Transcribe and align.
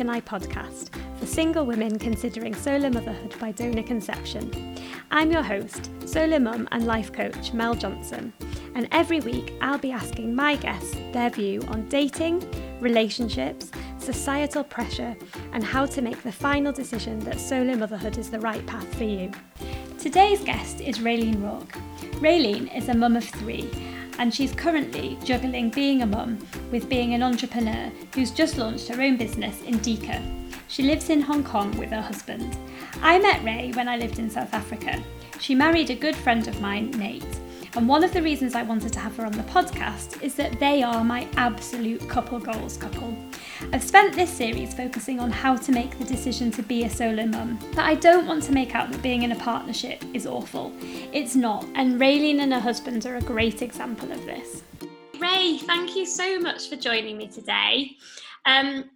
And 0.00 0.10
I 0.10 0.22
podcast 0.22 0.88
for 1.18 1.26
single 1.26 1.66
women 1.66 1.98
considering 1.98 2.54
solo 2.54 2.88
motherhood 2.88 3.34
by 3.38 3.52
donor 3.52 3.82
conception. 3.82 4.78
I'm 5.10 5.30
your 5.30 5.42
host, 5.42 5.90
solo 6.06 6.38
mum 6.38 6.66
and 6.72 6.86
life 6.86 7.12
coach 7.12 7.52
Mel 7.52 7.74
Johnson, 7.74 8.32
and 8.74 8.88
every 8.92 9.20
week 9.20 9.52
I'll 9.60 9.76
be 9.76 9.92
asking 9.92 10.34
my 10.34 10.56
guests 10.56 10.96
their 11.12 11.28
view 11.28 11.60
on 11.68 11.86
dating, 11.90 12.42
relationships, 12.80 13.70
societal 13.98 14.64
pressure, 14.64 15.14
and 15.52 15.62
how 15.62 15.84
to 15.84 16.00
make 16.00 16.22
the 16.22 16.32
final 16.32 16.72
decision 16.72 17.18
that 17.20 17.38
solo 17.38 17.76
motherhood 17.76 18.16
is 18.16 18.30
the 18.30 18.40
right 18.40 18.66
path 18.66 18.94
for 18.94 19.04
you. 19.04 19.30
Today's 19.98 20.42
guest 20.42 20.80
is 20.80 21.00
Raelene 21.00 21.42
Rorke. 21.42 21.78
Raelene 22.20 22.74
is 22.74 22.88
a 22.88 22.94
mum 22.94 23.16
of 23.16 23.24
three 23.24 23.70
and 24.20 24.34
she's 24.34 24.52
currently 24.52 25.18
juggling 25.24 25.70
being 25.70 26.02
a 26.02 26.06
mum 26.06 26.38
with 26.70 26.90
being 26.90 27.14
an 27.14 27.22
entrepreneur 27.22 27.90
who's 28.14 28.30
just 28.30 28.58
launched 28.58 28.86
her 28.88 29.00
own 29.00 29.16
business 29.16 29.62
Indica. 29.62 30.22
She 30.68 30.82
lives 30.82 31.08
in 31.08 31.22
Hong 31.22 31.42
Kong 31.42 31.74
with 31.78 31.88
her 31.88 32.02
husband. 32.02 32.56
I 33.00 33.18
met 33.18 33.42
Rae 33.42 33.72
when 33.72 33.88
I 33.88 33.96
lived 33.96 34.18
in 34.18 34.28
South 34.28 34.52
Africa. 34.52 35.02
She 35.40 35.54
married 35.54 35.88
a 35.88 35.94
good 35.94 36.14
friend 36.14 36.46
of 36.46 36.60
mine, 36.60 36.90
Nate. 36.90 37.40
And 37.76 37.88
one 37.88 38.02
of 38.02 38.12
the 38.12 38.20
reasons 38.20 38.56
I 38.56 38.64
wanted 38.64 38.92
to 38.94 38.98
have 38.98 39.16
her 39.16 39.24
on 39.24 39.32
the 39.32 39.44
podcast 39.44 40.20
is 40.22 40.34
that 40.34 40.58
they 40.58 40.82
are 40.82 41.04
my 41.04 41.28
absolute 41.36 42.06
couple 42.08 42.40
goals 42.40 42.76
couple. 42.76 43.16
I've 43.72 43.84
spent 43.84 44.14
this 44.14 44.30
series 44.30 44.74
focusing 44.74 45.20
on 45.20 45.30
how 45.30 45.54
to 45.56 45.70
make 45.70 45.96
the 45.96 46.04
decision 46.04 46.50
to 46.52 46.62
be 46.62 46.82
a 46.82 46.90
solo 46.90 47.26
mum, 47.26 47.60
but 47.76 47.84
I 47.84 47.94
don't 47.94 48.26
want 48.26 48.42
to 48.44 48.52
make 48.52 48.74
out 48.74 48.90
that 48.90 49.00
being 49.02 49.22
in 49.22 49.30
a 49.30 49.36
partnership 49.36 50.02
is 50.12 50.26
awful. 50.26 50.72
It's 51.12 51.36
not, 51.36 51.64
and 51.76 52.00
Raelene 52.00 52.40
and 52.40 52.52
her 52.52 52.60
husband 52.60 53.06
are 53.06 53.16
a 53.16 53.22
great 53.22 53.62
example 53.62 54.10
of 54.10 54.24
this. 54.26 54.64
Rae, 55.20 55.58
thank 55.58 55.94
you 55.94 56.06
so 56.06 56.40
much 56.40 56.68
for 56.68 56.76
joining 56.76 57.18
me 57.18 57.28
today. 57.28 57.92
Um, 58.46 58.90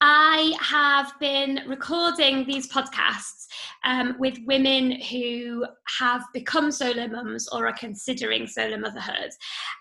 I 0.00 0.56
have 0.60 1.12
been 1.20 1.62
recording 1.68 2.46
these 2.46 2.68
podcasts 2.68 3.37
um, 3.84 4.16
with 4.18 4.38
women 4.46 5.00
who 5.02 5.66
have 5.98 6.22
become 6.32 6.70
solo 6.70 7.06
mums 7.06 7.48
or 7.48 7.66
are 7.66 7.76
considering 7.78 8.46
solo 8.46 8.76
motherhood. 8.78 9.30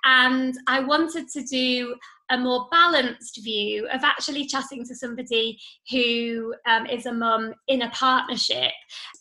And 0.06 0.56
I 0.68 0.80
wanted 0.80 1.28
to 1.30 1.44
do 1.44 1.96
a 2.30 2.38
more 2.38 2.68
balanced 2.72 3.42
view 3.44 3.88
of 3.88 4.04
actually 4.04 4.46
chatting 4.46 4.84
to 4.86 4.96
somebody 4.96 5.58
who 5.90 6.54
um, 6.66 6.86
is 6.88 7.06
a 7.06 7.14
mum 7.14 7.54
in 7.68 7.84
a 7.84 7.90
partnership 7.92 8.72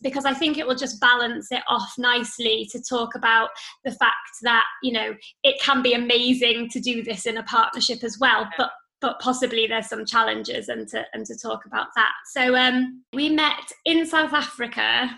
because 0.03 0.25
I 0.25 0.35
think 0.35 0.59
it 0.59 0.67
will 0.67 0.75
just 0.75 1.01
balance 1.01 1.53
it 1.53 1.63
off 1.69 1.95
nicely 1.99 2.69
to 2.73 2.83
talk 2.83 3.15
about 3.15 3.51
the 3.85 3.93
fact 3.93 4.17
that 4.43 4.65
you 4.83 4.93
know 4.93 5.15
it 5.45 5.61
can 5.61 5.83
be 5.83 5.95
amazing 5.95 6.69
to 6.71 6.81
do 6.81 7.03
this 7.03 7.27
in 7.27 7.37
a 7.37 7.45
partnership 7.45 8.03
as 8.03 8.19
well 8.19 8.49
but 8.59 8.71
but 9.01 9.21
possibly 9.21 9.67
there's 9.67 9.89
some 9.89 10.05
challenges 10.05 10.69
and 10.69 10.89
to 10.89 11.05
and 11.13 11.27
to 11.27 11.37
talk 11.37 11.65
about 11.67 11.89
that 11.97 12.13
so 12.33 12.57
um, 12.57 13.03
we 13.13 13.29
met 13.29 13.73
in 13.85 14.07
South 14.07 14.33
Africa 14.33 15.11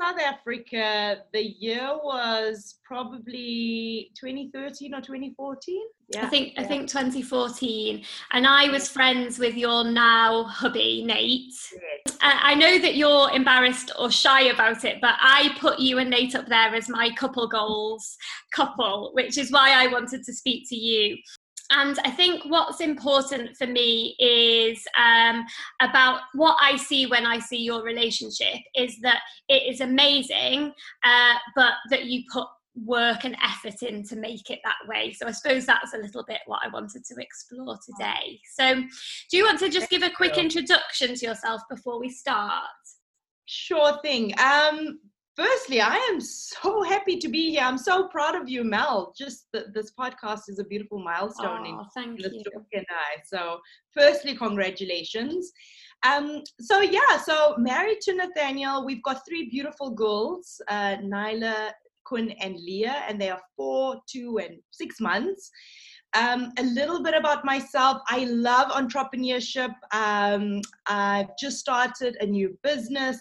South 0.00 0.18
Africa, 0.18 1.18
the 1.34 1.42
year 1.42 1.90
was 2.02 2.76
probably 2.84 4.10
2013 4.18 4.94
or 4.94 5.00
2014. 5.00 5.82
Yeah, 6.08 6.24
I 6.24 6.28
think 6.28 6.54
yeah. 6.54 6.62
I 6.62 6.64
think 6.64 6.88
2014, 6.88 8.02
and 8.32 8.46
I 8.46 8.70
was 8.70 8.88
friends 8.88 9.38
with 9.38 9.56
your 9.56 9.84
now 9.84 10.44
hubby 10.44 11.04
Nate. 11.04 11.52
Yes. 11.72 12.16
I 12.22 12.54
know 12.54 12.78
that 12.78 12.96
you're 12.96 13.30
embarrassed 13.30 13.92
or 13.98 14.10
shy 14.10 14.44
about 14.44 14.84
it, 14.84 15.02
but 15.02 15.16
I 15.20 15.54
put 15.60 15.78
you 15.78 15.98
and 15.98 16.08
Nate 16.08 16.34
up 16.34 16.48
there 16.48 16.74
as 16.74 16.88
my 16.88 17.10
couple 17.16 17.46
goals 17.46 18.16
couple, 18.54 19.10
which 19.12 19.36
is 19.36 19.52
why 19.52 19.72
I 19.72 19.86
wanted 19.88 20.24
to 20.24 20.32
speak 20.32 20.66
to 20.70 20.76
you 20.76 21.18
and 21.70 21.98
I 22.04 22.10
think 22.10 22.42
what's 22.46 22.80
important 22.80 23.56
for 23.56 23.66
me 23.66 24.16
is 24.18 24.84
um, 24.98 25.44
about 25.80 26.20
what 26.34 26.56
I 26.60 26.76
see 26.76 27.06
when 27.06 27.24
I 27.24 27.38
see 27.38 27.58
your 27.58 27.82
relationship 27.82 28.60
is 28.74 28.98
that 29.02 29.20
it 29.48 29.72
is 29.72 29.80
amazing, 29.80 30.72
uh, 31.04 31.34
but 31.54 31.74
that 31.90 32.06
you 32.06 32.24
put 32.32 32.46
work 32.84 33.24
and 33.24 33.36
effort 33.42 33.82
in 33.82 34.02
to 34.04 34.16
make 34.16 34.50
it 34.50 34.60
that 34.64 34.76
way. 34.88 35.12
So 35.12 35.26
I 35.26 35.32
suppose 35.32 35.66
that's 35.66 35.94
a 35.94 35.98
little 35.98 36.24
bit 36.26 36.40
what 36.46 36.60
I 36.64 36.68
wanted 36.68 37.04
to 37.04 37.14
explore 37.18 37.78
today. 37.84 38.40
So, 38.54 38.74
do 39.30 39.36
you 39.36 39.44
want 39.44 39.58
to 39.60 39.68
just 39.68 39.90
give 39.90 40.02
a 40.02 40.10
quick 40.10 40.38
introduction 40.38 41.14
to 41.14 41.26
yourself 41.26 41.62
before 41.70 42.00
we 42.00 42.10
start? 42.10 42.64
Sure 43.46 43.98
thing. 44.02 44.32
Um, 44.38 45.00
firstly, 45.40 45.80
I 45.80 45.96
am 46.12 46.20
so 46.20 46.82
happy 46.82 47.16
to 47.18 47.28
be 47.28 47.50
here. 47.50 47.62
I'm 47.62 47.78
so 47.78 48.08
proud 48.08 48.34
of 48.34 48.48
you, 48.48 48.62
Mel. 48.62 49.14
Just 49.16 49.46
the, 49.52 49.66
this 49.74 49.92
podcast 49.98 50.42
is 50.48 50.58
a 50.58 50.64
beautiful 50.64 51.02
milestone 51.02 51.66
oh, 51.66 52.00
in, 52.00 52.04
in 52.04 52.16
you. 52.18 52.42
and 52.72 52.86
I. 52.90 53.20
So, 53.24 53.58
firstly, 53.96 54.36
congratulations. 54.36 55.52
Um, 56.02 56.42
so 56.60 56.80
yeah, 56.80 57.18
so 57.24 57.54
married 57.58 58.00
to 58.02 58.14
Nathaniel, 58.14 58.86
we've 58.86 59.02
got 59.02 59.26
three 59.28 59.50
beautiful 59.50 59.90
girls, 59.90 60.60
uh, 60.68 60.96
Nyla, 60.96 61.72
Quinn, 62.04 62.32
and 62.40 62.56
Leah, 62.56 63.04
and 63.06 63.20
they 63.20 63.30
are 63.30 63.40
four, 63.56 63.96
two, 64.10 64.38
and 64.38 64.58
six 64.70 65.00
months. 65.00 65.50
Um, 66.14 66.52
a 66.58 66.64
little 66.64 67.02
bit 67.02 67.14
about 67.14 67.44
myself. 67.44 67.98
I 68.08 68.24
love 68.24 68.70
entrepreneurship. 68.72 69.72
Um, 69.92 70.60
I've 70.86 71.36
just 71.38 71.58
started 71.58 72.16
a 72.20 72.26
new 72.26 72.58
business 72.64 73.18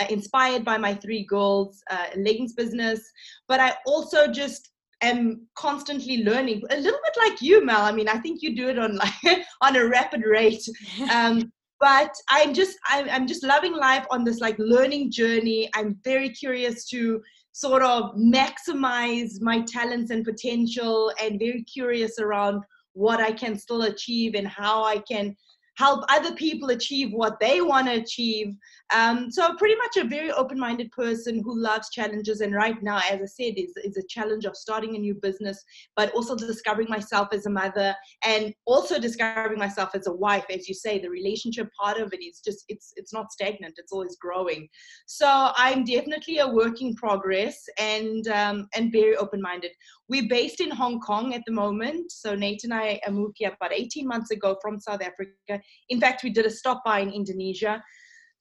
uh, 0.00 0.06
inspired 0.10 0.64
by 0.64 0.78
my 0.78 0.94
three 0.94 1.24
girls' 1.24 1.82
uh, 1.90 2.06
leggings 2.16 2.54
business. 2.54 3.00
But 3.48 3.60
I 3.60 3.74
also 3.86 4.28
just 4.28 4.70
am 5.02 5.46
constantly 5.56 6.24
learning, 6.24 6.62
a 6.70 6.76
little 6.76 7.00
bit 7.04 7.30
like 7.30 7.42
you, 7.42 7.64
Mel. 7.64 7.82
I 7.82 7.92
mean, 7.92 8.08
I 8.08 8.18
think 8.18 8.40
you 8.42 8.54
do 8.54 8.68
it 8.68 8.78
on 8.78 8.96
like 8.96 9.14
on 9.60 9.76
a 9.76 9.86
rapid 9.86 10.22
rate. 10.24 10.62
Um, 11.12 11.52
but 11.80 12.14
I'm 12.30 12.54
just 12.54 12.78
I'm, 12.86 13.10
I'm 13.10 13.26
just 13.26 13.42
loving 13.42 13.74
life 13.74 14.06
on 14.12 14.22
this 14.22 14.38
like 14.38 14.54
learning 14.60 15.10
journey. 15.10 15.68
I'm 15.74 15.98
very 16.04 16.28
curious 16.30 16.88
to 16.90 17.20
sort 17.50 17.82
of 17.82 18.14
maximize 18.14 19.40
my 19.40 19.62
talents 19.62 20.12
and 20.12 20.24
potential, 20.24 21.12
and 21.20 21.40
very 21.40 21.64
curious 21.64 22.20
around 22.20 22.62
what 22.92 23.20
I 23.20 23.32
can 23.32 23.58
still 23.58 23.82
achieve 23.82 24.36
and 24.36 24.46
how 24.46 24.84
I 24.84 24.98
can 24.98 25.36
help 25.76 26.04
other 26.08 26.34
people 26.34 26.70
achieve 26.70 27.12
what 27.12 27.40
they 27.40 27.60
want 27.60 27.88
to 27.88 27.94
achieve. 27.94 28.54
Um, 28.94 29.30
so 29.30 29.54
pretty 29.54 29.76
much 29.76 29.96
a 29.96 30.08
very 30.08 30.30
open-minded 30.30 30.92
person 30.92 31.40
who 31.42 31.58
loves 31.58 31.88
challenges. 31.90 32.40
And 32.40 32.54
right 32.54 32.80
now, 32.82 32.98
as 33.10 33.20
I 33.22 33.26
said, 33.26 33.54
is, 33.56 33.72
is 33.82 33.96
a 33.96 34.06
challenge 34.08 34.44
of 34.44 34.56
starting 34.56 34.96
a 34.96 34.98
new 34.98 35.14
business, 35.14 35.62
but 35.96 36.12
also 36.12 36.36
discovering 36.36 36.88
myself 36.90 37.28
as 37.32 37.46
a 37.46 37.50
mother 37.50 37.94
and 38.22 38.52
also 38.66 38.98
discovering 38.98 39.58
myself 39.58 39.90
as 39.94 40.06
a 40.06 40.12
wife. 40.12 40.44
As 40.50 40.68
you 40.68 40.74
say, 40.74 40.98
the 40.98 41.08
relationship 41.08 41.68
part 41.80 41.98
of 41.98 42.12
it 42.12 42.22
is 42.22 42.40
just, 42.44 42.64
it's, 42.68 42.92
it's 42.96 43.12
not 43.14 43.32
stagnant. 43.32 43.74
It's 43.78 43.92
always 43.92 44.16
growing. 44.16 44.68
So 45.06 45.52
I'm 45.56 45.84
definitely 45.84 46.38
a 46.38 46.48
work 46.48 46.82
in 46.82 46.94
progress 46.94 47.64
and, 47.78 48.28
um, 48.28 48.68
and 48.74 48.92
very 48.92 49.16
open-minded. 49.16 49.70
We're 50.08 50.28
based 50.28 50.60
in 50.60 50.70
Hong 50.70 51.00
Kong 51.00 51.32
at 51.32 51.42
the 51.46 51.52
moment. 51.52 52.12
So 52.12 52.34
Nate 52.34 52.64
and 52.64 52.74
I 52.74 53.00
moved 53.10 53.36
here 53.38 53.52
about 53.56 53.72
18 53.72 54.06
months 54.06 54.30
ago 54.30 54.56
from 54.60 54.78
South 54.78 55.00
Africa. 55.00 55.62
In 55.88 55.98
fact, 55.98 56.22
we 56.22 56.30
did 56.30 56.44
a 56.44 56.50
stop 56.50 56.84
by 56.84 57.00
in 57.00 57.10
Indonesia. 57.10 57.82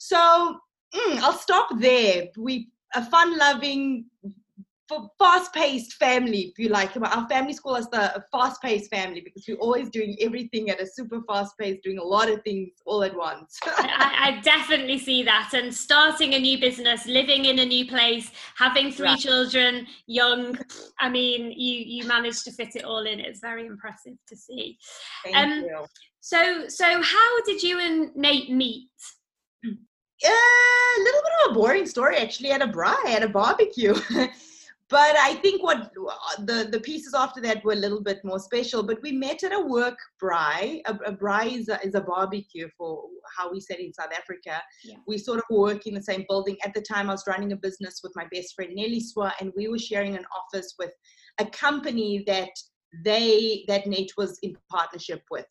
So 0.01 0.17
mm, 0.95 1.19
I'll 1.19 1.37
stop 1.37 1.69
there. 1.77 2.29
We 2.35 2.71
a 2.95 3.05
fun-loving, 3.05 4.05
fast-paced 5.19 5.93
family, 5.93 6.51
if 6.51 6.57
you 6.57 6.69
like. 6.69 6.97
Our 6.97 7.29
family 7.29 7.53
call 7.53 7.75
us 7.75 7.85
the 7.87 8.25
fast-paced 8.31 8.89
family 8.89 9.21
because 9.21 9.45
we're 9.47 9.57
always 9.57 9.91
doing 9.91 10.17
everything 10.19 10.71
at 10.71 10.81
a 10.81 10.87
super 10.87 11.21
fast 11.29 11.55
pace, 11.55 11.79
doing 11.83 11.99
a 11.99 12.03
lot 12.03 12.29
of 12.29 12.41
things 12.41 12.71
all 12.85 13.03
at 13.03 13.15
once. 13.15 13.59
I, 13.63 14.37
I, 14.37 14.41
definitely 14.41 14.97
see 14.97 15.21
that. 15.21 15.51
And 15.53 15.71
starting 15.71 16.33
a 16.33 16.39
new 16.39 16.59
business, 16.59 17.05
living 17.05 17.45
in 17.45 17.59
a 17.59 17.65
new 17.65 17.87
place, 17.87 18.31
having 18.57 18.91
three 18.91 19.15
children, 19.17 19.85
young. 20.07 20.57
I 20.99 21.09
mean, 21.09 21.51
you 21.51 21.75
you 21.85 22.07
managed 22.07 22.43
to 22.45 22.51
fit 22.51 22.75
it 22.75 22.85
all 22.85 23.05
in. 23.05 23.19
It's 23.19 23.39
very 23.39 23.67
impressive 23.67 24.17
to 24.27 24.35
see. 24.35 24.79
Thank 25.23 25.37
um, 25.37 25.63
you. 25.63 25.85
So, 26.21 26.67
so 26.67 27.01
how 27.01 27.43
did 27.45 27.61
you 27.63 27.79
and 27.79 28.15
Nate 28.15 28.51
meet? 28.51 28.89
A 30.29 31.01
little 31.03 31.21
bit 31.21 31.33
of 31.45 31.51
a 31.51 31.53
boring 31.53 31.85
story 31.85 32.17
actually 32.17 32.51
at 32.51 32.61
a 32.61 32.67
braai 32.67 33.05
at 33.05 33.23
a 33.23 33.29
barbecue. 33.29 33.95
But 34.91 35.15
i 35.17 35.35
think 35.35 35.63
what 35.63 35.93
the 36.39 36.67
the 36.69 36.81
pieces 36.81 37.13
after 37.13 37.39
that 37.41 37.63
were 37.63 37.71
a 37.71 37.83
little 37.83 38.01
bit 38.01 38.19
more 38.25 38.39
special 38.39 38.83
but 38.83 39.01
we 39.01 39.13
met 39.13 39.41
at 39.41 39.53
a 39.53 39.59
work 39.59 39.97
braai 40.21 40.81
a, 40.85 40.93
a 41.11 41.13
braai 41.15 41.59
is 41.59 41.69
a, 41.69 41.79
is 41.81 41.95
a 41.95 42.01
barbecue 42.01 42.67
for 42.77 43.05
how 43.37 43.49
we 43.53 43.61
said 43.61 43.77
in 43.77 43.93
south 43.93 44.11
africa. 44.21 44.61
Yeah. 44.83 44.97
we 45.07 45.17
sort 45.17 45.39
of 45.39 45.45
work 45.49 45.87
in 45.87 45.93
the 45.93 46.03
same 46.03 46.25
building. 46.27 46.57
At 46.65 46.73
the 46.73 46.81
time 46.81 47.09
i 47.09 47.13
was 47.13 47.23
running 47.25 47.53
a 47.53 47.55
business 47.55 48.01
with 48.03 48.11
my 48.17 48.25
best 48.33 48.53
friend 48.53 48.75
nelly 48.75 49.01
swa 49.01 49.31
and 49.39 49.53
we 49.55 49.69
were 49.69 49.79
sharing 49.79 50.17
an 50.17 50.25
office 50.39 50.75
with 50.77 50.91
a 51.39 51.45
company 51.45 52.25
that 52.27 52.53
they 53.05 53.63
that 53.69 53.87
nate 53.87 54.11
was 54.17 54.39
in 54.43 54.57
partnership 54.69 55.23
with 55.31 55.47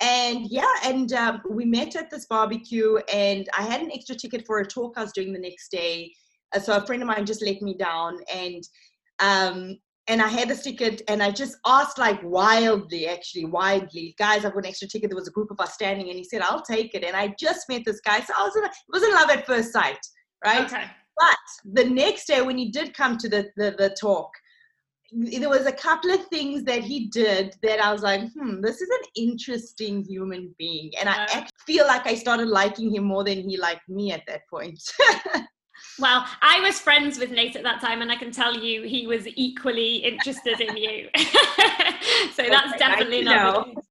and 0.00 0.46
yeah, 0.48 0.72
and 0.84 1.12
um, 1.12 1.42
we 1.48 1.64
met 1.64 1.96
at 1.96 2.10
this 2.10 2.26
barbecue, 2.26 2.96
and 3.12 3.48
I 3.56 3.62
had 3.62 3.80
an 3.80 3.90
extra 3.92 4.14
ticket 4.14 4.44
for 4.46 4.60
a 4.60 4.66
talk 4.66 4.94
I 4.96 5.02
was 5.02 5.12
doing 5.12 5.32
the 5.32 5.38
next 5.38 5.70
day. 5.70 6.12
Uh, 6.54 6.60
so 6.60 6.76
a 6.76 6.86
friend 6.86 7.02
of 7.02 7.08
mine 7.08 7.26
just 7.26 7.42
let 7.42 7.60
me 7.62 7.76
down, 7.76 8.18
and 8.32 8.62
um, 9.20 9.76
and 10.08 10.22
I 10.22 10.28
had 10.28 10.50
a 10.50 10.56
ticket 10.56 11.02
and 11.06 11.22
I 11.22 11.30
just 11.30 11.56
asked 11.66 11.98
like 11.98 12.18
wildly, 12.22 13.06
actually 13.06 13.44
wildly, 13.44 14.14
guys, 14.18 14.44
I've 14.44 14.54
got 14.54 14.64
an 14.64 14.66
extra 14.66 14.88
ticket. 14.88 15.10
There 15.10 15.18
was 15.18 15.28
a 15.28 15.32
group 15.32 15.50
of 15.50 15.60
us 15.60 15.74
standing 15.74 16.08
and 16.08 16.16
he 16.16 16.24
said, 16.24 16.40
I'll 16.40 16.62
take 16.62 16.94
it. 16.94 17.04
And 17.04 17.14
I 17.14 17.34
just 17.38 17.68
met 17.68 17.82
this 17.84 18.00
guy. 18.00 18.20
So 18.20 18.32
I 18.36 18.42
was 18.42 18.56
in, 18.56 18.64
it 18.64 18.72
was 18.88 19.02
in 19.02 19.12
love 19.12 19.28
at 19.30 19.46
first 19.46 19.70
sight, 19.70 19.98
right? 20.44 20.64
Okay. 20.64 20.84
But 21.18 21.74
the 21.74 21.90
next 21.90 22.26
day 22.26 22.40
when 22.40 22.56
he 22.56 22.70
did 22.70 22.94
come 22.94 23.18
to 23.18 23.28
the, 23.28 23.50
the, 23.56 23.74
the 23.76 23.94
talk, 24.00 24.30
there 25.12 25.48
was 25.48 25.66
a 25.66 25.72
couple 25.72 26.10
of 26.10 26.26
things 26.26 26.64
that 26.64 26.82
he 26.82 27.06
did 27.06 27.56
that 27.62 27.80
I 27.80 27.92
was 27.92 28.02
like, 28.02 28.30
hmm, 28.32 28.60
this 28.60 28.80
is 28.80 28.88
an 28.90 29.06
interesting 29.16 30.04
human 30.04 30.54
being. 30.58 30.92
And 30.98 31.08
I 31.08 31.24
Uh. 31.24 31.44
feel 31.66 31.86
like 31.86 32.06
I 32.06 32.14
started 32.14 32.48
liking 32.48 32.94
him 32.94 33.04
more 33.04 33.24
than 33.24 33.48
he 33.48 33.56
liked 33.56 33.88
me 33.88 34.12
at 34.12 34.22
that 34.26 34.42
point. 34.48 34.80
Well, 36.00 36.24
I 36.42 36.60
was 36.60 36.78
friends 36.80 37.18
with 37.18 37.30
Nate 37.32 37.56
at 37.56 37.62
that 37.64 37.80
time, 37.80 38.02
and 38.02 38.10
I 38.12 38.16
can 38.16 38.30
tell 38.30 38.54
you 38.56 38.82
he 38.82 39.06
was 39.08 39.26
equally 39.36 39.96
interested 39.96 40.60
in 40.60 40.76
you. 40.76 41.08
so 42.36 42.42
that's 42.48 42.68
Okay, 42.74 42.78
definitely 42.78 43.22
not. 43.22 43.34
know. 43.54 43.64
the 43.64 43.74
case. 43.74 43.84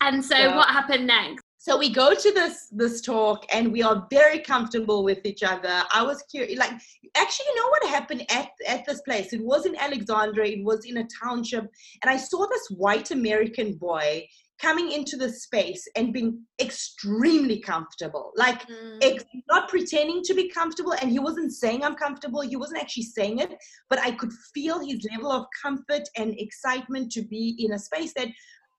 And 0.00 0.24
so, 0.24 0.36
Yeah. 0.36 0.56
what 0.56 0.68
happened 0.68 1.06
next? 1.06 1.42
So 1.68 1.76
we 1.76 1.90
go 1.90 2.14
to 2.14 2.32
this 2.32 2.68
this 2.72 3.02
talk 3.02 3.44
and 3.52 3.70
we 3.70 3.82
are 3.82 4.06
very 4.10 4.38
comfortable 4.38 5.04
with 5.04 5.18
each 5.26 5.42
other. 5.42 5.82
I 5.92 6.02
was 6.02 6.22
curious 6.30 6.58
like 6.58 6.72
actually 7.14 7.44
you 7.50 7.56
know 7.56 7.68
what 7.68 7.90
happened 7.90 8.24
at, 8.30 8.48
at 8.66 8.86
this 8.86 9.02
place? 9.02 9.34
It 9.34 9.44
was 9.44 9.66
in 9.66 9.76
alexandra. 9.76 10.48
It 10.48 10.64
was 10.64 10.86
in 10.86 10.96
a 10.96 11.06
township. 11.22 11.66
And 12.00 12.08
i 12.10 12.16
saw 12.16 12.46
this 12.46 12.68
white 12.70 13.10
american 13.10 13.74
boy 13.74 14.26
coming 14.62 14.90
into 14.90 15.16
the 15.16 15.30
space 15.30 15.86
and 15.94 16.12
being 16.12 16.42
extremely 16.60 17.60
comfortable. 17.60 18.32
Like 18.34 18.66
Mm. 18.66 18.98
ex- 19.02 19.24
not 19.48 19.68
pretending 19.68 20.22
to 20.24 20.34
be 20.34 20.48
comfortable. 20.48 20.94
And 21.00 21.10
he 21.10 21.18
wasn't 21.18 21.52
saying 21.52 21.84
i'm 21.84 21.96
comfortable. 21.96 22.40
He 22.40 22.56
wasn't 22.56 22.80
actually 22.80 23.08
saying 23.18 23.40
it. 23.40 23.52
But 23.90 23.98
i 24.00 24.10
could 24.12 24.32
feel 24.54 24.78
his 24.80 25.06
level 25.12 25.30
of 25.30 25.44
comfort 25.62 26.04
and 26.16 26.34
excitement 26.46 27.12
to 27.12 27.22
be 27.34 27.44
in 27.58 27.72
a 27.72 27.78
space 27.78 28.14
that 28.14 28.28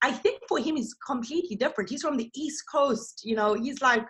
i 0.01 0.11
think 0.11 0.39
for 0.47 0.59
him 0.59 0.77
is 0.77 0.95
completely 1.05 1.55
different. 1.55 1.89
He's 1.89 2.01
from 2.01 2.17
the 2.17 2.29
east 2.35 2.63
coast 2.71 3.21
you 3.23 3.35
know 3.35 3.53
he's 3.53 3.81
like 3.81 4.05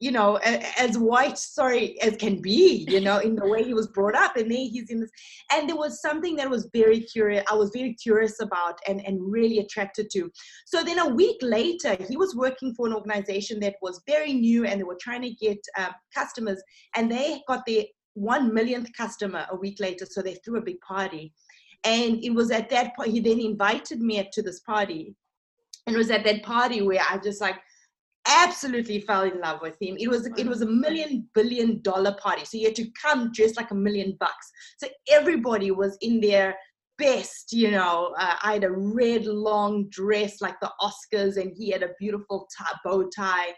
you 0.00 0.10
know 0.10 0.36
as 0.78 0.96
white 0.96 1.36
sorry 1.36 2.00
as 2.00 2.16
can 2.16 2.40
be 2.40 2.86
you 2.88 3.00
know 3.00 3.18
in 3.18 3.36
the 3.36 3.46
way 3.46 3.62
he 3.62 3.74
was 3.74 3.86
brought 3.88 4.14
up. 4.14 4.36
And 4.36 4.50
then 4.50 4.58
he's 4.58 4.90
in 4.90 5.00
this 5.00 5.10
and 5.52 5.68
there 5.68 5.76
was 5.76 6.00
something 6.00 6.36
that 6.36 6.48
was 6.48 6.68
very 6.72 7.00
curious 7.00 7.44
i 7.50 7.54
was 7.54 7.70
very 7.74 7.94
curious 7.94 8.40
about 8.40 8.78
and 8.88 9.04
and 9.06 9.18
really 9.20 9.58
attracted 9.58 10.10
to. 10.12 10.30
So 10.66 10.82
then 10.82 10.98
a 10.98 11.08
week 11.08 11.36
later 11.42 11.96
he 12.08 12.16
was 12.16 12.34
working 12.34 12.74
for 12.74 12.86
an 12.86 12.94
organization 12.94 13.60
that 13.60 13.76
was 13.82 14.02
very 14.06 14.32
new 14.32 14.64
and 14.64 14.80
they 14.80 14.84
were 14.84 14.98
trying 15.00 15.22
to 15.22 15.34
get 15.34 15.58
uh, 15.76 15.90
customers. 16.14 16.62
And 16.96 17.10
they 17.10 17.42
got 17.46 17.66
their 17.66 17.84
one 18.14 18.52
millionth 18.52 18.90
customer 18.96 19.46
a 19.50 19.56
week 19.56 19.78
later 19.80 20.06
so 20.06 20.22
they 20.22 20.34
threw 20.44 20.58
a 20.58 20.62
big 20.62 20.80
party. 20.80 21.32
And 21.84 22.22
it 22.24 22.30
was 22.30 22.50
at 22.50 22.70
that 22.70 22.96
point 22.96 23.12
he 23.12 23.20
then 23.20 23.40
invited 23.40 24.00
me 24.00 24.26
to 24.32 24.42
this 24.42 24.60
party 24.60 25.14
and 25.90 25.96
it 25.96 25.98
was 25.98 26.10
at 26.10 26.24
that 26.24 26.42
party 26.42 26.82
where 26.82 27.02
i 27.10 27.18
just 27.18 27.40
like 27.40 27.56
absolutely 28.26 29.00
fell 29.00 29.22
in 29.22 29.40
love 29.40 29.60
with 29.62 29.76
him. 29.80 29.96
It 29.98 30.08
was 30.08 30.26
it 30.36 30.46
was 30.46 30.62
a 30.62 30.66
million 30.66 31.28
billion 31.34 31.80
dollar 31.82 32.14
party, 32.22 32.44
so 32.44 32.58
you 32.58 32.66
had 32.66 32.76
to 32.76 32.90
come 33.00 33.32
dressed 33.32 33.56
like 33.56 33.70
a 33.70 33.74
million 33.74 34.16
bucks. 34.20 34.50
So 34.78 34.88
everybody 35.10 35.70
was 35.70 35.96
in 36.00 36.20
their 36.20 36.54
best, 36.98 37.52
you 37.52 37.70
know. 37.70 38.14
Uh, 38.18 38.36
I 38.42 38.54
had 38.54 38.64
a 38.64 38.70
red 38.70 39.24
long 39.24 39.88
dress 39.88 40.40
like 40.40 40.60
the 40.60 40.70
Oscars, 40.80 41.36
and 41.36 41.52
he 41.56 41.70
had 41.70 41.82
a 41.82 41.94
beautiful 41.98 42.48
tie, 42.56 42.76
bow 42.84 43.08
tie, 43.08 43.54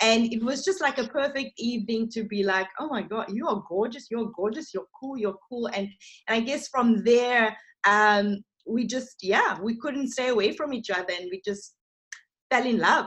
and 0.00 0.32
it 0.32 0.42
was 0.42 0.64
just 0.64 0.80
like 0.80 0.98
a 0.98 1.08
perfect 1.08 1.52
evening 1.58 2.08
to 2.10 2.24
be 2.24 2.44
like, 2.44 2.68
oh 2.78 2.88
my 2.88 3.02
god, 3.02 3.26
you 3.32 3.48
are 3.48 3.64
gorgeous, 3.68 4.08
you're 4.10 4.30
gorgeous, 4.36 4.72
you're 4.72 4.86
cool, 4.98 5.18
you're 5.18 5.38
cool, 5.48 5.66
and 5.68 5.88
and 6.28 6.36
I 6.36 6.40
guess 6.40 6.68
from 6.68 7.02
there. 7.04 7.56
Um, 7.86 8.42
we 8.66 8.86
just 8.86 9.16
yeah 9.22 9.58
we 9.60 9.76
couldn't 9.76 10.10
stay 10.10 10.28
away 10.28 10.52
from 10.52 10.72
each 10.72 10.90
other 10.90 11.12
and 11.20 11.28
we 11.30 11.40
just 11.44 11.74
fell 12.50 12.66
in 12.66 12.78
love. 12.78 13.06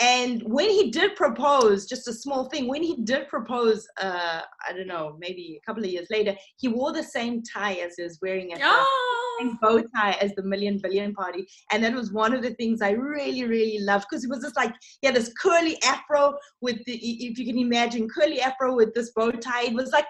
And 0.00 0.42
when 0.42 0.68
he 0.68 0.90
did 0.90 1.16
propose 1.16 1.86
just 1.86 2.08
a 2.08 2.12
small 2.12 2.48
thing 2.48 2.66
when 2.66 2.82
he 2.82 2.96
did 3.04 3.28
propose 3.28 3.86
uh 4.00 4.40
i 4.68 4.72
don't 4.72 4.88
know 4.88 5.16
maybe 5.20 5.60
a 5.60 5.64
couple 5.66 5.84
of 5.84 5.90
years 5.90 6.08
later 6.10 6.34
he 6.56 6.66
wore 6.66 6.92
the 6.92 7.02
same 7.02 7.42
tie 7.42 7.74
as 7.74 7.94
he 7.96 8.02
was 8.02 8.18
wearing 8.20 8.52
at 8.52 8.58
the 8.58 8.64
Oh, 8.66 9.36
same 9.38 9.56
bow 9.62 9.82
tie 9.94 10.16
as 10.20 10.32
the 10.34 10.42
million 10.42 10.78
billion 10.78 11.14
party. 11.14 11.46
And 11.70 11.82
that 11.84 11.94
was 11.94 12.12
one 12.12 12.34
of 12.34 12.42
the 12.42 12.54
things 12.54 12.82
i 12.82 12.90
really 12.90 13.44
really 13.44 13.78
loved 13.78 14.06
because 14.10 14.24
it 14.24 14.30
was 14.30 14.42
just 14.42 14.56
like 14.56 14.74
yeah 15.00 15.12
this 15.12 15.32
curly 15.40 15.80
afro 15.84 16.34
with 16.60 16.84
the 16.86 16.94
if 16.94 17.38
you 17.38 17.46
can 17.46 17.58
imagine 17.58 18.08
curly 18.08 18.40
afro 18.40 18.74
with 18.74 18.92
this 18.94 19.12
bow 19.12 19.30
tie. 19.30 19.66
It 19.66 19.74
was 19.74 19.92
like 19.92 20.06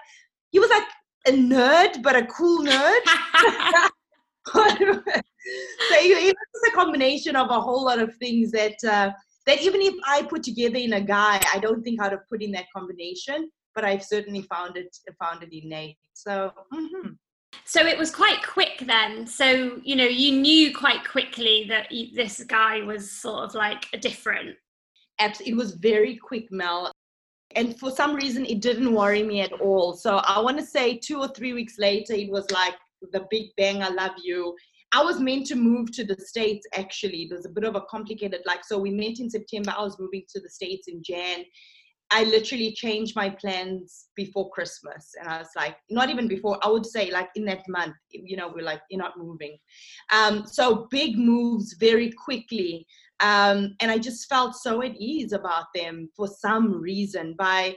he 0.49 0.57
was 0.57 0.71
like 0.71 0.87
a 1.27 1.31
nerd 1.31 2.01
but 2.01 2.15
a 2.15 2.25
cool 2.25 2.65
nerd 2.65 3.01
so 4.53 4.61
it 5.95 6.35
was 6.53 6.71
a 6.71 6.75
combination 6.75 7.35
of 7.35 7.49
a 7.49 7.59
whole 7.59 7.85
lot 7.85 7.99
of 7.99 8.15
things 8.17 8.51
that 8.51 8.83
uh, 8.83 9.11
that 9.45 9.61
even 9.61 9.81
if 9.81 9.93
I 10.05 10.23
put 10.23 10.43
together 10.43 10.77
in 10.77 10.93
a 10.93 11.01
guy, 11.01 11.41
I 11.53 11.59
don't 11.59 11.83
think 11.83 12.01
I'd 12.01 12.11
have 12.11 12.27
put 12.29 12.41
in 12.41 12.51
that 12.51 12.65
combination. 12.75 13.49
But 13.73 13.85
I've 13.85 14.03
certainly 14.03 14.41
found 14.43 14.77
it 14.77 14.95
found 15.19 15.43
it 15.43 15.53
in 15.53 15.69
Nate. 15.69 15.97
So 16.13 16.51
mhm. 16.73 17.17
so 17.65 17.85
it 17.85 17.97
was 17.97 18.09
quite 18.09 18.41
quick 18.45 18.83
then. 18.85 19.27
So 19.27 19.79
you 19.83 19.95
know, 19.95 20.05
you 20.05 20.39
knew 20.39 20.73
quite 20.73 21.07
quickly 21.07 21.65
that 21.69 21.91
you, 21.91 22.15
this 22.15 22.43
guy 22.43 22.81
was 22.83 23.11
sort 23.11 23.43
of 23.43 23.55
like 23.55 23.87
a 23.93 23.97
different. 23.97 24.55
it 25.19 25.55
was 25.55 25.71
very 25.73 26.15
quick, 26.15 26.51
Mel. 26.51 26.91
And 27.55 27.77
for 27.79 27.91
some 27.91 28.15
reason, 28.15 28.45
it 28.45 28.61
didn't 28.61 28.93
worry 28.93 29.23
me 29.23 29.41
at 29.41 29.53
all. 29.53 29.93
So 29.93 30.17
I 30.17 30.39
want 30.39 30.57
to 30.57 30.65
say 30.65 30.97
two 30.97 31.19
or 31.19 31.29
three 31.29 31.53
weeks 31.53 31.77
later, 31.77 32.13
it 32.13 32.29
was 32.29 32.49
like 32.51 32.75
the 33.11 33.25
big 33.29 33.47
bang. 33.57 33.83
I 33.83 33.89
love 33.89 34.13
you. 34.23 34.55
I 34.93 35.03
was 35.03 35.19
meant 35.19 35.47
to 35.47 35.55
move 35.55 35.91
to 35.93 36.05
the 36.05 36.15
States 36.15 36.65
actually. 36.73 37.27
There's 37.29 37.45
a 37.45 37.49
bit 37.49 37.65
of 37.65 37.75
a 37.75 37.81
complicated, 37.89 38.41
like, 38.45 38.63
so 38.63 38.77
we 38.77 38.91
met 38.91 39.19
in 39.19 39.29
September. 39.29 39.73
I 39.77 39.83
was 39.83 39.99
moving 39.99 40.23
to 40.33 40.39
the 40.39 40.49
States 40.49 40.87
in 40.87 41.01
Jan. 41.03 41.43
I 42.11 42.23
literally 42.23 42.71
changed 42.71 43.15
my 43.15 43.29
plans 43.29 44.07
before 44.15 44.51
Christmas. 44.51 45.11
And 45.19 45.27
I 45.27 45.39
was 45.39 45.49
like, 45.55 45.75
not 45.89 46.09
even 46.09 46.27
before, 46.27 46.59
I 46.61 46.69
would 46.69 46.85
say 46.85 47.11
like 47.11 47.29
in 47.35 47.45
that 47.45 47.67
month, 47.67 47.95
you 48.11 48.37
know, 48.37 48.51
we're 48.53 48.63
like, 48.63 48.81
you're 48.89 49.01
not 49.01 49.17
moving. 49.17 49.57
Um, 50.13 50.45
so 50.45 50.87
big 50.91 51.17
moves 51.17 51.75
very 51.79 52.11
quickly. 52.11 52.85
Um, 53.21 53.75
and 53.81 53.89
I 53.91 53.97
just 53.97 54.29
felt 54.29 54.55
so 54.55 54.81
at 54.83 54.95
ease 54.97 55.33
about 55.33 55.65
them 55.73 56.09
for 56.15 56.27
some 56.27 56.79
reason. 56.79 57.35
By 57.37 57.75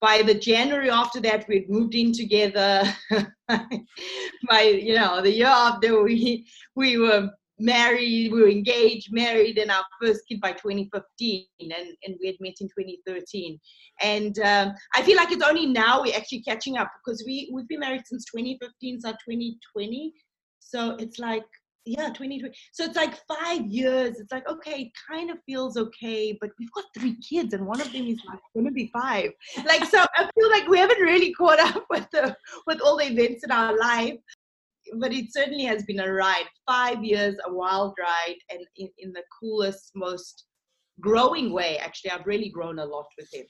by 0.00 0.22
the 0.22 0.34
January 0.34 0.90
after 0.90 1.20
that, 1.20 1.46
we'd 1.48 1.70
moved 1.70 1.94
in 1.94 2.12
together. 2.12 2.82
by 3.48 4.62
you 4.62 4.94
know 4.94 5.20
the 5.20 5.30
year 5.30 5.46
after, 5.46 6.02
we 6.02 6.46
we 6.74 6.98
were 6.98 7.30
married, 7.58 8.32
we 8.32 8.40
were 8.40 8.48
engaged, 8.48 9.08
married, 9.12 9.58
and 9.58 9.70
our 9.70 9.84
first 10.00 10.22
kid 10.26 10.40
by 10.40 10.52
2015, 10.52 11.46
and, 11.60 11.72
and 11.72 12.16
we 12.20 12.26
had 12.26 12.36
met 12.40 12.54
in 12.60 12.68
2013. 12.68 13.58
And 14.00 14.38
um, 14.38 14.74
I 14.94 15.02
feel 15.02 15.16
like 15.16 15.30
it's 15.30 15.44
only 15.44 15.66
now 15.66 16.02
we're 16.02 16.16
actually 16.16 16.42
catching 16.42 16.78
up 16.78 16.90
because 17.04 17.22
we 17.26 17.50
we've 17.52 17.68
been 17.68 17.80
married 17.80 18.02
since 18.06 18.24
2015, 18.24 19.00
so 19.00 19.10
2020. 19.10 20.12
So 20.60 20.96
it's 20.96 21.18
like 21.18 21.44
yeah 21.90 22.08
2020 22.08 22.54
so 22.72 22.84
it's 22.84 22.96
like 22.96 23.14
five 23.26 23.66
years 23.66 24.20
it's 24.20 24.30
like 24.30 24.48
okay 24.48 24.82
it 24.82 24.92
kind 25.10 25.30
of 25.30 25.38
feels 25.44 25.76
okay 25.76 26.36
but 26.40 26.50
we've 26.58 26.72
got 26.72 26.84
three 26.96 27.16
kids 27.16 27.52
and 27.52 27.66
one 27.66 27.80
of 27.80 27.92
them 27.92 28.06
is 28.06 28.20
like 28.28 28.38
going 28.54 28.66
to 28.66 28.72
be 28.72 28.90
five. 28.92 29.30
Like 29.66 29.84
so 29.84 30.04
i 30.16 30.30
feel 30.38 30.50
like 30.50 30.68
we 30.68 30.78
haven't 30.78 31.00
really 31.00 31.32
caught 31.32 31.58
up 31.58 31.84
with 31.90 32.06
the 32.12 32.36
with 32.66 32.80
all 32.80 32.96
the 32.96 33.06
events 33.06 33.44
in 33.44 33.50
our 33.50 33.76
life 33.76 34.18
but 34.98 35.12
it 35.12 35.32
certainly 35.32 35.64
has 35.64 35.84
been 35.84 36.00
a 36.00 36.12
ride. 36.12 36.46
Five 36.66 37.04
years 37.04 37.36
a 37.46 37.52
wild 37.52 37.94
ride 38.00 38.38
and 38.50 38.60
in, 38.76 38.88
in 38.98 39.12
the 39.12 39.22
coolest 39.40 39.92
most 39.94 40.46
growing 41.00 41.50
way 41.52 41.78
actually 41.78 42.10
i've 42.10 42.26
really 42.26 42.50
grown 42.50 42.78
a 42.78 42.84
lot 42.84 43.06
with 43.18 43.28
him. 43.32 43.46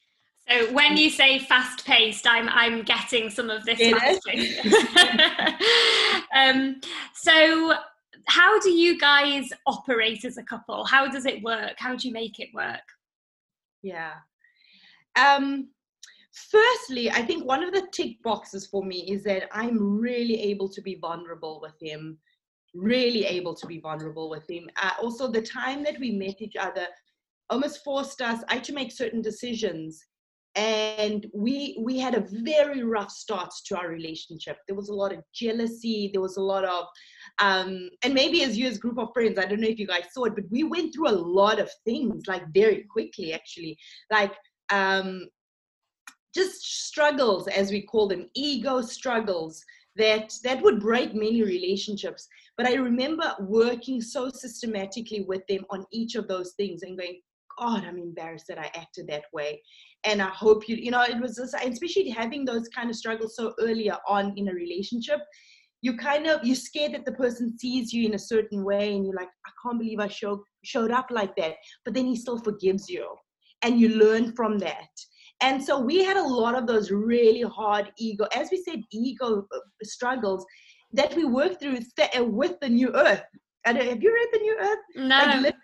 So 0.48 0.72
when 0.72 0.96
you 0.96 1.10
say 1.10 1.38
fast 1.38 1.84
paced, 1.84 2.26
I'm 2.26 2.48
I'm 2.48 2.82
getting 2.82 3.30
some 3.30 3.50
of 3.50 3.64
this. 3.64 3.80
Um, 6.32 6.80
so 7.14 7.74
how 8.26 8.58
do 8.60 8.70
you 8.70 8.98
guys 8.98 9.50
operate 9.66 10.24
as 10.24 10.36
a 10.36 10.42
couple? 10.42 10.84
How 10.84 11.08
does 11.08 11.26
it 11.26 11.42
work? 11.42 11.74
How 11.78 11.96
do 11.96 12.08
you 12.08 12.14
make 12.14 12.38
it 12.38 12.48
work? 12.54 12.80
Yeah. 13.82 14.12
Um, 15.16 15.68
firstly, 16.32 17.10
I 17.10 17.22
think 17.22 17.44
one 17.44 17.62
of 17.62 17.72
the 17.72 17.88
tick 17.92 18.22
boxes 18.22 18.66
for 18.66 18.84
me 18.84 19.10
is 19.10 19.24
that 19.24 19.48
I'm 19.52 20.00
really 20.00 20.40
able 20.40 20.68
to 20.68 20.82
be 20.82 20.96
vulnerable 20.96 21.60
with 21.60 21.74
him, 21.80 22.18
really 22.74 23.24
able 23.24 23.54
to 23.54 23.66
be 23.66 23.80
vulnerable 23.80 24.30
with 24.30 24.48
him. 24.48 24.68
Uh, 24.82 24.92
also, 25.02 25.28
the 25.28 25.42
time 25.42 25.82
that 25.84 25.98
we 25.98 26.12
met 26.12 26.40
each 26.40 26.56
other 26.56 26.86
almost 27.48 27.82
forced 27.82 28.20
us, 28.22 28.44
I 28.48 28.54
had 28.54 28.64
to 28.64 28.72
make 28.72 28.92
certain 28.92 29.22
decisions. 29.22 30.04
And 30.56 31.26
we 31.32 31.78
we 31.80 31.98
had 31.98 32.14
a 32.14 32.26
very 32.28 32.82
rough 32.82 33.12
start 33.12 33.52
to 33.66 33.78
our 33.78 33.88
relationship. 33.88 34.58
There 34.66 34.76
was 34.76 34.88
a 34.88 34.94
lot 34.94 35.12
of 35.12 35.22
jealousy. 35.32 36.10
There 36.12 36.20
was 36.20 36.38
a 36.38 36.42
lot 36.42 36.64
of, 36.64 36.86
um, 37.40 37.88
and 38.02 38.14
maybe 38.14 38.42
as 38.44 38.56
you 38.56 38.68
as 38.68 38.78
group 38.78 38.98
of 38.98 39.12
friends, 39.14 39.38
I 39.38 39.46
don't 39.46 39.60
know 39.60 39.68
if 39.68 39.78
you 39.78 39.86
guys 39.86 40.12
saw 40.12 40.24
it, 40.24 40.34
but 40.34 40.44
we 40.50 40.64
went 40.64 40.94
through 40.94 41.08
a 41.08 41.12
lot 41.12 41.58
of 41.58 41.70
things 41.84 42.24
like 42.26 42.42
very 42.52 42.86
quickly, 42.90 43.32
actually. 43.32 43.78
Like 44.10 44.32
um, 44.70 45.26
just 46.34 46.60
struggles, 46.86 47.48
as 47.48 47.70
we 47.70 47.82
call 47.82 48.08
them, 48.08 48.28
ego 48.34 48.82
struggles, 48.82 49.64
that 49.96 50.32
that 50.44 50.62
would 50.62 50.80
break 50.80 51.14
many 51.14 51.42
relationships 51.42 52.28
but 52.56 52.66
i 52.66 52.74
remember 52.74 53.34
working 53.40 54.00
so 54.00 54.30
systematically 54.30 55.22
with 55.22 55.46
them 55.48 55.64
on 55.70 55.84
each 55.92 56.14
of 56.14 56.28
those 56.28 56.52
things 56.52 56.82
and 56.82 56.98
going 56.98 57.20
god 57.58 57.84
i'm 57.84 57.98
embarrassed 57.98 58.46
that 58.48 58.58
i 58.58 58.70
acted 58.74 59.06
that 59.08 59.24
way 59.32 59.60
and 60.04 60.22
i 60.22 60.28
hope 60.28 60.68
you 60.68 60.76
you 60.76 60.90
know 60.90 61.02
it 61.02 61.20
was 61.20 61.36
just 61.36 61.54
especially 61.54 62.08
having 62.08 62.44
those 62.44 62.68
kind 62.68 62.88
of 62.88 62.96
struggles 62.96 63.34
so 63.34 63.52
earlier 63.60 63.96
on 64.08 64.32
in 64.36 64.48
a 64.48 64.54
relationship 64.54 65.20
you 65.82 65.96
kind 65.96 66.26
of 66.26 66.44
you're 66.44 66.54
scared 66.54 66.92
that 66.92 67.04
the 67.04 67.12
person 67.12 67.58
sees 67.58 67.92
you 67.92 68.06
in 68.06 68.14
a 68.14 68.18
certain 68.18 68.64
way 68.64 68.94
and 68.94 69.04
you're 69.04 69.16
like 69.16 69.28
i 69.46 69.50
can't 69.62 69.78
believe 69.78 70.00
i 70.00 70.08
showed 70.08 70.40
showed 70.62 70.90
up 70.90 71.06
like 71.10 71.34
that 71.36 71.54
but 71.84 71.94
then 71.94 72.06
he 72.06 72.16
still 72.16 72.38
forgives 72.38 72.88
you 72.88 73.06
and 73.62 73.80
you 73.80 73.90
learn 73.90 74.32
from 74.32 74.58
that. 74.58 74.88
And 75.42 75.62
so 75.62 75.78
we 75.78 76.04
had 76.04 76.16
a 76.16 76.22
lot 76.22 76.54
of 76.54 76.66
those 76.66 76.90
really 76.90 77.42
hard 77.42 77.90
ego 77.98 78.26
as 78.34 78.50
we 78.50 78.62
said 78.62 78.80
ego 78.92 79.46
uh, 79.54 79.58
struggles 79.82 80.44
that 80.92 81.14
we 81.16 81.24
worked 81.24 81.60
through 81.60 81.78
uh, 82.18 82.24
with 82.24 82.60
the 82.60 82.68
new 82.68 82.94
earth. 82.94 83.22
And 83.64 83.78
have 83.78 84.02
you 84.02 84.12
read 84.12 84.28
the 84.32 84.38
new 84.38 84.56
earth? 84.60 84.78
No. 84.96 85.40
like 85.42 85.54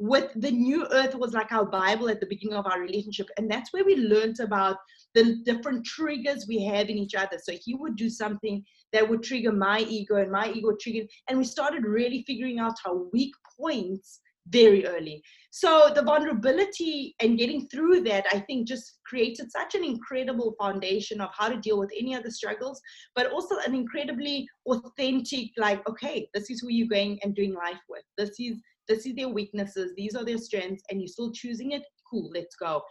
with 0.00 0.32
the 0.36 0.50
new 0.50 0.86
earth 0.92 1.14
was 1.14 1.34
like 1.34 1.52
our 1.52 1.66
bible 1.66 2.08
at 2.08 2.20
the 2.20 2.26
beginning 2.26 2.56
of 2.56 2.66
our 2.66 2.80
relationship 2.80 3.28
and 3.36 3.50
that's 3.50 3.70
where 3.72 3.84
we 3.84 3.96
learned 3.96 4.40
about 4.40 4.78
the 5.14 5.36
different 5.44 5.84
triggers 5.84 6.46
we 6.48 6.64
have 6.64 6.88
in 6.88 6.98
each 6.98 7.14
other. 7.14 7.38
So 7.42 7.52
he 7.52 7.74
would 7.74 7.96
do 7.96 8.08
something 8.08 8.64
that 8.92 9.08
would 9.08 9.22
trigger 9.22 9.52
my 9.52 9.80
ego 9.80 10.16
and 10.16 10.30
my 10.30 10.50
ego 10.50 10.72
triggered 10.80 11.08
and 11.28 11.38
we 11.38 11.44
started 11.44 11.84
really 11.84 12.24
figuring 12.26 12.58
out 12.58 12.74
our 12.86 12.96
weak 13.12 13.32
points 13.58 14.20
very 14.48 14.86
early. 14.86 15.22
So 15.50 15.92
the 15.94 16.02
vulnerability 16.02 17.14
and 17.20 17.36
getting 17.36 17.68
through 17.68 18.02
that 18.02 18.24
i 18.32 18.38
think 18.38 18.68
just 18.68 18.98
created 19.04 19.50
such 19.50 19.74
an 19.74 19.84
incredible 19.84 20.54
foundation 20.58 21.20
of 21.20 21.30
how 21.36 21.48
to 21.48 21.56
deal 21.56 21.78
with 21.78 21.90
any 21.98 22.14
other 22.14 22.30
struggles 22.30 22.80
but 23.16 23.30
also 23.32 23.56
an 23.66 23.74
incredibly 23.74 24.46
authentic 24.66 25.48
like 25.58 25.86
okay 25.88 26.28
this 26.32 26.50
is 26.50 26.60
who 26.60 26.68
you're 26.70 26.86
going 26.86 27.18
and 27.24 27.34
doing 27.34 27.52
life 27.52 27.80
with. 27.88 28.04
This 28.16 28.38
is 28.38 28.56
this 28.90 29.06
is 29.06 29.14
their 29.14 29.28
weaknesses 29.28 29.92
these 29.96 30.14
are 30.14 30.24
their 30.24 30.38
strengths 30.38 30.84
and 30.90 31.00
you're 31.00 31.08
still 31.08 31.32
choosing 31.32 31.72
it 31.72 31.82
cool 32.10 32.30
let's 32.34 32.56
go 32.56 32.82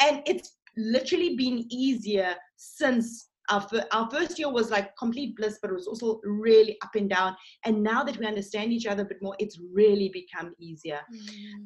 and 0.00 0.22
it's 0.26 0.56
literally 0.76 1.34
been 1.36 1.64
easier 1.70 2.34
since 2.56 3.28
our, 3.48 3.66
our 3.92 4.10
first 4.10 4.38
year 4.38 4.50
was 4.50 4.70
like 4.70 4.96
complete 4.96 5.36
bliss, 5.36 5.58
but 5.60 5.70
it 5.70 5.74
was 5.74 5.86
also 5.86 6.20
really 6.24 6.76
up 6.82 6.94
and 6.94 7.08
down. 7.08 7.36
And 7.64 7.82
now 7.82 8.02
that 8.04 8.18
we 8.18 8.26
understand 8.26 8.72
each 8.72 8.86
other 8.86 9.02
a 9.02 9.06
bit 9.06 9.18
more, 9.22 9.36
it's 9.38 9.58
really 9.72 10.10
become 10.12 10.54
easier. 10.58 11.00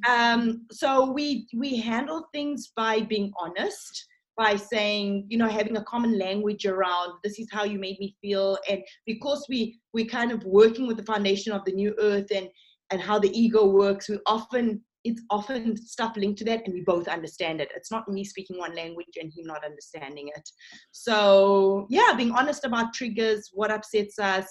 Mm. 0.05 0.09
Um, 0.09 0.67
so 0.71 1.11
we 1.11 1.49
we 1.57 1.77
handle 1.77 2.29
things 2.33 2.73
by 2.77 3.01
being 3.01 3.33
honest, 3.39 4.07
by 4.37 4.57
saying, 4.57 5.27
you 5.29 5.39
know, 5.39 5.49
having 5.49 5.77
a 5.77 5.85
common 5.85 6.19
language 6.19 6.67
around 6.67 7.13
this 7.25 7.39
is 7.39 7.49
how 7.51 7.65
you 7.65 7.79
made 7.79 7.99
me 7.99 8.17
feel. 8.21 8.59
And 8.69 8.83
because 9.07 9.47
we 9.49 9.81
we're 9.93 10.07
kind 10.07 10.33
of 10.33 10.45
working 10.45 10.87
with 10.87 10.97
the 10.97 11.05
foundation 11.05 11.53
of 11.53 11.65
the 11.65 11.73
new 11.73 11.95
earth 11.99 12.31
and 12.35 12.49
and 12.91 13.01
how 13.01 13.19
the 13.19 13.39
ego 13.39 13.67
works, 13.67 14.09
we 14.09 14.19
often 14.27 14.83
it's 15.03 15.23
often 15.31 15.77
stuff 15.77 16.15
linked 16.17 16.39
to 16.39 16.45
that 16.45 16.63
and 16.67 16.75
we 16.75 16.83
both 16.83 17.09
understand 17.09 17.61
it. 17.61 17.71
It's 17.75 17.91
not 17.91 18.07
me 18.09 18.23
speaking 18.23 18.59
one 18.59 18.75
language 18.75 19.17
and 19.19 19.33
him 19.33 19.47
not 19.47 19.65
understanding 19.65 20.29
it. 20.29 20.49
So 20.93 21.87
yeah 21.89 22.13
being 22.17 22.33
honest 22.33 22.65
about 22.65 22.93
triggers 22.93 23.51
what 23.53 23.71
upsets 23.71 24.19
us 24.19 24.45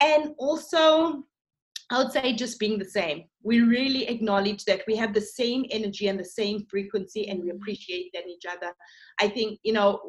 and 0.00 0.34
also 0.38 1.22
i 1.90 1.98
would 1.98 2.10
say 2.10 2.32
just 2.32 2.58
being 2.58 2.78
the 2.78 2.84
same. 2.84 3.24
We 3.44 3.60
really 3.60 4.08
acknowledge 4.08 4.64
that 4.64 4.82
we 4.88 4.96
have 4.96 5.14
the 5.14 5.20
same 5.20 5.64
energy 5.70 6.08
and 6.08 6.18
the 6.18 6.24
same 6.24 6.66
frequency 6.68 7.28
and 7.28 7.42
we 7.42 7.50
appreciate 7.50 8.10
that 8.14 8.24
in 8.24 8.30
each 8.30 8.46
other. 8.50 8.72
I 9.20 9.28
think 9.28 9.60
you 9.62 9.74
know 9.74 10.00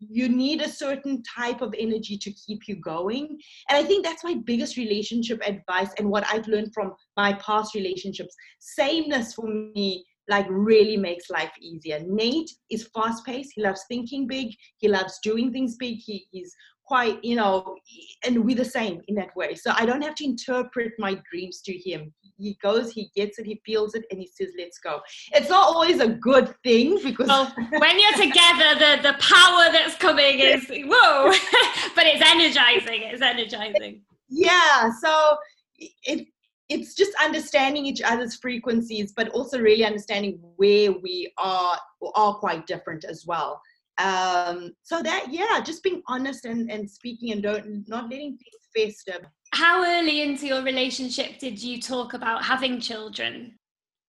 you 0.00 0.28
need 0.28 0.60
a 0.60 0.68
certain 0.68 1.22
type 1.22 1.60
of 1.60 1.74
energy 1.78 2.16
to 2.18 2.32
keep 2.32 2.68
you 2.68 2.76
going. 2.76 3.38
And 3.68 3.78
I 3.78 3.82
think 3.82 4.04
that's 4.04 4.24
my 4.24 4.34
biggest 4.44 4.76
relationship 4.76 5.40
advice 5.46 5.90
and 5.98 6.10
what 6.10 6.26
I've 6.30 6.48
learned 6.48 6.72
from 6.74 6.92
my 7.16 7.34
past 7.34 7.74
relationships. 7.74 8.34
Sameness 8.60 9.34
for 9.34 9.46
me 9.46 10.04
like 10.28 10.46
really 10.48 10.96
makes 10.96 11.30
life 11.30 11.52
easier. 11.60 12.00
Nate 12.06 12.50
is 12.70 12.88
fast 12.94 13.24
paced. 13.26 13.52
He 13.54 13.62
loves 13.62 13.84
thinking 13.88 14.26
big. 14.26 14.54
He 14.78 14.88
loves 14.88 15.18
doing 15.22 15.52
things 15.52 15.76
big. 15.76 15.98
He, 15.98 16.26
he's 16.30 16.54
quite, 16.86 17.22
you 17.24 17.36
know, 17.36 17.76
and 18.24 18.44
we're 18.44 18.56
the 18.56 18.64
same 18.64 19.00
in 19.08 19.14
that 19.16 19.34
way. 19.34 19.54
So 19.54 19.72
I 19.74 19.86
don't 19.86 20.02
have 20.02 20.14
to 20.16 20.24
interpret 20.24 20.92
my 20.98 21.20
dreams 21.30 21.60
to 21.62 21.72
him. 21.72 22.12
He 22.36 22.58
goes, 22.62 22.92
he 22.92 23.10
gets 23.14 23.38
it, 23.38 23.46
he 23.46 23.60
feels 23.64 23.94
it, 23.94 24.04
and 24.10 24.20
he 24.20 24.26
says, 24.26 24.50
let's 24.58 24.78
go. 24.78 25.00
It's 25.32 25.48
not 25.48 25.68
always 25.68 26.00
a 26.00 26.08
good 26.08 26.54
thing 26.64 26.98
because. 27.02 27.28
Well, 27.28 27.52
when 27.78 27.98
you're 27.98 28.12
together, 28.12 28.74
the, 28.78 29.02
the 29.02 29.16
power 29.20 29.72
that's 29.72 29.96
coming 29.96 30.40
is, 30.40 30.66
whoa, 30.68 31.30
but 31.94 32.06
it's 32.06 32.22
energizing. 32.22 33.02
It's 33.02 33.22
energizing. 33.22 34.02
Yeah. 34.28 34.90
So 35.00 35.36
it, 35.78 36.26
it's 36.68 36.94
just 36.94 37.12
understanding 37.22 37.86
each 37.86 38.02
other's 38.02 38.36
frequencies, 38.36 39.12
but 39.14 39.28
also 39.28 39.60
really 39.60 39.84
understanding 39.84 40.40
where 40.56 40.92
we 40.92 41.32
are 41.38 41.78
are 42.14 42.34
quite 42.34 42.66
different 42.66 43.04
as 43.04 43.24
well 43.26 43.60
um 43.98 44.72
so 44.82 45.02
that 45.02 45.26
yeah 45.30 45.60
just 45.64 45.82
being 45.84 46.02
honest 46.08 46.44
and 46.46 46.70
and 46.70 46.90
speaking 46.90 47.30
and 47.32 47.42
don't 47.42 47.88
not 47.88 48.10
letting 48.10 48.36
things 48.36 48.64
fester. 48.74 49.30
How 49.52 49.84
early 49.84 50.22
into 50.22 50.46
your 50.46 50.62
relationship 50.62 51.38
did 51.38 51.62
you 51.62 51.80
talk 51.80 52.14
about 52.14 52.44
having 52.44 52.80
children? 52.80 53.58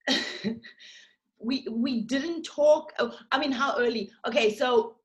We 1.38 1.66
we 1.70 2.00
didn't 2.00 2.44
talk 2.44 2.92
oh, 2.98 3.14
i 3.30 3.38
mean 3.38 3.52
how 3.52 3.76
early? 3.78 4.10
Okay 4.26 4.54
so 4.54 4.96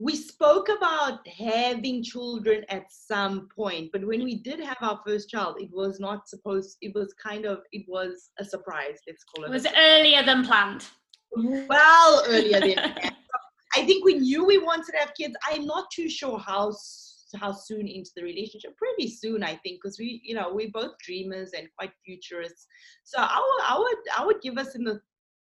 we 0.00 0.14
spoke 0.14 0.68
about 0.68 1.26
having 1.26 2.02
children 2.02 2.64
at 2.68 2.84
some 2.90 3.48
point 3.54 3.90
but 3.92 4.06
when 4.06 4.22
we 4.22 4.36
did 4.36 4.60
have 4.60 4.76
our 4.80 5.00
first 5.06 5.28
child 5.28 5.56
it 5.60 5.70
was 5.72 5.98
not 5.98 6.28
supposed 6.28 6.76
it 6.82 6.92
was 6.94 7.14
kind 7.14 7.44
of 7.44 7.60
it 7.72 7.84
was 7.88 8.30
a 8.38 8.44
surprise 8.44 8.98
let's 9.06 9.24
call 9.24 9.44
it 9.44 9.50
was 9.50 9.66
earlier 9.76 10.22
than 10.24 10.44
planned. 10.44 10.84
Well 11.34 12.24
earlier 12.26 12.60
than 12.60 13.14
I 13.78 13.84
think 13.84 14.04
we 14.04 14.14
knew 14.14 14.44
we 14.44 14.58
wanted 14.58 14.90
to 14.92 14.98
have 14.98 15.14
kids. 15.14 15.36
I'm 15.48 15.64
not 15.64 15.88
too 15.92 16.08
sure 16.08 16.38
how 16.38 16.74
how 17.36 17.52
soon 17.52 17.86
into 17.86 18.10
the 18.16 18.24
relationship. 18.24 18.76
Pretty 18.76 19.08
soon, 19.08 19.44
I 19.44 19.54
think, 19.56 19.80
because 19.80 19.98
we, 19.98 20.20
you 20.24 20.34
know, 20.34 20.50
we're 20.52 20.70
both 20.72 20.98
dreamers 20.98 21.52
and 21.56 21.68
quite 21.78 21.92
futurists. 22.04 22.66
So 23.04 23.18
I 23.20 23.38
would, 23.38 23.64
I 23.64 23.78
would, 23.78 23.96
I 24.18 24.26
would 24.26 24.40
give 24.40 24.58
us 24.58 24.74
in 24.74 24.82
the 24.82 25.00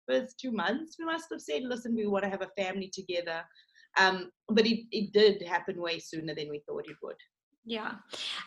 first 0.08 0.38
two 0.38 0.52
months. 0.52 0.96
We 0.98 1.06
must 1.06 1.26
have 1.32 1.40
said, 1.40 1.62
listen, 1.62 1.96
we 1.96 2.06
want 2.06 2.24
to 2.24 2.30
have 2.30 2.42
a 2.42 2.62
family 2.62 2.90
together. 2.92 3.42
Um, 3.98 4.30
but 4.48 4.66
it, 4.66 4.84
it 4.92 5.12
did 5.12 5.42
happen 5.42 5.80
way 5.80 5.98
sooner 5.98 6.34
than 6.34 6.50
we 6.50 6.62
thought 6.68 6.86
it 6.86 6.96
would. 7.02 7.16
Yeah. 7.66 7.92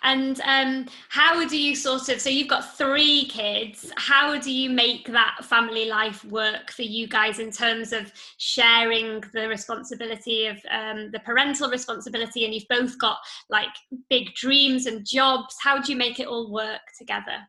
And 0.01 0.41
um, 0.41 0.87
how 1.09 1.47
do 1.47 1.57
you 1.57 1.75
sort 1.75 2.09
of, 2.09 2.19
so 2.19 2.29
you've 2.29 2.47
got 2.47 2.77
three 2.77 3.25
kids, 3.25 3.91
how 3.95 4.39
do 4.39 4.51
you 4.51 4.69
make 4.69 5.07
that 5.11 5.37
family 5.43 5.85
life 5.85 6.25
work 6.25 6.71
for 6.71 6.81
you 6.81 7.07
guys 7.07 7.39
in 7.39 7.51
terms 7.51 7.93
of 7.93 8.11
sharing 8.37 9.23
the 9.33 9.47
responsibility 9.47 10.47
of 10.47 10.57
um, 10.71 11.11
the 11.11 11.19
parental 11.19 11.69
responsibility? 11.69 12.43
And 12.43 12.53
you've 12.53 12.67
both 12.69 12.97
got 12.97 13.17
like 13.49 13.69
big 14.09 14.33
dreams 14.33 14.87
and 14.87 15.05
jobs. 15.05 15.55
How 15.61 15.79
do 15.79 15.91
you 15.91 15.97
make 15.97 16.19
it 16.19 16.27
all 16.27 16.51
work 16.51 16.81
together? 16.97 17.47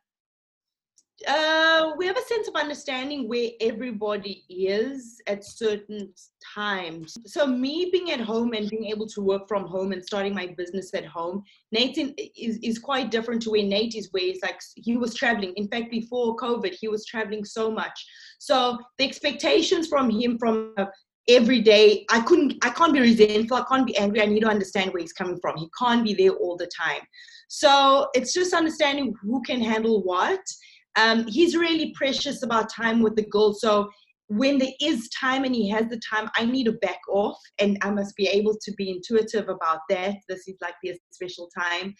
Uh, 1.28 1.92
we 1.96 2.06
have 2.06 2.16
a 2.16 2.22
sense 2.22 2.48
of 2.48 2.54
understanding 2.54 3.28
where 3.28 3.50
everybody 3.60 4.44
is 4.48 5.20
at 5.26 5.44
certain 5.44 6.12
times. 6.54 7.14
So 7.26 7.46
me 7.46 7.88
being 7.92 8.10
at 8.10 8.20
home 8.20 8.52
and 8.52 8.68
being 8.68 8.86
able 8.86 9.06
to 9.08 9.20
work 9.20 9.46
from 9.46 9.66
home 9.66 9.92
and 9.92 10.04
starting 10.04 10.34
my 10.34 10.48
business 10.56 10.92
at 10.92 11.06
home, 11.06 11.44
Nate 11.70 11.98
is, 12.36 12.58
is 12.62 12.78
quite 12.78 13.10
different 13.10 13.42
to 13.42 13.50
where 13.50 13.62
Nate 13.62 13.94
is, 13.94 14.08
where 14.10 14.24
he's 14.24 14.42
like 14.42 14.60
he 14.76 14.96
was 14.96 15.14
traveling. 15.14 15.52
In 15.56 15.68
fact, 15.68 15.90
before 15.90 16.36
COVID, 16.36 16.74
he 16.74 16.88
was 16.88 17.06
traveling 17.06 17.44
so 17.44 17.70
much. 17.70 18.06
So 18.38 18.78
the 18.98 19.04
expectations 19.04 19.86
from 19.86 20.10
him 20.10 20.36
from 20.38 20.74
every 21.28 21.60
day, 21.60 22.04
I 22.10 22.20
couldn't, 22.22 22.56
I 22.62 22.70
can't 22.70 22.92
be 22.92 23.00
resentful, 23.00 23.56
I 23.56 23.64
can't 23.68 23.86
be 23.86 23.96
angry. 23.96 24.20
I 24.20 24.26
need 24.26 24.40
to 24.40 24.48
understand 24.48 24.92
where 24.92 25.00
he's 25.00 25.12
coming 25.12 25.38
from. 25.40 25.56
He 25.56 25.68
can't 25.78 26.04
be 26.04 26.12
there 26.12 26.32
all 26.32 26.56
the 26.56 26.68
time. 26.76 27.00
So 27.48 28.08
it's 28.14 28.32
just 28.32 28.52
understanding 28.52 29.14
who 29.22 29.40
can 29.42 29.60
handle 29.60 30.02
what 30.02 30.40
um, 30.96 31.26
he's 31.26 31.56
really 31.56 31.92
precious 31.94 32.42
about 32.42 32.72
time 32.72 33.00
with 33.00 33.16
the 33.16 33.26
girls. 33.26 33.60
So 33.60 33.90
when 34.28 34.58
there 34.58 34.72
is 34.80 35.08
time 35.10 35.44
and 35.44 35.54
he 35.54 35.68
has 35.68 35.88
the 35.88 36.00
time, 36.00 36.30
I 36.36 36.46
need 36.46 36.64
to 36.64 36.72
back 36.72 37.00
off 37.08 37.38
and 37.58 37.76
I 37.82 37.90
must 37.90 38.16
be 38.16 38.26
able 38.26 38.56
to 38.62 38.72
be 38.72 38.90
intuitive 38.90 39.48
about 39.48 39.80
that. 39.90 40.16
This 40.28 40.48
is 40.48 40.56
like 40.62 40.74
their 40.82 40.94
special 41.10 41.50
time. 41.56 41.94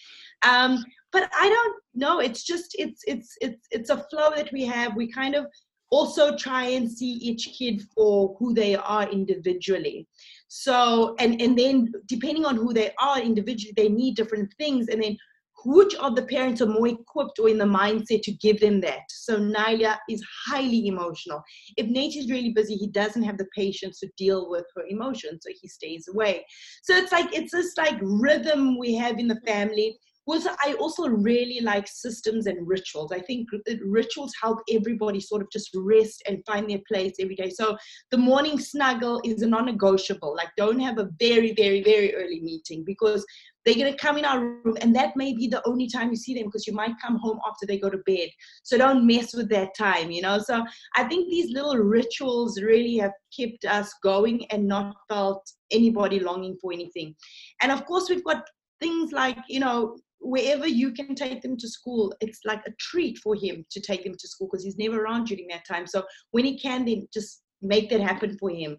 Um, 0.47 0.83
but 1.13 1.31
I 1.39 1.49
don't 1.49 1.77
know. 1.95 2.21
It's 2.21 2.43
just 2.45 2.75
it's 2.79 3.03
it's 3.07 3.37
it's 3.41 3.67
it's 3.71 3.91
a 3.91 4.05
flow 4.11 4.31
that 4.35 4.51
we 4.53 4.65
have. 4.65 4.97
We 4.97 5.13
kind 5.13 5.35
of 5.35 5.47
also 5.91 6.35
try 6.37 6.65
and 6.65 6.91
see 6.91 7.13
each 7.13 7.55
kid 7.57 7.83
for 7.95 8.37
who 8.39 8.55
they 8.55 8.75
are 8.75 9.09
individually. 9.09 10.09
So 10.49 11.15
and 11.19 11.41
and 11.41 11.59
then 11.59 11.93
depending 12.07 12.47
on 12.47 12.57
who 12.57 12.73
they 12.73 12.93
are 12.99 13.21
individually, 13.21 13.75
they 13.77 13.89
need 13.89 14.17
different 14.17 14.53
things. 14.59 14.89
And 14.89 15.03
then 15.03 15.17
which 15.65 15.95
of 15.97 16.17
the 16.17 16.23
parents 16.23 16.61
are 16.61 16.67
more 16.67 16.89
equipped 16.89 17.39
or 17.39 17.49
in 17.49 17.59
the 17.59 17.65
mindset 17.65 18.23
to 18.23 18.33
give 18.33 18.61
them 18.61 18.81
that? 18.83 19.01
So 19.09 19.39
Nyla 19.39 19.99
is 20.09 20.25
highly 20.47 20.87
emotional. 20.87 21.43
If 21.77 21.87
Nate 21.87 22.17
is 22.17 22.31
really 22.31 22.51
busy, 22.51 22.75
he 22.75 22.89
doesn't 22.89 23.23
have 23.23 23.39
the 23.39 23.49
patience 23.57 24.01
to 24.01 24.09
deal 24.17 24.51
with 24.51 24.65
her 24.77 24.85
emotions, 24.89 25.41
so 25.43 25.53
he 25.61 25.69
stays 25.69 26.09
away. 26.09 26.45
So 26.83 26.95
it's 26.97 27.13
like 27.13 27.35
it's 27.35 27.53
this 27.53 27.75
like 27.77 27.99
rhythm 28.01 28.79
we 28.79 28.95
have 28.95 29.19
in 29.19 29.29
the 29.29 29.41
family 29.47 29.99
was 30.27 30.47
I 30.47 30.75
also 30.75 31.09
really 31.09 31.61
like 31.61 31.87
systems 31.87 32.47
and 32.47 32.67
rituals. 32.67 33.13
I 33.13 33.21
think 33.21 33.49
rituals 33.85 34.33
help 34.41 34.61
everybody 34.73 35.21
sort 35.21 35.43
of 35.43 35.51
just 35.51 35.71
rest 35.75 36.23
and 36.27 36.45
find 36.47 36.69
their 36.69 36.81
place 36.89 37.15
every 37.21 37.37
day. 37.37 37.51
So 37.51 37.77
the 38.11 38.19
morning 38.19 38.59
snuggle 38.59 39.21
is 39.25 39.43
a 39.43 39.47
non-negotiable. 39.47 40.35
Like 40.37 40.49
don't 40.57 40.81
have 40.81 40.99
a 40.99 41.11
very, 41.21 41.53
very, 41.55 41.83
very 41.83 42.15
early 42.15 42.41
meeting 42.41 42.85
because 42.85 43.25
they're 43.65 43.75
going 43.75 43.93
to 43.93 43.99
come 43.99 44.19
in 44.19 44.25
our 44.25 44.41
room 44.41 44.77
and 44.81 44.95
that 44.95 45.17
may 45.17 45.35
be 45.35 45.49
the 45.49 45.67
only 45.67 45.89
time 45.89 46.11
you 46.11 46.17
see 46.17 46.35
them 46.35 46.45
because 46.45 46.67
you 46.67 46.75
might 46.75 47.01
come 47.01 47.17
home 47.17 47.39
after 47.49 47.67
they 47.67 47.79
go 47.79 47.89
to 47.89 47.99
bed. 48.07 48.29
So 48.63 48.77
don't 48.77 49.07
mess 49.07 49.35
with 49.35 49.49
that 49.51 49.75
time, 49.77 50.11
you 50.11 50.21
know? 50.21 50.39
So 50.39 50.65
I 50.97 51.05
think 51.05 51.31
these 51.31 51.51
little 51.51 51.77
rituals 51.77 52.61
really 52.61 52.99
have 52.99 53.13
kept 53.37 53.65
us 53.65 53.93
going 54.03 54.47
and 54.51 54.69
not 54.69 54.95
felt 55.09 55.51
anybody 55.71 56.21
longing 56.21 56.59
for 56.61 56.73
anything. 56.73 57.15
And 57.63 57.73
of 57.73 57.87
course, 57.87 58.11
we've 58.11 58.25
got 58.25 58.45
things 58.81 59.13
like, 59.13 59.39
you 59.49 59.61
know, 59.61 59.97
wherever 60.25 60.67
you 60.67 60.93
can 60.93 61.15
take 61.15 61.43
them 61.43 61.57
to 61.59 61.69
school, 61.69 62.15
it's 62.21 62.41
like 62.45 62.63
a 62.67 62.73
treat 62.81 63.19
for 63.19 63.35
him 63.35 63.65
to 63.71 63.81
take 63.81 64.05
them 64.05 64.15
to 64.19 64.29
school 64.29 64.49
because 64.51 64.65
he's 64.65 64.79
never 64.79 65.03
around 65.03 65.27
during 65.27 65.47
that 65.49 65.67
time. 65.67 65.87
So 65.87 66.03
when 66.31 66.45
he 66.45 66.59
can, 66.59 66.85
then 66.85 67.07
just 67.13 67.43
make 67.63 67.91
that 67.91 68.01
happen 68.01 68.37
for 68.39 68.51
him. 68.51 68.79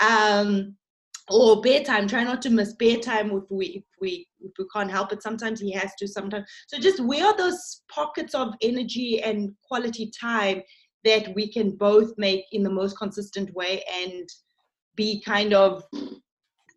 Um, 0.00 0.76
or 1.30 1.62
bedtime, 1.62 2.06
try 2.06 2.22
not 2.22 2.42
to 2.42 2.50
miss 2.50 2.74
bedtime 2.74 3.30
if 3.30 3.44
we 3.50 3.66
if 3.66 3.84
we 4.00 4.28
if 4.40 4.52
we 4.58 4.66
can't 4.74 4.90
help 4.90 5.10
it. 5.12 5.22
Sometimes 5.22 5.58
he 5.58 5.72
has 5.72 5.92
to. 5.98 6.06
Sometimes 6.06 6.46
so 6.68 6.78
just 6.78 7.00
where 7.00 7.24
are 7.24 7.36
those 7.36 7.82
pockets 7.90 8.34
of 8.34 8.54
energy 8.60 9.22
and 9.22 9.54
quality 9.66 10.12
time 10.20 10.62
that 11.04 11.34
we 11.34 11.50
can 11.50 11.76
both 11.76 12.12
make 12.18 12.44
in 12.52 12.62
the 12.62 12.70
most 12.70 12.98
consistent 12.98 13.54
way 13.54 13.82
and 14.02 14.28
be 14.96 15.22
kind 15.22 15.54
of 15.54 15.84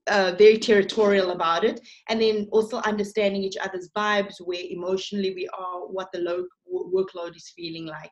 uh, 0.07 0.33
very 0.37 0.57
territorial 0.57 1.31
about 1.31 1.63
it 1.63 1.79
and 2.09 2.21
then 2.21 2.47
also 2.51 2.77
understanding 2.79 3.43
each 3.43 3.57
other's 3.57 3.89
vibes 3.95 4.35
where 4.39 4.61
emotionally 4.69 5.33
we 5.33 5.47
are 5.57 5.87
what 5.87 6.11
the 6.11 6.19
load 6.19 6.45
workload 6.71 7.35
is 7.35 7.51
feeling 7.55 7.85
like. 7.85 8.11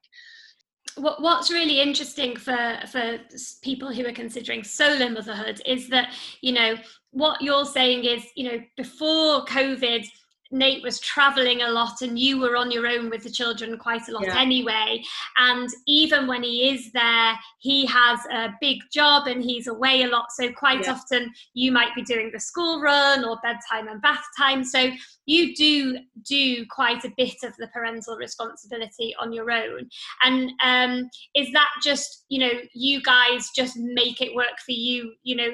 What's 0.98 1.52
really 1.52 1.82
interesting 1.82 2.38
for 2.38 2.80
for 2.90 3.20
people 3.62 3.92
who 3.92 4.06
are 4.06 4.14
considering 4.14 4.64
solo 4.64 5.10
motherhood 5.10 5.62
is 5.66 5.90
that 5.90 6.14
you 6.42 6.54
know 6.54 6.78
what 7.12 7.42
you're 7.42 7.66
saying 7.66 8.06
is 8.06 8.24
you 8.38 8.46
know 8.46 8.60
before 8.78 9.44
covid 9.44 10.06
Nate 10.52 10.84
was 10.84 11.00
traveling 11.00 11.62
a 11.62 11.70
lot 11.70 12.02
and 12.02 12.18
you 12.18 12.40
were 12.40 12.56
on 12.56 12.72
your 12.72 12.88
own 12.88 13.10
with 13.10 13.24
the 13.24 13.30
children 13.30 13.78
quite 13.78 14.08
a 14.08 14.12
lot 14.12 14.26
yeah. 14.26 14.40
anyway. 14.40 15.04
And 15.38 15.70
even 15.88 16.28
when 16.28 16.44
he 16.44 16.70
is 16.70 16.92
there, 16.92 17.38
he 17.60 17.86
has 17.88 18.20
a 18.32 18.54
big 18.62 18.80
job 18.92 19.28
and 19.28 19.44
he's 19.44 19.68
away 19.68 20.04
a 20.04 20.08
lot. 20.08 20.32
So 20.32 20.52
quite 20.52 20.86
yeah. 20.86 20.94
often 20.94 21.34
you 21.54 21.72
might 21.72 21.96
be 21.96 22.04
doing 22.04 22.30
the 22.32 22.40
school 22.40 22.82
run 22.82 23.26
or 23.26 23.40
bedtime 23.44 23.88
and 23.88 24.02
bath 24.02 24.24
time. 24.38 24.64
So 24.64 24.92
you 25.26 25.56
do 25.56 25.98
do 26.24 26.66
quite 26.70 27.04
a 27.04 27.12
bit 27.18 27.38
of 27.44 27.56
the 27.58 27.68
parental 27.68 28.16
responsibility 28.16 29.16
on 29.20 29.34
your 29.34 29.52
own. 29.52 29.90
And 30.24 30.52
um, 30.64 31.10
is 31.36 31.52
that 31.54 31.70
just, 31.84 32.26
you 32.30 32.40
know, 32.40 32.52
you 32.74 33.02
guys 33.02 33.50
just 33.56 33.78
make 33.78 34.22
it 34.22 34.36
work 34.36 34.60
for 34.64 34.74
you, 34.74 35.14
you 35.24 35.36
know, 35.36 35.50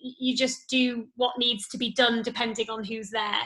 you 0.00 0.36
just 0.36 0.68
do 0.68 1.06
what 1.16 1.38
needs 1.38 1.68
to 1.68 1.78
be 1.78 1.92
done 1.92 2.22
depending 2.22 2.68
on 2.70 2.82
who's 2.82 3.10
there? 3.10 3.42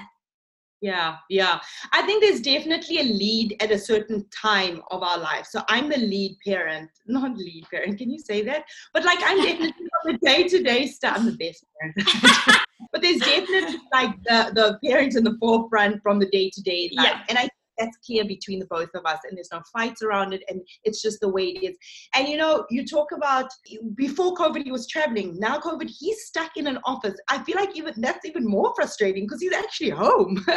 Yeah, 0.82 1.16
yeah. 1.30 1.60
I 1.92 2.02
think 2.02 2.22
there's 2.22 2.40
definitely 2.40 3.00
a 3.00 3.04
lead 3.04 3.56
at 3.60 3.70
a 3.70 3.78
certain 3.78 4.26
time 4.28 4.82
of 4.90 5.02
our 5.02 5.18
life. 5.18 5.46
So 5.46 5.62
I'm 5.68 5.88
the 5.88 5.96
lead 5.96 6.36
parent, 6.44 6.90
not 7.06 7.36
lead 7.36 7.64
parent. 7.70 7.98
Can 7.98 8.10
you 8.10 8.18
say 8.18 8.42
that? 8.42 8.64
But 8.92 9.04
like 9.04 9.18
I'm 9.24 9.38
definitely 9.38 9.86
on 10.06 10.12
the 10.12 10.18
day-to-day 10.18 10.86
stuff. 10.88 11.16
I'm 11.16 11.26
the 11.26 11.36
best 11.36 11.64
parent. 11.80 12.60
but 12.92 13.00
there's 13.00 13.20
definitely 13.20 13.80
like 13.92 14.14
the, 14.24 14.52
the 14.54 14.88
parents 14.88 15.16
in 15.16 15.24
the 15.24 15.36
forefront 15.40 16.02
from 16.02 16.18
the 16.18 16.26
day-to-day 16.26 16.90
life. 16.94 17.06
Yeah. 17.06 17.24
And 17.28 17.38
I 17.38 17.48
that's 17.78 17.96
clear 18.04 18.24
between 18.24 18.58
the 18.58 18.66
both 18.66 18.90
of 18.94 19.04
us 19.04 19.18
and 19.28 19.36
there's 19.36 19.50
no 19.52 19.62
fights 19.72 20.02
around 20.02 20.32
it 20.32 20.42
and 20.48 20.60
it's 20.84 21.02
just 21.02 21.20
the 21.20 21.28
way 21.28 21.44
it 21.44 21.70
is. 21.70 21.76
And 22.14 22.28
you 22.28 22.36
know 22.36 22.66
you 22.70 22.86
talk 22.86 23.12
about 23.12 23.50
before 23.94 24.34
covid 24.34 24.64
he 24.64 24.72
was 24.72 24.86
traveling. 24.88 25.38
Now 25.38 25.58
covid 25.58 25.90
he's 25.98 26.26
stuck 26.26 26.56
in 26.56 26.66
an 26.66 26.78
office. 26.84 27.18
I 27.28 27.42
feel 27.44 27.56
like 27.56 27.76
even 27.76 27.94
that's 27.98 28.24
even 28.24 28.46
more 28.46 28.72
frustrating 28.74 29.24
because 29.24 29.40
he's 29.40 29.52
actually 29.52 29.90
home. 29.90 30.44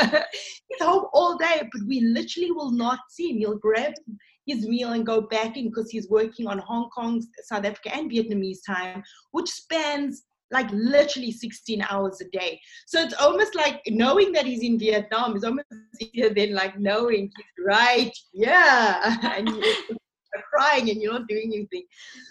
He's 0.69 0.86
home 0.86 1.05
all 1.13 1.38
day 1.38 1.67
but 1.71 1.82
we 1.88 2.01
literally 2.01 2.51
will 2.51 2.71
not 2.71 2.99
see 3.10 3.32
him. 3.32 3.38
He'll 3.38 3.58
grab 3.58 3.93
his 4.45 4.67
meal 4.67 4.93
and 4.93 5.05
go 5.05 5.21
back 5.21 5.58
in 5.58 5.65
because 5.65 5.89
he's 5.89 6.10
working 6.10 6.47
on 6.47 6.58
hong 6.60 6.89
kong 6.89 7.23
south 7.43 7.65
africa 7.65 7.95
and 7.95 8.12
vietnamese 8.12 8.60
time 8.65 9.03
which 9.32 9.47
spans 9.47 10.23
like 10.51 10.69
literally 10.71 11.31
16 11.31 11.83
hours 11.89 12.21
a 12.21 12.29
day. 12.29 12.59
So 12.88 13.01
it's 13.01 13.13
almost 13.15 13.55
like 13.55 13.81
knowing 13.88 14.31
that 14.33 14.45
he's 14.45 14.63
in 14.63 14.79
Vietnam 14.79 15.35
is 15.35 15.43
almost 15.43 15.67
easier 15.99 16.33
than 16.33 16.53
like 16.53 16.79
knowing 16.79 17.31
he's 17.35 17.65
right 17.65 18.12
yeah 18.33 19.17
and 19.38 19.47
you're 19.47 20.43
crying 20.51 20.89
and 20.89 21.01
you're 21.01 21.13
not 21.13 21.27
doing 21.27 21.51
anything. 21.53 21.83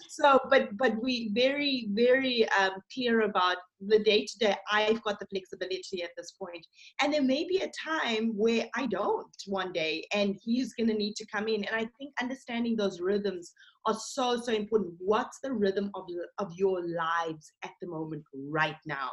So, 0.09 0.40
but 0.50 0.76
but 0.76 1.00
we 1.02 1.31
very 1.33 1.88
very 1.92 2.48
um, 2.50 2.72
clear 2.92 3.22
about 3.22 3.57
the 3.81 4.00
day 4.00 4.26
to 4.26 4.38
day. 4.38 4.57
I've 4.70 5.02
got 5.02 5.20
the 5.20 5.26
flexibility 5.26 6.02
at 6.02 6.11
this 6.16 6.33
point, 6.33 6.66
and 7.00 7.12
there 7.12 7.22
may 7.22 7.44
be 7.44 7.59
a 7.59 7.70
time 7.85 8.37
where 8.37 8.66
I 8.74 8.87
don't 8.87 9.37
one 9.46 9.72
day, 9.72 10.07
and 10.12 10.37
he's 10.42 10.74
going 10.74 10.88
to 10.88 10.94
need 10.94 11.14
to 11.16 11.26
come 11.26 11.48
in. 11.48 11.64
And 11.64 11.76
I 11.76 11.88
think 11.98 12.12
understanding 12.20 12.76
those 12.76 13.00
rhythms 13.00 13.52
are 13.87 13.95
so 13.95 14.41
so 14.41 14.53
important. 14.53 14.95
What's 14.99 15.38
the 15.41 15.53
rhythm 15.53 15.91
of 15.95 16.07
of 16.38 16.53
your 16.57 16.87
lives 16.87 17.53
at 17.62 17.73
the 17.81 17.88
moment 17.88 18.25
right 18.35 18.77
now? 18.87 19.11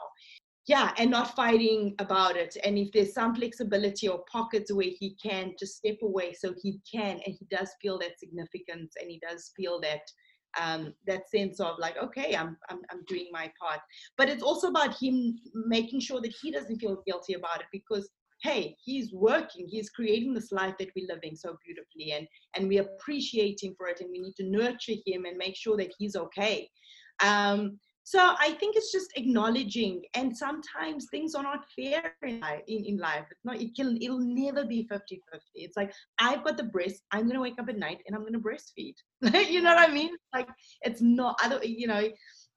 Yeah 0.68 0.94
and 0.98 1.12
not 1.12 1.36
fighting 1.36 1.94
about 2.00 2.36
it. 2.36 2.58
And 2.64 2.78
if 2.78 2.92
there's 2.92 3.14
some 3.14 3.36
flexibility 3.36 4.08
or 4.08 4.24
pockets 4.32 4.74
where 4.74 4.90
he 5.00 5.16
can 5.22 5.54
just 5.60 5.78
step 5.78 5.98
away 6.02 6.34
so 6.34 6.54
he 6.62 6.80
can 6.92 7.20
and 7.26 7.36
he 7.40 7.46
does 7.52 7.70
feel 7.82 8.00
that 8.00 8.20
significance 8.20 8.94
and 9.00 9.10
he 9.10 9.20
does 9.20 9.52
feel 9.56 9.80
that 9.82 10.02
um, 10.60 10.94
that 11.06 11.30
sense 11.30 11.60
of 11.60 11.78
like 11.80 11.98
okay 12.02 12.34
I'm, 12.34 12.56
I'm 12.70 12.80
i'm 12.92 13.04
doing 13.08 13.28
my 13.32 13.52
part. 13.62 13.82
But 14.18 14.30
it's 14.30 14.44
also 14.44 14.70
about 14.70 14.98
him 14.98 15.38
making 15.54 16.00
sure 16.00 16.22
that 16.22 16.34
he 16.42 16.52
doesn't 16.52 16.80
feel 16.80 17.04
guilty 17.06 17.34
about 17.34 17.60
it 17.60 17.68
because 17.72 18.10
hey 18.46 18.76
he's 18.84 19.12
working 19.12 19.68
he's 19.68 19.90
creating 19.90 20.34
this 20.34 20.52
life 20.52 20.76
that 20.78 20.90
we're 20.96 21.08
living 21.14 21.36
so 21.36 21.58
beautifully 21.66 22.12
and 22.12 22.28
and 22.56 22.68
we 22.68 22.78
appreciate 22.78 23.60
him 23.62 23.74
for 23.78 23.88
it 23.88 24.02
and 24.02 24.10
we 24.12 24.20
need 24.20 24.36
to 24.36 24.50
nurture 24.60 25.00
him 25.06 25.26
and 25.26 25.38
make 25.38 25.56
sure 25.56 25.78
that 25.78 25.94
he's 25.98 26.16
okay. 26.16 26.70
Um, 27.24 27.80
so 28.08 28.20
i 28.40 28.52
think 28.60 28.76
it's 28.76 28.92
just 28.92 29.10
acknowledging 29.16 30.04
and 30.14 30.38
sometimes 30.38 31.08
things 31.10 31.34
are 31.34 31.42
not 31.42 31.66
fair 31.76 32.14
in 32.22 32.40
life, 32.40 32.62
in, 32.68 32.86
in 32.86 32.98
life. 32.98 33.26
It's 33.32 33.44
not 33.44 33.60
it 33.60 33.76
can 33.76 33.98
it'll 34.00 34.20
never 34.20 34.64
be 34.64 34.88
50 34.88 35.22
50 35.32 35.46
it's 35.56 35.76
like 35.76 35.92
i've 36.20 36.44
got 36.44 36.56
the 36.58 36.70
breast 36.76 37.02
i'm 37.12 37.24
going 37.24 37.34
to 37.34 37.42
wake 37.42 37.60
up 37.60 37.68
at 37.68 37.80
night 37.80 38.02
and 38.06 38.16
i'm 38.16 38.22
going 38.22 38.34
to 38.34 38.48
breastfeed. 38.50 38.94
You 39.54 39.62
know 39.64 39.74
what 39.74 39.90
i 39.90 39.92
mean? 39.92 40.12
Like 40.34 40.50
it's 40.82 41.02
not 41.02 41.40
other 41.44 41.60
you 41.64 41.88
know 41.88 42.04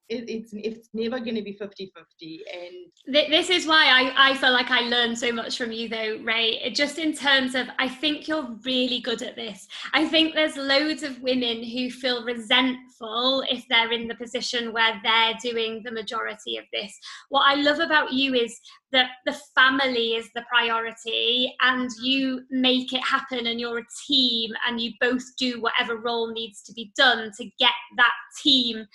it, 0.09 0.29
it's 0.29 0.51
it's 0.53 0.89
never 0.95 1.19
going 1.19 1.35
to 1.35 1.43
be 1.43 1.53
50 1.53 1.93
50 1.97 2.41
and 2.55 3.29
this 3.29 3.51
is 3.51 3.67
why 3.67 3.87
I, 3.87 4.31
I 4.31 4.35
feel 4.37 4.53
like 4.53 4.71
i 4.71 4.81
learned 4.81 5.19
so 5.19 5.33
much 5.33 5.59
from 5.59 5.73
you 5.73 5.89
though 5.89 6.19
rae 6.23 6.71
just 6.75 6.99
in 6.99 7.13
terms 7.13 7.55
of 7.55 7.67
i 7.79 7.89
think 7.89 8.29
you're 8.29 8.49
really 8.65 9.01
good 9.01 9.23
at 9.23 9.37
this. 9.37 9.67
I 9.93 10.07
think 10.07 10.35
there's 10.35 10.57
loads 10.57 11.03
of 11.03 11.21
women 11.23 11.63
who 11.63 11.91
feel 11.91 12.25
resentful 12.25 13.45
if 13.51 13.65
they're 13.69 13.93
in 13.93 14.09
the 14.09 14.15
position 14.15 14.73
where 14.73 15.01
they're 15.03 15.35
doing 15.43 15.83
the 15.85 15.93
majority 15.93 16.57
of 16.57 16.65
this. 16.73 16.93
What 17.29 17.45
i 17.49 17.55
love 17.55 17.81
about 17.81 18.13
you 18.13 18.35
is 18.35 18.59
that 18.93 19.11
the 19.27 19.37
family 19.55 20.15
is 20.15 20.29
the 20.35 20.45
priority 20.49 21.55
and 21.61 21.91
you 22.03 22.43
make 22.51 22.93
it 22.93 23.03
happen 23.03 23.47
and 23.47 23.61
you're 23.61 23.79
a 23.79 23.87
team 24.07 24.51
and 24.67 24.81
you 24.81 24.93
both 25.01 25.25
do 25.37 25.61
whatever 25.61 25.97
role 25.97 26.33
needs 26.33 26.63
to 26.63 26.73
be 26.73 26.93
done 26.97 27.31
to 27.39 27.45
get 27.59 27.73
that 27.97 28.13
team 28.43 28.87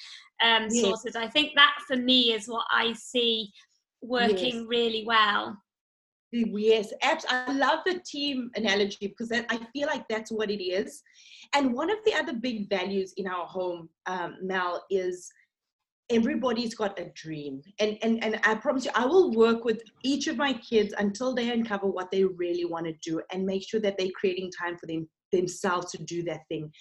um, 0.43 0.67
yes. 0.69 0.81
sorted. 0.81 1.15
I 1.15 1.27
think 1.27 1.53
that 1.55 1.75
for 1.87 1.95
me 1.95 2.33
is 2.33 2.47
what 2.47 2.65
I 2.71 2.93
see 2.93 3.51
working 4.01 4.55
yes. 4.55 4.65
really 4.67 5.03
well. 5.07 5.57
Yes, 6.31 6.91
abs- 7.03 7.25
I 7.29 7.51
love 7.53 7.79
the 7.85 8.01
team 8.05 8.49
analogy 8.55 9.07
because 9.07 9.31
I 9.31 9.59
feel 9.71 9.87
like 9.87 10.07
that's 10.07 10.31
what 10.31 10.49
it 10.49 10.63
is. 10.63 11.03
And 11.53 11.73
one 11.73 11.91
of 11.91 11.97
the 12.05 12.13
other 12.15 12.33
big 12.33 12.69
values 12.69 13.13
in 13.17 13.27
our 13.27 13.45
home, 13.45 13.87
um, 14.07 14.37
Mel, 14.41 14.83
is 14.89 15.29
everybody's 16.09 16.73
got 16.73 16.99
a 16.99 17.11
dream. 17.15 17.61
And, 17.79 17.99
and, 18.01 18.23
and 18.23 18.39
I 18.43 18.55
promise 18.55 18.85
you, 18.85 18.91
I 18.95 19.05
will 19.05 19.31
work 19.31 19.63
with 19.63 19.81
each 20.03 20.27
of 20.27 20.37
my 20.37 20.53
kids 20.53 20.93
until 20.97 21.35
they 21.35 21.51
uncover 21.51 21.87
what 21.87 22.09
they 22.09 22.23
really 22.23 22.65
want 22.65 22.87
to 22.87 22.93
do 22.93 23.21
and 23.31 23.45
make 23.45 23.67
sure 23.67 23.79
that 23.81 23.97
they're 23.99 24.09
creating 24.15 24.51
time 24.59 24.77
for 24.77 24.87
them 24.87 25.07
themselves 25.31 25.91
to 25.91 26.03
do 26.03 26.23
that 26.23 26.41
thing 26.47 26.71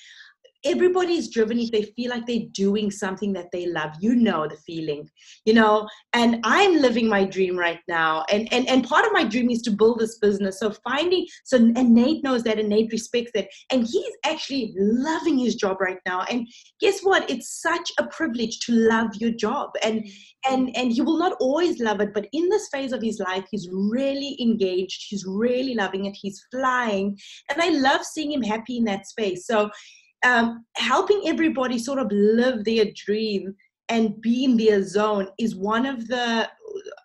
everybody's 0.64 1.28
driven 1.28 1.58
if 1.58 1.70
they 1.70 1.82
feel 1.82 2.10
like 2.10 2.26
they're 2.26 2.48
doing 2.52 2.90
something 2.90 3.32
that 3.32 3.50
they 3.52 3.66
love. 3.66 3.90
You 4.00 4.14
know 4.14 4.46
the 4.46 4.56
feeling 4.56 5.08
you 5.44 5.54
know? 5.54 5.88
And 6.12 6.40
i'm 6.44 6.80
living 6.80 7.08
my 7.08 7.24
dream 7.24 7.58
right 7.58 7.80
now. 7.88 8.24
And 8.30 8.52
and 8.52 8.68
and 8.68 8.84
part 8.84 9.04
of 9.04 9.12
my 9.12 9.24
dream 9.24 9.50
is 9.50 9.62
to 9.62 9.70
build 9.70 9.98
this 9.98 10.18
business. 10.18 10.60
So 10.60 10.72
finding 10.84 11.26
so 11.44 11.56
and 11.56 11.94
nate 11.94 12.22
knows 12.22 12.42
that 12.44 12.58
and 12.58 12.68
nate 12.68 12.92
respects 12.92 13.32
that. 13.34 13.48
And 13.70 13.86
he's 13.86 14.14
actually 14.24 14.74
loving 14.76 15.38
his 15.38 15.54
job 15.54 15.80
right 15.80 15.98
now. 16.06 16.22
And 16.30 16.46
guess 16.80 17.00
what? 17.00 17.28
It's 17.30 17.60
such 17.60 17.90
a 17.98 18.06
privilege 18.06 18.60
to 18.60 18.72
love 18.72 19.14
your 19.14 19.30
job. 19.30 19.70
And 19.82 20.06
and 20.48 20.74
and 20.76 20.92
he 20.92 21.02
will 21.02 21.18
not 21.18 21.36
always 21.40 21.78
love 21.80 22.00
it 22.00 22.12
but 22.12 22.26
in 22.32 22.48
this 22.48 22.68
phase 22.72 22.92
of 22.92 23.00
his 23.00 23.20
life 23.20 23.44
he's 23.50 23.68
really 23.70 24.36
engaged. 24.40 25.06
He's 25.08 25.24
really 25.26 25.74
loving 25.74 26.06
it. 26.06 26.16
He's 26.20 26.44
flying. 26.50 27.18
And 27.50 27.62
i 27.62 27.68
love 27.70 28.04
seeing 28.04 28.32
him 28.32 28.42
happy 28.42 28.78
in 28.78 28.84
that 28.84 29.06
space. 29.06 29.46
So 29.46 29.70
um, 30.24 30.64
helping 30.76 31.22
everybody 31.26 31.78
sort 31.78 31.98
of 31.98 32.10
live 32.10 32.64
their 32.64 32.86
dream 32.94 33.54
and 33.88 34.20
be 34.20 34.44
in 34.44 34.56
their 34.56 34.82
zone 34.82 35.28
is 35.38 35.54
one 35.54 35.84
of 35.84 36.06
the 36.08 36.48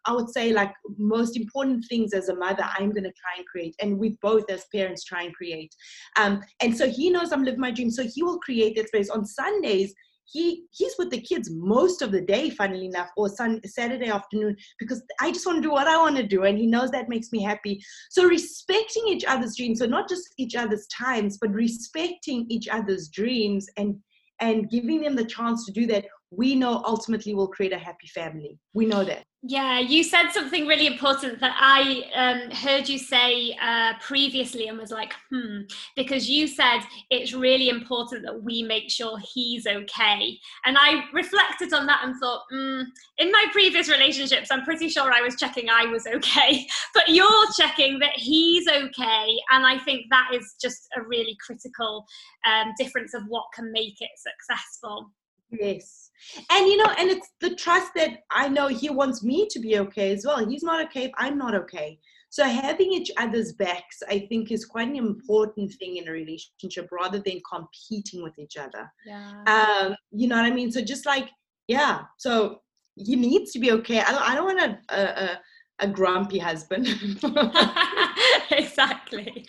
i 0.06 0.12
would 0.14 0.30
say 0.30 0.54
like 0.54 0.72
most 0.98 1.36
important 1.36 1.84
things 1.90 2.14
as 2.14 2.30
a 2.30 2.36
mother 2.36 2.64
i'm 2.78 2.92
going 2.92 3.04
to 3.04 3.12
try 3.12 3.34
and 3.38 3.46
create 3.46 3.76
and 3.82 3.98
with 3.98 4.16
both 4.22 4.50
as 4.50 4.66
parents 4.74 5.04
try 5.04 5.24
and 5.24 5.34
create. 5.34 5.76
Um, 6.18 6.42
and 6.62 6.76
so 6.76 6.90
he 6.90 7.10
knows 7.10 7.32
i'm 7.32 7.44
living 7.44 7.60
my 7.60 7.72
dream 7.72 7.92
so 7.92 8.04
he 8.04 8.24
will 8.24 8.40
create 8.40 8.76
that 8.76 8.88
space. 8.88 9.10
On 9.10 9.26
sundays 9.26 9.94
he 10.30 10.66
he's 10.72 10.94
with 11.00 11.10
the 11.10 11.22
kids 11.22 11.50
most 11.52 12.02
of 12.02 12.12
the 12.12 12.22
day 12.22 12.50
funnily 12.50 12.86
enough 12.86 13.10
or 13.16 13.30
sun 13.30 13.62
saturday 13.66 14.10
afternoon 14.10 14.56
because 14.78 15.02
i 15.22 15.32
just 15.32 15.46
want 15.46 15.58
to 15.58 15.62
do 15.62 15.72
what 15.72 15.88
i 15.88 15.98
want 15.98 16.18
to 16.18 16.28
do 16.28 16.44
and 16.44 16.58
he 16.58 16.68
knows 16.68 16.92
that 16.92 17.10
makes 17.10 17.32
me 17.32 17.42
happy. 17.42 17.82
So 18.10 18.26
respecting 18.26 19.08
each 19.08 19.24
other's 19.26 19.56
dreams 19.56 19.80
so 19.80 19.86
not 19.86 20.10
just 20.10 20.28
each 20.38 20.56
other's 20.56 20.86
times 20.88 21.38
but 21.40 21.52
respecting 21.52 22.46
each 22.50 22.68
other's 22.68 23.10
dreams 23.10 23.68
and 23.78 23.96
and 24.40 24.70
giving 24.70 25.02
them 25.02 25.16
the 25.16 25.26
chance 25.26 25.66
to 25.66 25.72
do 25.72 25.88
that 25.88 26.06
we 26.32 26.56
know 26.56 26.82
ultimately 26.86 27.34
will 27.34 27.48
create 27.48 27.74
a 27.74 27.78
happy 27.78 28.08
family 28.08 28.58
we 28.74 28.86
know 28.86 29.04
that 29.04 29.24
yeah, 29.44 29.80
you 29.80 30.04
said 30.04 30.32
something 30.32 30.66
really 30.66 30.88
important 30.88 31.40
that 31.40 31.56
I 31.58 32.04
um, 32.16 32.52
heard 32.52 32.90
you 32.90 32.98
say 32.98 33.56
uh, 33.62 33.94
previously 34.02 34.68
and 34.68 34.80
was 34.80 34.90
like, 34.90 35.14
hmm, 35.30 35.62
because 35.96 36.28
you 36.28 36.48
said 36.48 36.80
it's 37.12 37.34
really 37.34 37.70
important 37.70 38.26
that 38.26 38.44
we 38.44 38.64
make 38.64 38.90
sure 38.90 39.18
he's 39.20 39.68
okay. 39.68 40.38
And 40.66 40.76
I 40.78 41.04
reflected 41.14 41.72
on 41.72 41.86
that 41.86 42.02
and 42.04 42.16
thought, 42.20 42.42
mm, 42.52 42.84
in 43.20 43.32
my 43.32 43.46
previous 43.52 43.88
relationships, 43.88 44.50
I'm 44.52 44.64
pretty 44.64 44.90
sure 44.90 45.14
I 45.14 45.22
was 45.22 45.36
checking 45.36 45.70
I 45.70 45.86
was 45.86 46.08
okay, 46.08 46.68
but 46.96 47.08
you're 47.08 47.52
checking 47.56 48.00
that 48.00 48.16
he's 48.16 48.68
okay. 48.68 49.38
And 49.52 49.66
I 49.66 49.78
think 49.78 50.08
that 50.10 50.32
is 50.34 50.56
just 50.60 50.88
a 50.98 51.04
really 51.04 51.38
critical 51.46 52.06
um, 52.46 52.74
difference 52.78 53.14
of 53.14 53.22
what 53.28 53.46
can 53.54 53.72
make 53.72 54.02
it 54.02 54.12
successful. 54.18 55.12
Yes. 55.52 56.07
And 56.52 56.68
you 56.68 56.78
know, 56.78 56.92
and 56.98 57.10
it's 57.10 57.30
the 57.42 57.56
trust 57.56 57.94
that 57.96 58.20
I 58.32 58.48
know 58.48 58.68
he 58.68 58.90
wants 58.90 59.24
me 59.24 59.48
to 59.50 59.60
be 59.60 59.80
okay 59.80 60.14
as 60.14 60.26
well. 60.26 60.46
He's 60.48 60.64
not 60.64 60.84
okay 60.86 61.06
if 61.06 61.12
I'm 61.18 61.38
not 61.38 61.56
okay. 61.56 62.00
So 62.30 62.44
having 62.44 62.92
each 62.92 63.12
other's 63.18 63.54
backs, 63.54 64.04
I 64.10 64.20
think, 64.28 64.52
is 64.52 64.66
quite 64.66 64.90
an 64.90 64.98
important 64.98 65.74
thing 65.80 65.98
in 65.98 66.08
a 66.08 66.12
relationship 66.12 66.90
rather 66.92 67.20
than 67.20 67.42
competing 67.50 68.22
with 68.22 68.38
each 68.38 68.58
other. 68.58 68.92
Yeah. 69.06 69.44
Um, 69.48 69.96
you 70.12 70.28
know 70.28 70.36
what 70.36 70.46
I 70.46 70.52
mean? 70.52 70.72
So 70.72 70.82
just 70.82 71.06
like, 71.06 71.30
yeah. 71.68 72.02
So 72.18 72.62
he 72.96 73.16
needs 73.16 73.52
to 73.54 73.60
be 73.60 73.72
okay. 73.72 74.02
I 74.02 74.12
don't. 74.12 74.30
I 74.30 74.36
don't 74.36 74.46
want 74.46 74.60
a, 74.60 74.78
a, 74.90 75.24
a 75.24 75.40
a 75.80 75.88
grumpy 75.88 76.40
husband. 76.40 76.88
exactly. 78.52 79.46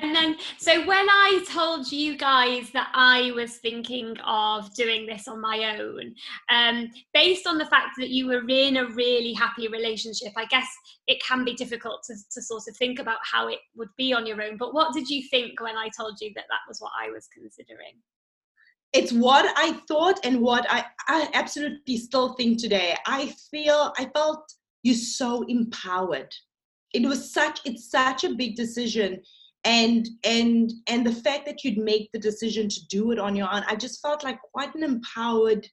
And 0.00 0.14
then, 0.14 0.36
so 0.58 0.84
when 0.84 1.08
I 1.08 1.44
told 1.48 1.90
you 1.92 2.16
guys 2.16 2.70
that 2.72 2.90
I 2.94 3.32
was 3.32 3.58
thinking 3.58 4.16
of 4.26 4.74
doing 4.74 5.06
this 5.06 5.28
on 5.28 5.40
my 5.40 5.76
own, 5.78 6.14
um, 6.50 6.90
based 7.14 7.46
on 7.46 7.58
the 7.58 7.66
fact 7.66 7.90
that 7.98 8.10
you 8.10 8.26
were 8.26 8.42
in 8.48 8.78
a 8.78 8.88
really 8.88 9.32
happy 9.32 9.68
relationship, 9.68 10.32
I 10.36 10.46
guess 10.46 10.66
it 11.06 11.22
can 11.22 11.44
be 11.44 11.54
difficult 11.54 12.02
to, 12.08 12.14
to 12.32 12.42
sort 12.42 12.64
of 12.68 12.76
think 12.76 12.98
about 12.98 13.18
how 13.22 13.48
it 13.48 13.58
would 13.76 13.90
be 13.96 14.12
on 14.12 14.26
your 14.26 14.42
own. 14.42 14.56
But 14.56 14.74
what 14.74 14.92
did 14.92 15.08
you 15.08 15.22
think 15.30 15.60
when 15.60 15.76
I 15.76 15.88
told 15.96 16.18
you 16.20 16.32
that 16.34 16.46
that 16.48 16.60
was 16.68 16.80
what 16.80 16.92
I 17.00 17.10
was 17.10 17.28
considering? 17.32 17.94
It's 18.92 19.12
what 19.12 19.50
I 19.56 19.80
thought 19.88 20.18
and 20.24 20.40
what 20.42 20.66
I, 20.68 20.84
I 21.08 21.28
absolutely 21.32 21.96
still 21.96 22.34
think 22.34 22.60
today. 22.60 22.94
I 23.06 23.32
feel, 23.50 23.94
I 23.96 24.10
felt 24.14 24.52
you're 24.82 24.94
so 24.94 25.42
empowered. 25.42 26.32
It 26.92 27.06
was 27.06 27.32
such 27.32 27.60
it's 27.64 27.90
such 27.90 28.24
a 28.24 28.34
big 28.34 28.56
decision. 28.56 29.22
And 29.64 30.08
and 30.24 30.72
and 30.88 31.06
the 31.06 31.14
fact 31.14 31.46
that 31.46 31.62
you'd 31.62 31.78
make 31.78 32.10
the 32.12 32.18
decision 32.18 32.68
to 32.68 32.86
do 32.88 33.12
it 33.12 33.20
on 33.20 33.36
your 33.36 33.48
own 33.52 33.62
i 33.68 33.76
just 33.76 34.02
felt 34.02 34.24
like 34.24 34.40
quite 34.52 34.74
an 34.74 34.82
empowered 34.82 35.68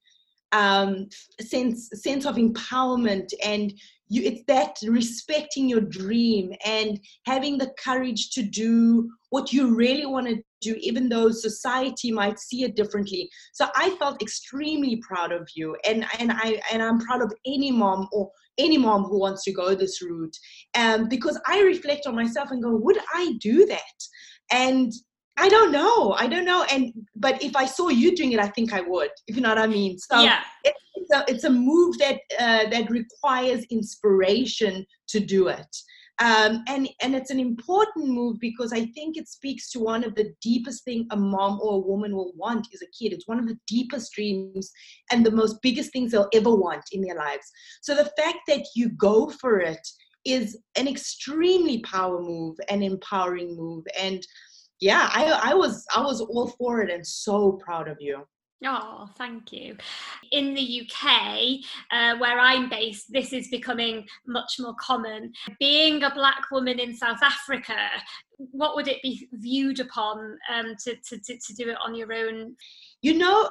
um 0.51 1.07
sense 1.41 1.89
sense 1.93 2.25
of 2.25 2.35
empowerment. 2.35 3.33
And 3.43 3.73
you 4.07 4.23
it's 4.23 4.43
that 4.47 4.77
respecting 4.83 5.69
your 5.69 5.81
dream 5.81 6.53
and 6.65 6.99
having 7.25 7.57
the 7.57 7.71
courage 7.83 8.31
to 8.31 8.43
do 8.43 9.09
what 9.29 9.53
you 9.53 9.75
really 9.75 10.05
want 10.05 10.27
to 10.27 10.41
do 10.61 10.75
even 10.79 11.09
though 11.09 11.29
society 11.29 12.11
might 12.11 12.39
see 12.39 12.63
it 12.63 12.75
differently 12.75 13.29
so 13.53 13.67
i 13.75 13.89
felt 13.97 14.21
extremely 14.21 14.97
proud 14.97 15.31
of 15.31 15.47
you 15.55 15.75
and 15.85 16.05
and 16.19 16.31
i 16.31 16.59
and 16.71 16.81
i'm 16.81 16.99
proud 16.99 17.21
of 17.21 17.33
any 17.45 17.71
mom 17.71 18.07
or 18.11 18.29
any 18.57 18.77
mom 18.77 19.03
who 19.03 19.19
wants 19.19 19.43
to 19.43 19.53
go 19.53 19.73
this 19.73 20.01
route 20.01 20.35
um, 20.75 21.07
because 21.07 21.39
i 21.47 21.61
reflect 21.61 22.05
on 22.07 22.15
myself 22.15 22.51
and 22.51 22.63
go 22.63 22.75
would 22.75 22.97
i 23.13 23.33
do 23.39 23.65
that 23.65 23.79
and 24.51 24.91
I 25.41 25.47
don't 25.47 25.71
know. 25.71 26.11
I 26.17 26.27
don't 26.27 26.43
know. 26.43 26.65
And 26.69 26.91
but 27.15 27.41
if 27.41 27.55
I 27.55 27.65
saw 27.65 27.87
you 27.87 28.13
doing 28.13 28.33
it, 28.33 28.39
I 28.39 28.49
think 28.49 28.73
I 28.73 28.81
would. 28.81 29.09
If 29.27 29.37
you 29.37 29.41
know 29.41 29.49
what 29.49 29.57
I 29.57 29.67
mean. 29.67 29.97
So 29.97 30.21
yeah. 30.21 30.41
It, 30.65 30.73
it's 30.95 31.11
a 31.13 31.25
it's 31.31 31.43
a 31.45 31.49
move 31.49 31.97
that 31.99 32.19
uh, 32.37 32.69
that 32.69 32.89
requires 32.89 33.63
inspiration 33.65 34.85
to 35.07 35.19
do 35.19 35.47
it. 35.47 35.75
Um, 36.21 36.65
and 36.67 36.89
and 37.01 37.15
it's 37.15 37.31
an 37.31 37.39
important 37.39 38.07
move 38.07 38.39
because 38.41 38.73
I 38.73 38.87
think 38.87 39.15
it 39.15 39.29
speaks 39.29 39.71
to 39.71 39.79
one 39.79 40.03
of 40.03 40.15
the 40.15 40.33
deepest 40.41 40.83
thing 40.83 41.07
a 41.11 41.15
mom 41.15 41.59
or 41.61 41.75
a 41.75 41.87
woman 41.87 42.13
will 42.13 42.33
want 42.35 42.67
is 42.73 42.81
a 42.81 42.87
kid. 42.87 43.13
It's 43.13 43.27
one 43.27 43.39
of 43.39 43.47
the 43.47 43.57
deepest 43.67 44.11
dreams 44.13 44.69
and 45.11 45.25
the 45.25 45.31
most 45.31 45.61
biggest 45.61 45.93
things 45.93 46.11
they'll 46.11 46.27
ever 46.33 46.53
want 46.53 46.83
in 46.91 47.01
their 47.01 47.15
lives. 47.15 47.49
So 47.81 47.95
the 47.95 48.11
fact 48.21 48.39
that 48.47 48.65
you 48.75 48.89
go 48.89 49.29
for 49.29 49.59
it 49.59 49.87
is 50.25 50.57
an 50.75 50.89
extremely 50.89 51.79
power 51.79 52.21
move, 52.21 52.57
an 52.69 52.83
empowering 52.83 53.55
move, 53.55 53.85
and 53.97 54.21
yeah, 54.81 55.09
I, 55.13 55.51
I 55.51 55.53
was 55.53 55.85
I 55.95 56.01
was 56.01 56.21
all 56.21 56.47
for 56.57 56.81
it 56.81 56.89
and 56.89 57.05
so 57.05 57.53
proud 57.53 57.87
of 57.87 57.97
you. 57.99 58.25
Oh, 58.65 59.07
thank 59.17 59.53
you. 59.53 59.77
In 60.31 60.53
the 60.53 60.81
UK, 60.81 61.59
uh, 61.91 62.17
where 62.17 62.37
I'm 62.37 62.69
based, 62.69 63.11
this 63.11 63.31
is 63.31 63.47
becoming 63.47 64.05
much 64.27 64.55
more 64.59 64.75
common. 64.79 65.31
Being 65.59 66.03
a 66.03 66.13
black 66.13 66.51
woman 66.51 66.77
in 66.77 66.93
South 66.93 67.23
Africa, 67.23 67.77
what 68.37 68.75
would 68.75 68.89
it 68.89 69.01
be 69.01 69.29
viewed 69.33 69.79
upon 69.79 70.37
um, 70.53 70.75
to, 70.83 70.95
to, 70.95 71.17
to, 71.19 71.37
to 71.37 71.53
do 71.53 71.69
it 71.69 71.77
on 71.85 71.95
your 71.95 72.11
own? 72.11 72.55
You 73.01 73.17
know, 73.17 73.49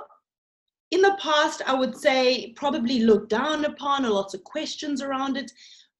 in 0.90 1.00
the 1.00 1.18
past, 1.22 1.62
I 1.66 1.74
would 1.74 1.96
say 1.96 2.52
probably 2.56 3.00
looked 3.00 3.30
down 3.30 3.64
upon, 3.64 4.04
or 4.04 4.10
lots 4.10 4.34
of 4.34 4.44
questions 4.44 5.00
around 5.00 5.38
it. 5.38 5.50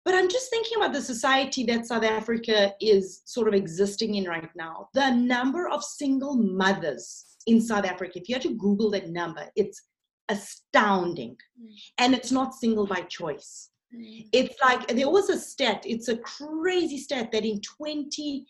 But 0.05 0.15
I'm 0.15 0.29
just 0.29 0.51
thinking 0.51 0.77
about 0.77 0.93
the 0.93 1.03
society 1.03 1.65
that 1.65 1.87
South 1.87 2.05
Africa 2.05 2.73
is 2.81 3.23
sort 3.25 3.49
of 3.49 3.55
existing 3.55 4.15
in 4.15 4.25
right 4.25 4.49
now. 4.55 4.89
The 4.95 5.11
number 5.11 5.69
of 5.69 5.83
single 5.83 6.35
mothers 6.37 7.37
in 7.49 7.61
South 7.61 7.87
Africa, 7.87 8.19
if 8.19 8.29
you 8.29 8.35
had 8.35 8.43
to 8.43 8.55
Google 8.55 8.91
that 8.91 9.09
number, 9.09 9.49
it's 9.57 9.83
astounding. 10.29 11.37
Mm. 11.61 11.69
And 11.99 12.15
it's 12.15 12.31
not 12.31 12.55
single 12.55 12.87
by 12.87 13.01
choice. 13.03 13.71
Mm. 13.95 14.29
It's 14.33 14.55
like 14.63 14.87
there 14.89 15.11
was 15.11 15.31
a 15.31 15.39
stat, 15.39 15.83
it's 15.87 16.09
a 16.09 16.19
crazy 16.19 16.99
stat 16.99 17.33
that 17.33 17.45
in 17.45 17.61
20, 17.63 18.47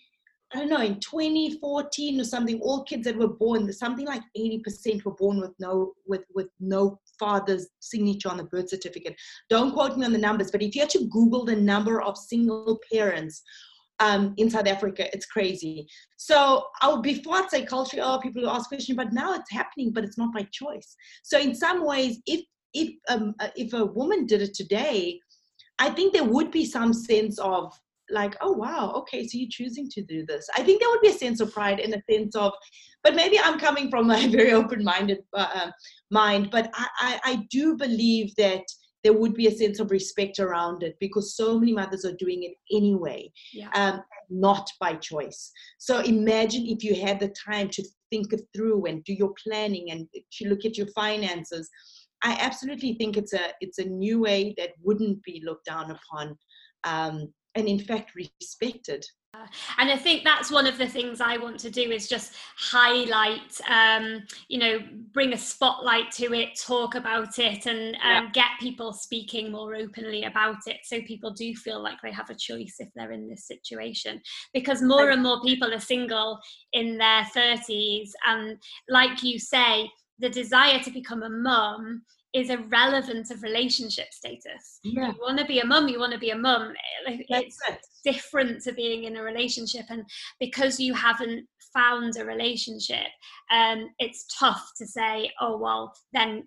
I 0.53 0.59
don't 0.59 0.69
know, 0.69 0.81
in 0.81 0.99
2014 0.99 2.21
or 2.21 2.25
something, 2.25 2.61
all 2.61 2.83
kids 2.83 3.05
that 3.05 3.17
were 3.17 3.29
born, 3.29 3.73
something 3.73 4.07
like 4.07 4.23
80% 4.37 5.05
were 5.05 5.15
born 5.15 5.41
with 5.41 5.53
no 5.61 5.93
with 6.07 6.25
with 6.35 6.49
no 6.59 6.99
father's 7.21 7.69
signature 7.79 8.31
on 8.31 8.39
the 8.39 8.45
birth 8.45 8.69
certificate. 8.69 9.15
Don't 9.49 9.73
quote 9.73 9.97
me 9.97 10.07
on 10.07 10.13
the 10.13 10.19
numbers, 10.19 10.51
but 10.51 10.63
if 10.63 10.75
you 10.75 10.81
had 10.81 10.91
to 10.91 11.09
Google 11.09 11.45
the 11.45 11.57
number 11.57 12.03
of 12.03 12.19
single 12.19 12.81
parents 12.93 13.43
um, 14.01 14.35
in 14.37 14.51
South 14.51 14.67
Africa. 14.67 15.13
It's 15.13 15.27
crazy. 15.27 15.89
So 16.17 16.67
I 16.83 16.89
would 16.89 17.03
before 17.03 17.37
I'd 17.37 17.51
say 17.51 17.65
culture, 17.65 17.99
oh, 18.03 18.19
people 18.23 18.49
ask 18.49 18.69
questions, 18.69 18.97
but 18.97 19.13
now 19.13 19.35
it's 19.35 19.51
happening, 19.51 19.93
but 19.93 20.05
it's 20.05 20.19
not 20.19 20.33
by 20.33 20.47
choice. 20.53 20.97
So 21.23 21.39
in 21.39 21.55
some 21.55 21.85
ways, 21.85 22.21
if 22.27 22.45
if 22.75 22.95
um, 23.09 23.35
uh, 23.41 23.49
if 23.57 23.73
a 23.73 23.85
woman 23.85 24.27
did 24.27 24.43
it 24.43 24.55
today, 24.55 25.19
I 25.79 25.91
think 25.91 26.13
there 26.13 26.25
would 26.25 26.51
be 26.51 26.65
some 26.65 26.93
sense 26.93 27.39
of 27.39 27.73
like, 28.11 28.37
oh 28.41 28.53
wow, 28.53 28.93
okay, 28.97 29.27
so 29.27 29.39
you're 29.39 29.49
choosing 29.51 29.89
to 29.91 30.03
do 30.03 30.25
this. 30.27 30.49
I 30.57 30.63
think 30.63 30.81
there 30.81 30.89
would 30.89 31.01
be 31.01 31.09
a 31.09 31.13
sense 31.13 31.41
of 31.41 31.53
pride 31.53 31.81
and 31.81 31.95
a 31.95 32.03
sense 32.11 32.35
of, 32.35 32.53
but 33.03 33.15
maybe 33.15 33.39
I'm 33.39 33.59
coming 33.59 33.91
from 33.91 34.11
a 34.11 34.29
very 34.31 34.53
open-minded 34.53 35.19
uh, 35.35 35.71
mind. 36.11 36.51
But 36.51 36.71
I, 36.75 36.87
I, 36.99 37.21
I 37.25 37.47
do 37.51 37.77
believe 37.77 38.35
that 38.37 38.63
there 39.05 39.13
would 39.13 39.35
be 39.35 39.47
a 39.47 39.51
sense 39.57 39.79
of 39.81 39.91
respect 39.91 40.39
around 40.39 40.83
it 40.83 40.97
because 41.01 41.37
so 41.37 41.59
many 41.59 41.73
mothers 41.73 42.05
are 42.05 42.17
doing 42.17 42.43
it 42.43 42.55
anyway, 42.75 43.31
Yeah. 43.53 43.71
um, 43.75 44.03
not 44.29 44.69
by 44.81 44.95
choice. 44.97 45.51
So 45.79 46.01
imagine 46.01 46.67
if 46.67 46.83
you 46.83 46.95
had 46.95 47.21
the 47.21 47.33
time 47.49 47.69
to 47.71 47.85
think 48.11 48.33
it 48.33 48.43
through 48.55 48.87
and 48.87 49.05
do 49.05 49.13
your 49.13 49.35
planning 49.43 49.91
and 49.91 50.09
to 50.33 50.49
look 50.49 50.65
at 50.65 50.77
your 50.77 50.89
finances. 50.89 51.69
I 52.23 52.33
absolutely 52.41 52.95
think 52.95 53.17
it's 53.17 53.33
a 53.33 53.53
it's 53.61 53.79
a 53.79 53.85
new 53.85 54.21
way 54.21 54.55
that 54.59 54.71
wouldn't 54.83 55.23
be 55.23 55.43
looked 55.45 55.67
down 55.67 55.93
upon, 55.93 56.37
um, 56.85 57.33
and 57.55 57.67
in 57.69 57.79
fact 57.79 58.15
respected. 58.15 59.05
and 59.79 59.91
i 59.91 59.97
think 59.97 60.25
that's 60.25 60.51
one 60.51 60.67
of 60.67 60.79
the 60.79 60.87
things 60.87 61.21
i 61.21 61.37
want 61.37 61.59
to 61.61 61.71
do 61.71 61.91
is 61.93 62.09
just 62.09 62.33
highlight 62.57 63.61
um, 63.69 64.23
you 64.49 64.59
know 64.59 64.79
bring 65.13 65.33
a 65.33 65.39
spotlight 65.39 66.11
to 66.11 66.33
it 66.35 66.59
talk 66.59 66.95
about 66.95 67.39
it 67.39 67.67
and 67.67 67.95
um, 67.97 68.01
Yeah. 68.25 68.31
get 68.33 68.51
people 68.59 68.93
speaking 68.93 69.53
more 69.53 69.75
openly 69.75 70.25
about 70.25 70.57
it 70.67 70.79
so 70.85 71.01
people 71.03 71.31
do 71.33 71.55
feel 71.55 71.81
like 71.83 71.99
they 72.03 72.11
have 72.13 72.31
a 72.31 72.35
choice 72.35 72.77
if 72.79 72.89
they're 72.95 73.13
in 73.13 73.29
this 73.29 73.47
situation 73.47 74.21
because 74.55 74.81
more 74.83 75.11
and 75.11 75.23
more 75.23 75.41
people 75.43 75.73
are 75.73 75.81
single 75.81 76.39
in 76.73 76.97
their 76.99 77.23
30s 77.37 78.11
and 78.27 78.57
like 78.89 79.23
you 79.23 79.39
say 79.39 79.89
the 80.19 80.29
desire 80.31 80.81
to 80.81 80.91
become 80.91 81.23
a 81.23 81.31
mum 81.31 82.03
is 82.35 82.51
irrelevant 82.51 83.31
of 83.31 83.43
relationship 83.43 84.07
status 84.13 84.81
Yeah, 84.85 85.09
you 85.09 85.19
want 85.21 85.39
to 85.39 85.47
be 85.47 85.61
a 85.61 85.65
mum 85.65 85.89
you 85.89 85.99
want 85.99 86.13
to 86.13 86.19
be 86.19 86.31
a 86.31 86.37
mum 86.37 86.73
it's 87.07 87.57
it. 87.69 87.79
different 88.05 88.63
to 88.65 88.73
being 88.73 89.05
in 89.05 89.17
a 89.17 89.23
relationship 89.23 89.87
and 89.89 90.03
because 90.39 90.79
you 90.79 90.93
haven't 90.95 91.47
found 91.75 92.17
a 92.19 92.25
relationship 92.25 93.07
um 93.53 93.89
it's 93.99 94.27
tough 94.39 94.71
to 94.79 94.87
say 94.87 95.31
oh 95.41 95.57
well 95.57 95.93
then 96.13 96.47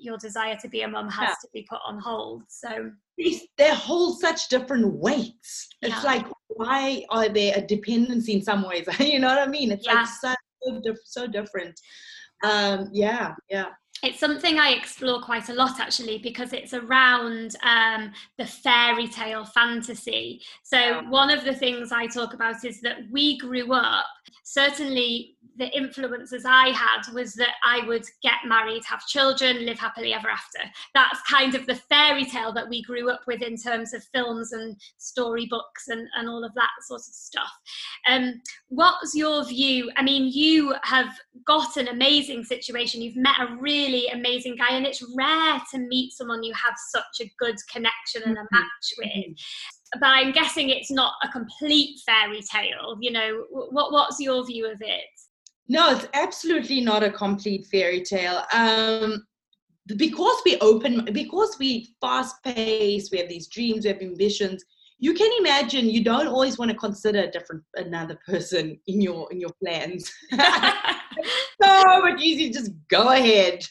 your 0.00 0.18
desire 0.18 0.56
to 0.60 0.68
be 0.68 0.82
a 0.82 0.88
mum 0.88 1.08
has 1.08 1.28
Yeah. 1.30 1.34
to 1.42 1.48
be 1.54 1.66
put 1.68 1.78
on 1.86 1.98
hold 1.98 2.42
so 2.48 2.90
They- 3.16 3.74
hold 3.74 4.20
such 4.20 4.48
different 4.48 4.92
weights. 4.94 5.68
Yeah. 5.80 5.88
It's 5.94 6.04
like 6.04 6.26
why 6.48 7.04
are 7.10 7.28
there 7.28 7.54
a 7.56 7.60
dependency 7.60 8.32
in 8.34 8.42
some 8.42 8.62
ways? 8.66 8.86
you 9.00 9.18
know 9.20 9.28
what 9.28 9.38
I 9.38 9.46
mean? 9.50 9.70
It's 9.72 9.86
like 9.86 10.06
so 10.06 10.34
so, 10.62 10.80
diff- 10.82 10.98
so 11.04 11.26
different. 11.26 11.78
Um, 12.44 12.88
yeah, 12.92 13.34
yeah. 13.48 13.66
It's 14.02 14.20
something 14.20 14.58
I 14.58 14.70
explore 14.70 15.20
quite 15.20 15.48
a 15.48 15.54
lot 15.54 15.80
actually 15.80 16.18
because 16.18 16.52
it's 16.52 16.74
around 16.74 17.56
um, 17.62 18.12
the 18.38 18.46
fairy 18.46 19.08
tale 19.08 19.44
fantasy. 19.44 20.42
So, 20.62 21.02
one 21.08 21.30
of 21.30 21.44
the 21.44 21.54
things 21.54 21.92
I 21.92 22.06
talk 22.06 22.34
about 22.34 22.64
is 22.64 22.80
that 22.82 22.98
we 23.10 23.38
grew 23.38 23.72
up, 23.72 24.06
certainly 24.44 25.36
the 25.58 25.74
influences 25.76 26.44
I 26.44 26.68
had 26.68 27.12
was 27.14 27.34
that 27.34 27.54
I 27.64 27.86
would 27.86 28.04
get 28.22 28.34
married, 28.46 28.82
have 28.84 29.06
children, 29.06 29.64
live 29.64 29.78
happily 29.78 30.12
ever 30.12 30.28
after. 30.28 30.58
That's 30.94 31.20
kind 31.22 31.54
of 31.54 31.66
the 31.66 31.74
fairy 31.74 32.24
tale 32.24 32.52
that 32.52 32.68
we 32.68 32.82
grew 32.82 33.10
up 33.10 33.20
with 33.26 33.42
in 33.42 33.56
terms 33.56 33.94
of 33.94 34.04
films 34.14 34.52
and 34.52 34.76
storybooks 34.98 35.88
and, 35.88 36.06
and 36.16 36.28
all 36.28 36.44
of 36.44 36.54
that 36.54 36.70
sort 36.86 37.00
of 37.00 37.04
stuff. 37.04 37.50
Um, 38.08 38.42
what's 38.68 39.14
your 39.14 39.44
view? 39.44 39.90
I 39.96 40.02
mean, 40.02 40.30
you 40.32 40.74
have 40.82 41.18
got 41.46 41.76
an 41.76 41.88
amazing 41.88 42.44
situation. 42.44 43.02
You've 43.02 43.16
met 43.16 43.36
a 43.40 43.56
really 43.56 43.85
amazing 44.12 44.56
guy, 44.56 44.76
and 44.76 44.86
it's 44.86 45.02
rare 45.16 45.60
to 45.72 45.78
meet 45.78 46.12
someone 46.12 46.42
you 46.42 46.54
have 46.54 46.74
such 46.90 47.20
a 47.26 47.32
good 47.38 47.56
connection 47.70 48.22
and 48.24 48.36
a 48.36 48.42
Mhm. 48.42 48.48
match 48.52 48.92
with. 48.98 49.36
But 50.00 50.08
I'm 50.08 50.32
guessing 50.32 50.70
it's 50.70 50.90
not 50.90 51.14
a 51.22 51.28
complete 51.28 52.00
fairy 52.06 52.42
tale. 52.42 52.96
You 53.00 53.12
know, 53.12 53.46
what 53.50 53.92
what's 53.92 54.20
your 54.20 54.44
view 54.44 54.66
of 54.66 54.80
it? 54.80 55.04
No, 55.68 55.90
it's 55.90 56.06
absolutely 56.14 56.80
not 56.80 57.02
a 57.02 57.10
complete 57.10 57.66
fairy 57.66 58.02
tale. 58.02 58.44
Um, 58.52 59.26
because 59.96 60.36
we 60.44 60.58
open, 60.58 61.04
because 61.12 61.56
we 61.58 61.94
fast 62.00 62.42
paced, 62.42 63.12
we 63.12 63.18
have 63.18 63.28
these 63.28 63.48
dreams, 63.48 63.84
we 63.84 63.92
have 63.92 64.02
ambitions. 64.02 64.64
You 64.98 65.12
can 65.14 65.30
imagine 65.40 65.90
you 65.90 66.02
don't 66.02 66.26
always 66.26 66.58
want 66.58 66.70
to 66.70 66.76
consider 66.76 67.20
a 67.20 67.30
different 67.30 67.62
another 67.74 68.18
person 68.26 68.78
in 68.86 69.00
your 69.00 69.30
in 69.30 69.40
your 69.40 69.50
plans. 69.62 70.10
so 70.32 72.00
much 72.00 72.20
easier, 72.20 72.52
just 72.52 72.72
go 72.88 73.10
ahead. 73.10 73.62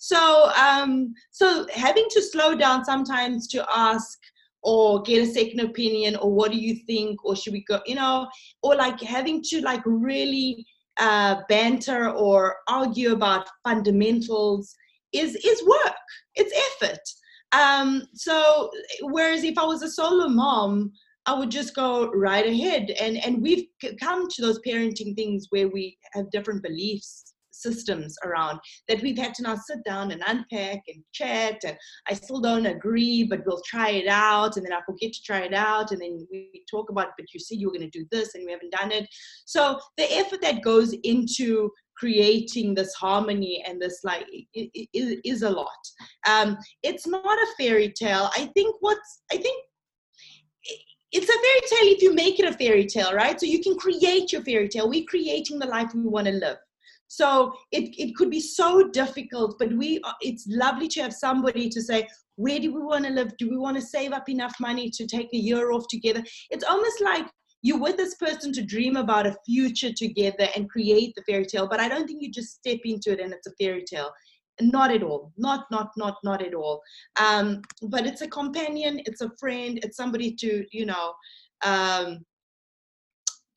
So 0.00 0.50
um, 0.52 1.14
so 1.30 1.66
having 1.72 2.06
to 2.10 2.20
slow 2.20 2.54
down 2.54 2.84
sometimes 2.84 3.46
to 3.48 3.64
ask 3.74 4.18
or 4.62 5.00
get 5.02 5.22
a 5.22 5.26
second 5.26 5.60
opinion 5.60 6.16
or 6.16 6.30
what 6.30 6.50
do 6.50 6.58
you 6.58 6.76
think 6.86 7.24
or 7.24 7.34
should 7.36 7.54
we 7.54 7.64
go, 7.64 7.80
you 7.86 7.94
know, 7.94 8.26
or 8.62 8.74
like 8.74 9.00
having 9.00 9.42
to 9.42 9.60
like 9.62 9.82
really 9.86 10.66
uh, 10.98 11.36
banter 11.48 12.10
or 12.10 12.56
argue 12.68 13.12
about 13.12 13.48
fundamentals 13.62 14.74
is 15.12 15.36
is 15.36 15.66
work. 15.66 15.96
It's 16.34 16.52
effort. 16.82 17.00
Um, 17.54 18.02
so 18.14 18.70
whereas 19.02 19.44
if 19.44 19.56
I 19.58 19.64
was 19.64 19.82
a 19.82 19.90
solo 19.90 20.28
mom, 20.28 20.92
I 21.26 21.34
would 21.38 21.50
just 21.50 21.74
go 21.74 22.10
right 22.10 22.46
ahead. 22.46 22.90
And 23.00 23.16
and 23.24 23.40
we've 23.40 23.66
come 24.00 24.28
to 24.28 24.42
those 24.42 24.60
parenting 24.66 25.14
things 25.14 25.46
where 25.50 25.68
we 25.68 25.96
have 26.14 26.30
different 26.30 26.62
beliefs 26.62 27.34
systems 27.54 28.16
around 28.24 28.58
that 28.88 29.00
we've 29.00 29.16
had 29.16 29.32
to 29.32 29.42
now 29.42 29.54
sit 29.54 29.78
down 29.84 30.10
and 30.10 30.22
unpack 30.26 30.80
and 30.88 31.02
chat. 31.12 31.60
And 31.64 31.76
I 32.08 32.14
still 32.14 32.40
don't 32.40 32.66
agree 32.66 33.24
but 33.24 33.46
we'll 33.46 33.62
try 33.64 33.90
it 33.90 34.08
out. 34.08 34.56
And 34.56 34.66
then 34.66 34.72
I 34.72 34.80
forget 34.84 35.12
to 35.12 35.22
try 35.22 35.40
it 35.40 35.54
out. 35.54 35.92
And 35.92 36.00
then 36.00 36.26
we 36.30 36.64
talk 36.70 36.90
about 36.90 37.08
but 37.16 37.32
you 37.32 37.40
said 37.40 37.58
you 37.58 37.68
were 37.68 37.78
going 37.78 37.90
to 37.90 37.98
do 37.98 38.06
this 38.10 38.34
and 38.34 38.44
we 38.44 38.52
haven't 38.52 38.72
done 38.72 38.92
it. 38.92 39.06
So 39.46 39.78
the 39.96 40.12
effort 40.14 40.42
that 40.42 40.62
goes 40.62 40.94
into 41.04 41.70
creating 41.96 42.74
this 42.74 42.92
harmony 42.94 43.64
and 43.66 43.80
this 43.80 44.00
like 44.04 44.26
i- 44.34 44.46
i- 44.56 44.70
i- 44.96 45.20
is 45.24 45.42
a 45.42 45.50
lot. 45.50 45.82
Um 46.28 46.56
it's 46.82 47.06
not 47.06 47.24
a 47.24 47.46
fairy 47.58 47.92
tale. 47.92 48.30
I 48.36 48.46
think 48.54 48.76
what's 48.80 49.22
i 49.32 49.36
think 49.36 49.64
it's 51.12 51.28
a 51.28 51.32
fairy 51.32 51.60
tale 51.70 51.94
if 51.96 52.02
you 52.02 52.12
make 52.14 52.40
it 52.40 52.46
a 52.52 52.52
fairy 52.52 52.86
tale 52.86 53.12
right? 53.14 53.38
So 53.38 53.46
you 53.46 53.62
can 53.62 53.76
create 53.76 54.32
your 54.32 54.42
fairy 54.42 54.68
tale. 54.68 54.88
We're 54.88 55.04
creating 55.08 55.58
the 55.60 55.66
life 55.66 55.94
we 55.94 56.02
want 56.02 56.26
to 56.26 56.32
live. 56.32 56.56
So 57.06 57.52
it, 57.70 57.94
it 57.96 58.16
could 58.16 58.30
be 58.30 58.40
so 58.40 58.88
difficult 58.88 59.56
but 59.58 59.72
we 59.72 60.00
are- 60.04 60.16
it's 60.20 60.44
lovely 60.48 60.88
to 60.88 61.02
have 61.02 61.12
somebody 61.14 61.68
to 61.68 61.80
say 61.80 62.08
where 62.36 62.58
do 62.58 62.74
we 62.74 62.80
want 62.82 63.04
to 63.04 63.12
live? 63.12 63.30
Do 63.38 63.48
we 63.48 63.56
want 63.56 63.76
to 63.76 63.82
save 63.82 64.12
up 64.12 64.28
enough 64.28 64.54
money 64.58 64.90
to 64.90 65.06
take 65.06 65.28
a 65.32 65.36
year 65.36 65.70
off 65.70 65.86
together? 65.88 66.22
It's 66.50 66.64
almost 66.64 67.00
like 67.00 67.26
you're 67.64 67.80
with 67.80 67.96
this 67.96 68.14
person 68.16 68.52
to 68.52 68.62
dream 68.62 68.96
about 68.96 69.26
a 69.26 69.36
future 69.46 69.90
together 69.90 70.46
and 70.54 70.68
create 70.68 71.14
the 71.16 71.22
fairy 71.22 71.46
tale 71.46 71.66
but 71.66 71.80
i 71.80 71.88
don't 71.88 72.06
think 72.06 72.22
you 72.22 72.30
just 72.30 72.56
step 72.58 72.78
into 72.84 73.10
it 73.10 73.20
and 73.20 73.32
it's 73.32 73.46
a 73.46 73.52
fairy 73.58 73.84
tale. 73.84 74.12
Not 74.60 74.92
at 74.92 75.02
all. 75.02 75.32
Not 75.36 75.66
not 75.72 75.90
not 75.96 76.18
not 76.22 76.40
at 76.40 76.54
all. 76.54 76.80
Um 77.20 77.62
but 77.82 78.06
it's 78.06 78.20
a 78.20 78.28
companion 78.28 79.00
it's 79.04 79.20
a 79.20 79.32
friend 79.40 79.80
it's 79.82 79.96
somebody 79.96 80.32
to 80.36 80.64
you 80.70 80.86
know 80.86 81.12
um 81.64 82.24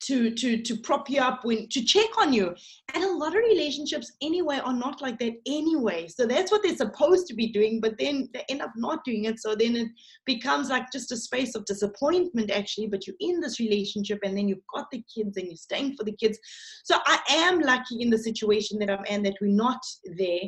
to 0.08 0.30
to 0.30 0.62
to 0.62 0.76
prop 0.76 1.10
you 1.10 1.20
up 1.20 1.44
when 1.44 1.68
to 1.68 1.84
check 1.84 2.08
on 2.18 2.32
you. 2.32 2.54
And 2.94 3.04
a 3.04 3.12
lot 3.12 3.36
of 3.36 3.42
relationships 3.42 4.10
anyway 4.22 4.58
are 4.64 4.72
not 4.72 5.02
like 5.02 5.18
that 5.18 5.34
anyway. 5.46 6.08
So 6.08 6.26
that's 6.26 6.50
what 6.50 6.62
they're 6.62 6.76
supposed 6.76 7.26
to 7.28 7.34
be 7.34 7.52
doing 7.52 7.80
but 7.80 7.98
then 7.98 8.28
they 8.32 8.42
end 8.48 8.62
up 8.62 8.72
not 8.76 9.04
doing 9.04 9.24
it. 9.26 9.38
So 9.40 9.54
then 9.54 9.76
it 9.76 9.88
becomes 10.24 10.70
like 10.70 10.90
just 10.90 11.12
a 11.12 11.16
space 11.16 11.54
of 11.54 11.66
disappointment 11.66 12.50
actually. 12.50 12.86
But 12.86 13.06
you're 13.06 13.16
in 13.20 13.40
this 13.40 13.60
relationship 13.60 14.20
and 14.24 14.36
then 14.36 14.48
you've 14.48 14.66
got 14.74 14.90
the 14.90 15.04
kids 15.14 15.36
and 15.36 15.46
you're 15.46 15.56
staying 15.56 15.96
for 15.96 16.04
the 16.04 16.16
kids. 16.16 16.38
So 16.84 16.96
i 17.06 17.18
am 17.28 17.60
lucky 17.60 18.00
in 18.00 18.10
the 18.10 18.18
situation 18.18 18.78
that 18.78 18.90
i'm 18.90 19.04
in 19.04 19.22
that 19.24 19.36
we're 19.40 19.48
not 19.48 19.82
there. 20.16 20.44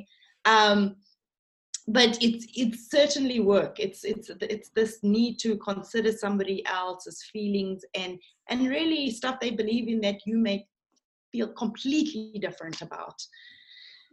Um 0.47 0.97
but 1.93 2.17
it's 2.23 2.47
it's 2.55 2.89
certainly 2.89 3.41
work. 3.41 3.81
It's 3.81 4.05
it's 4.05 4.31
it's 4.41 4.69
this 4.71 4.99
need 5.03 5.39
to 5.41 5.57
consider 5.57 6.13
somebody 6.13 6.65
else's 6.67 7.23
feelings 7.33 7.85
and 7.95 8.19
and 8.49 8.69
really 8.69 9.11
stuff 9.11 9.41
they 9.41 9.51
believe 9.51 9.89
in 9.89 10.01
that 10.03 10.21
you 10.25 10.39
may 10.39 10.67
feel 11.33 11.49
completely 11.49 12.39
different 12.41 12.81
about 12.81 13.21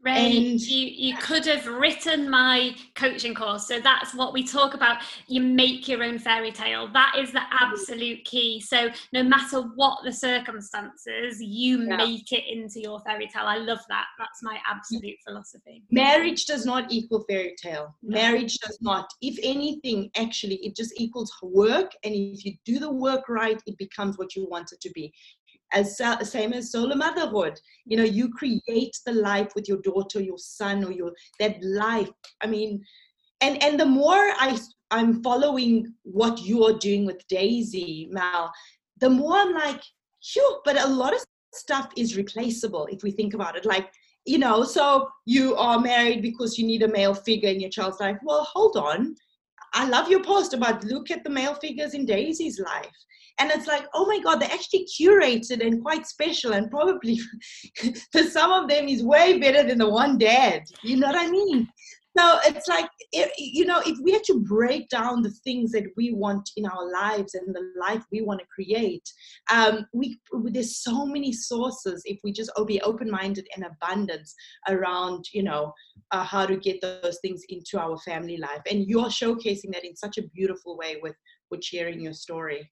Rae, 0.04 0.38
And- 0.38 0.62
you, 0.62 0.88
you 0.88 1.18
could 1.18 1.46
have 1.46 1.66
written 1.68 2.30
my 2.30 2.76
coaching 2.96 3.34
course. 3.34 3.68
So 3.68 3.80
that's 3.80 4.14
what 4.14 4.32
we 4.32 4.46
talk 4.46 4.74
about. 4.74 5.02
You 5.28 5.42
make 5.42 5.88
your 5.88 6.04
own 6.04 6.20
fairy 6.20 6.52
tale. 6.52 6.88
That 6.94 7.16
is 7.18 7.32
the 7.32 7.40
mm. 7.40 7.48
absolute 7.52 8.24
key. 8.24 8.62
So 8.62 8.90
no 9.12 9.24
matter 9.24 9.62
what 9.62 10.04
the 10.04 10.12
circumstances, 10.14 11.42
you 11.42 11.84
Yeah. 11.88 11.98
make 11.98 12.32
it 12.32 12.46
into 12.48 12.80
your 12.80 13.00
fairy 13.02 13.28
tale. 13.28 13.46
I 13.46 13.58
love 13.58 13.80
that. 13.90 14.06
That's 14.18 14.44
my 14.44 14.60
absolute 14.68 15.18
philosophy. 15.26 15.84
marriage 15.92 16.46
does 16.46 16.66
not 16.66 16.92
equal 16.92 17.24
fairy 17.30 17.56
tale 17.62 17.96
No. 18.02 18.16
marriage 18.22 18.58
does 18.60 18.78
not 18.82 19.08
if 19.22 19.38
anything 19.44 20.10
actually 20.16 20.56
it 20.58 20.76
just 20.76 20.94
equals 21.00 21.32
work 21.42 21.92
and 22.04 22.14
if 22.14 22.46
you 22.46 22.54
do 22.66 22.80
the 22.80 22.92
work 22.92 23.28
right 23.30 23.62
it 23.66 23.78
becomes 23.78 24.18
what 24.18 24.36
you 24.36 24.48
want 24.50 24.72
it 24.72 24.80
to 24.82 24.90
be 24.92 25.14
as 25.74 25.98
same 26.24 26.54
as 26.54 26.72
solo 26.72 26.96
motherhood. 26.96 27.60
You 27.86 27.98
know 27.98 28.04
you 28.04 28.30
create 28.30 28.98
the 29.06 29.14
life 29.14 29.52
with 29.56 29.68
your 29.68 29.80
daughter 29.82 30.22
your 30.22 30.38
son 30.38 30.84
or 30.84 30.92
your 30.92 31.12
that 31.40 31.58
life. 31.62 32.10
I 32.42 32.48
mean 32.48 32.84
and 33.42 33.62
and 33.62 33.80
the 33.80 33.86
more 33.86 34.32
i 34.40 34.58
i'm 34.90 35.22
following 35.22 35.94
what 36.04 36.42
you're 36.42 36.78
doing 36.80 37.06
with 37.06 37.28
daisy 37.28 38.08
Mel 38.10 38.52
the 39.00 39.10
more 39.10 39.38
i'm 39.38 39.54
like 39.54 39.82
phew 40.24 40.60
but 40.66 40.82
a 40.82 40.88
lot 40.88 41.14
of 41.14 41.24
stuff 41.54 41.90
is 41.98 42.18
replaceable 42.18 42.88
if 42.92 43.04
we 43.04 43.12
think 43.12 43.34
about 43.34 43.56
it. 43.56 43.66
Like 43.66 43.90
you 44.26 44.38
know 44.38 44.64
so 44.64 45.10
you 45.26 45.56
are 45.56 45.80
married 45.80 46.22
because 46.22 46.58
you 46.58 46.66
need 46.66 46.84
a 46.84 46.88
male 46.88 47.14
figure 47.14 47.50
in 47.50 47.60
your 47.60 47.70
child's 47.70 48.00
life. 48.00 48.18
Well 48.24 48.48
hold 48.52 48.78
on. 48.78 49.16
I 49.74 49.88
love 49.88 50.10
your 50.10 50.24
post 50.24 50.54
about 50.54 50.84
look 50.84 51.12
at 51.12 51.24
the 51.24 51.30
male 51.30 51.56
figures 51.56 51.94
in 51.94 52.06
Daisy's 52.06 52.60
life. 52.60 52.98
And 53.40 53.52
it's 53.52 53.68
like, 53.68 53.86
oh 53.94 54.06
my 54.06 54.20
God, 54.20 54.40
they're 54.40 54.52
actually 54.52 54.88
curated 55.00 55.66
and 55.66 55.82
quite 55.82 56.08
special. 56.08 56.54
And 56.54 56.72
probably 56.72 57.20
for 58.12 58.24
some 58.24 58.52
of 58.52 58.70
them 58.70 58.88
is 58.88 59.04
way 59.04 59.40
better 59.40 59.64
than 59.64 59.78
the 59.78 59.90
one 59.90 60.18
dad. 60.18 60.64
You 60.82 60.98
know 60.98 61.08
what 61.08 61.16
I 61.16 61.30
mean? 61.30 61.68
So 62.18 62.40
it's 62.46 62.68
like, 62.68 62.90
you 63.38 63.66
know, 63.66 63.80
if 63.86 64.00
we 64.02 64.12
had 64.12 64.24
to 64.24 64.40
break 64.40 64.90
down 64.90 65.22
the 65.22 65.30
things 65.44 65.72
that 65.74 65.84
we 65.96 66.14
want 66.14 66.50
in 66.58 66.66
our 66.66 66.92
lives 66.92 67.36
and 67.36 67.54
the 67.54 67.72
life 67.80 68.04
we 68.12 68.22
want 68.22 68.40
to 68.40 68.46
create, 68.48 69.08
um, 69.52 69.86
we 69.94 70.20
there's 70.46 70.78
so 70.78 71.06
many 71.06 71.32
sources 71.32 72.02
if 72.06 72.18
we 72.24 72.32
just 72.32 72.50
be 72.66 72.82
open-minded 72.82 73.48
and 73.56 73.66
abundance 73.66 74.34
around, 74.68 75.26
you 75.32 75.44
know, 75.44 75.72
uh, 76.10 76.24
how 76.24 76.48
to 76.48 76.58
get 76.58 76.82
those 76.82 77.20
things 77.22 77.44
into 77.50 77.80
our 77.80 78.00
family 78.00 78.38
life. 78.38 78.62
And 78.68 78.88
you're 78.88 79.06
showcasing 79.06 79.72
that 79.74 79.86
in 79.86 79.96
such 79.96 80.18
a 80.18 80.28
beautiful 80.34 80.76
way 80.76 80.98
with 81.04 81.16
with 81.52 81.64
sharing 81.64 82.02
your 82.02 82.14
story. 82.14 82.68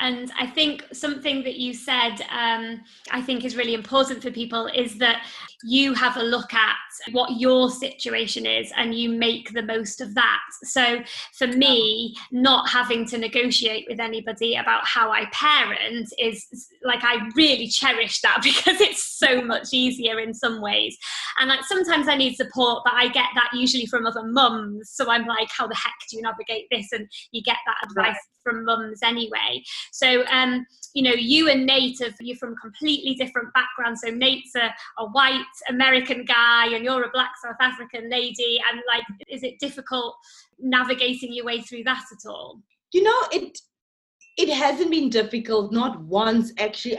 And 0.00 0.30
I 0.38 0.46
think 0.46 0.84
something 0.92 1.42
that 1.42 1.56
you 1.56 1.74
said, 1.74 2.20
um, 2.30 2.80
I 3.10 3.20
think 3.20 3.44
is 3.44 3.56
really 3.56 3.74
important 3.74 4.22
for 4.22 4.30
people 4.30 4.66
is 4.66 4.96
that 4.98 5.26
you 5.64 5.92
have 5.94 6.16
a 6.16 6.22
look 6.22 6.54
at 6.54 6.76
what 7.10 7.40
your 7.40 7.68
situation 7.68 8.46
is 8.46 8.72
and 8.76 8.94
you 8.94 9.10
make 9.10 9.52
the 9.52 9.62
most 9.62 10.00
of 10.00 10.14
that. 10.14 10.40
So 10.62 11.00
for 11.36 11.48
me, 11.48 12.14
not 12.30 12.68
having 12.68 13.06
to 13.06 13.18
negotiate 13.18 13.86
with 13.88 13.98
anybody 13.98 14.54
about 14.54 14.86
how 14.86 15.10
I 15.10 15.26
parent 15.32 16.08
is 16.18 16.46
like 16.84 17.02
I 17.02 17.28
really 17.34 17.66
cherish 17.66 18.20
that 18.20 18.40
because 18.42 18.80
it's 18.80 19.18
so 19.18 19.40
much 19.42 19.68
easier 19.72 20.20
in 20.20 20.32
some 20.32 20.60
ways. 20.60 20.96
And 21.40 21.48
like 21.48 21.64
sometimes 21.64 22.06
I 22.06 22.16
need 22.16 22.36
support, 22.36 22.82
but 22.84 22.94
I 22.94 23.08
get 23.08 23.26
that 23.34 23.50
usually 23.52 23.86
from 23.86 24.06
other 24.06 24.22
mums. 24.22 24.90
So 24.90 25.10
I'm 25.10 25.26
like, 25.26 25.48
how 25.56 25.66
the 25.66 25.74
heck 25.74 25.94
do 26.08 26.16
you 26.16 26.22
navigate 26.22 26.66
this? 26.70 26.92
And 26.92 27.08
you 27.32 27.42
get 27.42 27.56
that 27.66 27.88
advice. 27.90 28.18
From 28.42 28.64
mums 28.64 29.00
anyway. 29.02 29.62
So, 29.92 30.24
um, 30.26 30.66
you 30.94 31.02
know, 31.02 31.14
you 31.14 31.48
and 31.48 31.66
Nate, 31.66 32.00
are, 32.00 32.14
you're 32.20 32.36
from 32.36 32.56
completely 32.56 33.14
different 33.14 33.52
backgrounds. 33.54 34.00
So 34.04 34.10
Nate's 34.10 34.54
a, 34.56 34.74
a 34.98 35.06
white 35.10 35.44
American 35.68 36.24
guy 36.24 36.66
and 36.74 36.84
you're 36.84 37.04
a 37.04 37.10
black 37.10 37.32
South 37.44 37.56
African 37.60 38.10
lady. 38.10 38.58
And 38.70 38.80
like, 38.88 39.04
is 39.28 39.42
it 39.42 39.58
difficult 39.60 40.16
navigating 40.58 41.32
your 41.32 41.44
way 41.44 41.60
through 41.60 41.84
that 41.84 42.04
at 42.12 42.28
all? 42.28 42.60
You 42.92 43.02
know, 43.02 43.18
it 43.32 43.58
it 44.36 44.54
hasn't 44.54 44.92
been 44.92 45.10
difficult, 45.10 45.72
not 45.72 46.00
once 46.02 46.52
actually. 46.58 46.96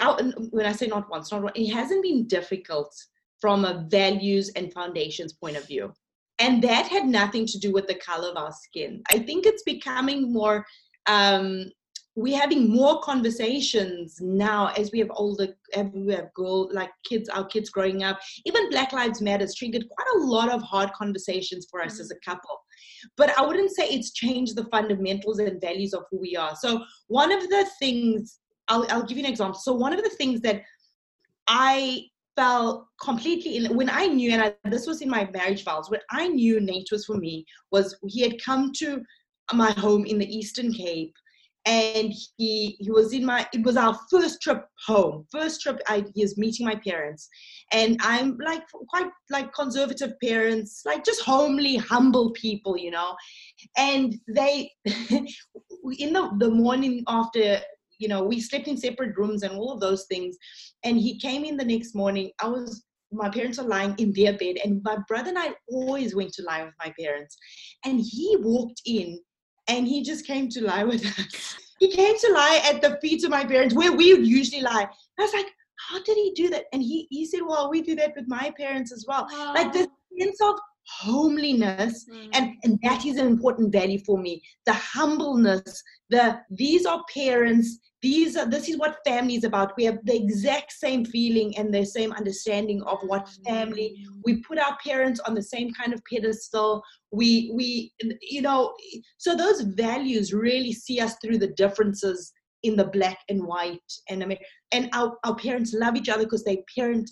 When 0.51 0.65
I 0.65 0.73
say 0.73 0.87
not 0.87 1.09
once, 1.09 1.31
not 1.31 1.57
it 1.57 1.69
hasn't 1.69 2.03
been 2.03 2.27
difficult 2.27 2.93
from 3.39 3.63
a 3.63 3.85
values 3.89 4.49
and 4.55 4.73
foundations 4.73 5.33
point 5.33 5.55
of 5.55 5.65
view. 5.65 5.93
And 6.39 6.61
that 6.63 6.87
had 6.87 7.05
nothing 7.05 7.45
to 7.47 7.59
do 7.59 7.71
with 7.71 7.87
the 7.87 7.95
color 7.95 8.29
of 8.29 8.37
our 8.37 8.51
skin. 8.51 9.01
I 9.11 9.19
think 9.19 9.45
it's 9.45 9.63
becoming 9.63 10.31
more 10.31 10.65
um, 11.07 11.71
we're 12.15 12.39
having 12.39 12.69
more 12.69 12.99
conversations 13.01 14.17
now 14.19 14.67
as 14.77 14.91
we 14.91 14.99
have 14.99 15.11
older 15.11 15.47
as 15.73 15.87
we 15.93 16.13
have 16.13 16.33
girl 16.33 16.69
like 16.73 16.89
kids 17.05 17.29
our 17.29 17.45
kids 17.45 17.69
growing 17.69 18.03
up. 18.03 18.19
Even 18.45 18.69
black 18.69 18.91
lives 18.91 19.21
matter 19.21 19.43
has 19.43 19.55
triggered 19.55 19.85
quite 19.89 20.15
a 20.15 20.25
lot 20.25 20.51
of 20.51 20.61
hard 20.61 20.91
conversations 20.93 21.67
for 21.69 21.81
us 21.81 21.93
mm-hmm. 21.93 22.01
as 22.01 22.11
a 22.11 22.29
couple. 22.29 22.59
But 23.15 23.37
i 23.37 23.45
wouldn't 23.45 23.75
say 23.75 23.87
it's 23.87 24.11
changed 24.11 24.55
the 24.55 24.65
fundamentals 24.65 25.39
and 25.39 25.61
values 25.61 25.93
of 25.93 26.03
who 26.11 26.19
we 26.19 26.35
are. 26.35 26.55
So 26.55 26.83
one 27.07 27.31
of 27.31 27.41
the 27.49 27.67
things 27.79 28.39
i'll, 28.67 28.85
I'll 28.89 29.03
give 29.03 29.17
you 29.17 29.23
an 29.23 29.31
example. 29.31 29.59
So 29.59 29.73
one 29.73 29.93
of 29.93 30.03
the 30.03 30.09
things 30.09 30.41
that 30.41 30.61
i 31.47 32.01
felt 32.35 32.85
completely 33.01 33.57
in 33.57 33.75
when 33.75 33.89
i 33.89 34.05
knew 34.05 34.31
and 34.31 34.41
I, 34.41 34.53
this 34.69 34.87
was 34.87 35.01
in 35.01 35.09
my 35.09 35.27
marriage 35.33 35.65
vows 35.65 35.89
when 35.89 35.99
i 36.11 36.27
knew 36.27 36.61
nate 36.61 36.87
was 36.89 37.05
for 37.05 37.17
me 37.17 37.43
was 37.71 37.97
he 38.07 38.21
had 38.21 38.41
come 38.41 38.71
to 38.77 39.01
my 39.53 39.71
home 39.71 40.05
in 40.05 40.17
the 40.17 40.37
eastern 40.37 40.71
cape 40.71 41.13
and 41.65 42.13
he 42.37 42.77
he 42.79 42.89
was 42.89 43.13
in 43.13 43.25
my 43.25 43.45
it 43.53 43.63
was 43.63 43.75
our 43.77 43.97
first 44.09 44.41
trip 44.41 44.65
home 44.87 45.25
first 45.31 45.61
trip 45.61 45.79
i 45.87 46.03
he 46.15 46.23
was 46.23 46.37
meeting 46.37 46.65
my 46.65 46.75
parents. 46.75 47.29
And 47.73 47.97
i'm 48.01 48.37
like 48.43 48.63
quite 48.89 49.11
like 49.29 49.53
conservative 49.53 50.13
parents 50.23 50.81
like 50.85 51.03
just 51.03 51.21
homely 51.21 51.75
humble 51.75 52.31
people 52.31 52.77
you 52.77 52.91
know? 52.91 53.15
And 53.77 54.15
they 54.27 54.71
in 54.85 56.13
the, 56.13 56.31
the 56.39 56.49
morning 56.49 57.03
after 57.07 57.59
you 57.99 58.07
know 58.07 58.23
we 58.23 58.39
slept 58.39 58.67
in 58.67 58.77
separate 58.77 59.17
rooms 59.17 59.43
and 59.43 59.53
all 59.53 59.73
of 59.73 59.81
those 59.81 60.05
things. 60.05 60.37
And 60.83 60.97
he 60.97 61.19
came 61.19 61.43
in 61.43 61.57
the 61.57 61.65
next 61.65 61.93
morning. 61.93 62.31
I 62.41 62.47
was 62.47 62.83
my 63.11 63.29
parents 63.29 63.59
are 63.59 63.67
lying 63.67 63.95
in 63.97 64.13
their 64.13 64.37
bed 64.37 64.57
and 64.63 64.81
my 64.83 64.97
brother 65.07 65.29
and 65.29 65.39
i 65.39 65.49
always 65.67 66.13
went 66.15 66.31
to 66.33 66.43
lie 66.43 66.63
with 66.63 66.75
my 66.83 66.93
parents. 66.99 67.37
And 67.83 67.99
he 67.99 68.37
walked 68.39 68.81
in 68.85 69.19
and 69.69 69.87
he 69.87 70.03
just 70.03 70.25
came 70.25 70.49
to 70.49 70.63
lie 70.63 70.83
with 70.83 71.05
us. 71.05 71.55
He 71.79 71.91
came 71.91 72.17
to 72.17 72.33
lie 72.33 72.61
at 72.69 72.81
the 72.81 72.97
feet 73.01 73.23
of 73.23 73.29
my 73.29 73.45
parents 73.45 73.73
where 73.73 73.93
we 73.93 74.13
would 74.13 74.27
usually 74.27 74.61
lie. 74.61 74.85
I 75.17 75.21
was 75.21 75.33
like, 75.33 75.47
how 75.87 76.03
did 76.03 76.17
he 76.17 76.33
do 76.35 76.49
that? 76.49 76.65
And 76.73 76.81
he, 76.81 77.07
he 77.09 77.25
said, 77.25 77.39
well, 77.45 77.69
we 77.69 77.81
do 77.81 77.95
that 77.95 78.13
with 78.15 78.27
my 78.27 78.51
parents 78.57 78.91
as 78.91 79.05
well. 79.07 79.27
Aww. 79.29 79.55
Like 79.55 79.71
this 79.71 79.87
sense 80.19 80.41
of 80.41 80.55
homeliness 80.97 82.05
mm. 82.09 82.29
and, 82.33 82.55
and 82.63 82.79
that 82.83 83.05
is 83.05 83.17
an 83.17 83.27
important 83.27 83.71
value 83.71 83.99
for 84.05 84.17
me. 84.17 84.41
The 84.65 84.73
humbleness, 84.73 85.83
the 86.09 86.39
these 86.49 86.85
are 86.85 87.03
parents 87.13 87.79
these 88.01 88.37
are 88.37 88.45
this 88.45 88.69
is 88.69 88.77
what 88.77 88.99
family 89.05 89.35
is 89.35 89.43
about 89.43 89.73
we 89.75 89.83
have 89.83 89.99
the 90.05 90.15
exact 90.15 90.71
same 90.71 91.03
feeling 91.03 91.55
and 91.57 91.73
the 91.73 91.85
same 91.85 92.13
understanding 92.13 92.81
of 92.83 92.97
what 93.03 93.27
family 93.45 93.93
we 94.23 94.41
put 94.41 94.57
our 94.57 94.77
parents 94.83 95.19
on 95.21 95.33
the 95.33 95.43
same 95.43 95.71
kind 95.73 95.93
of 95.93 96.01
pedestal 96.11 96.81
we 97.11 97.51
we 97.53 97.91
you 98.21 98.41
know 98.41 98.73
so 99.17 99.35
those 99.35 99.61
values 99.61 100.33
really 100.33 100.71
see 100.71 100.99
us 100.99 101.15
through 101.21 101.37
the 101.37 101.53
differences 101.57 102.31
in 102.63 102.75
the 102.75 102.85
black 102.85 103.19
and 103.29 103.45
white 103.45 103.79
and 104.09 104.23
I 104.23 104.25
mean, 104.25 104.37
and 104.71 104.89
our, 104.93 105.17
our 105.25 105.35
parents 105.35 105.73
love 105.73 105.95
each 105.95 106.09
other 106.09 106.23
because 106.23 106.43
they 106.43 106.63
parent 106.75 107.09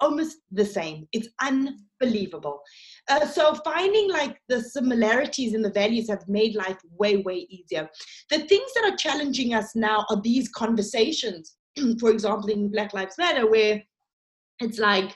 almost 0.00 0.38
the 0.50 0.64
same. 0.64 1.06
It's 1.12 1.28
unbelievable. 1.40 2.60
Uh, 3.10 3.26
so 3.26 3.54
finding 3.64 4.08
like 4.08 4.40
the 4.48 4.62
similarities 4.62 5.52
in 5.52 5.62
the 5.62 5.72
values 5.72 6.08
have 6.08 6.26
made 6.28 6.54
life 6.54 6.78
way, 6.96 7.16
way 7.16 7.44
easier. 7.50 7.88
The 8.30 8.38
things 8.38 8.70
that 8.74 8.92
are 8.92 8.96
challenging 8.96 9.52
us 9.52 9.74
now 9.74 10.06
are 10.10 10.20
these 10.22 10.48
conversations. 10.50 11.56
For 11.98 12.10
example, 12.10 12.50
in 12.50 12.70
Black 12.70 12.94
Lives 12.94 13.18
Matter, 13.18 13.50
where 13.50 13.82
it's 14.60 14.78
like, 14.78 15.10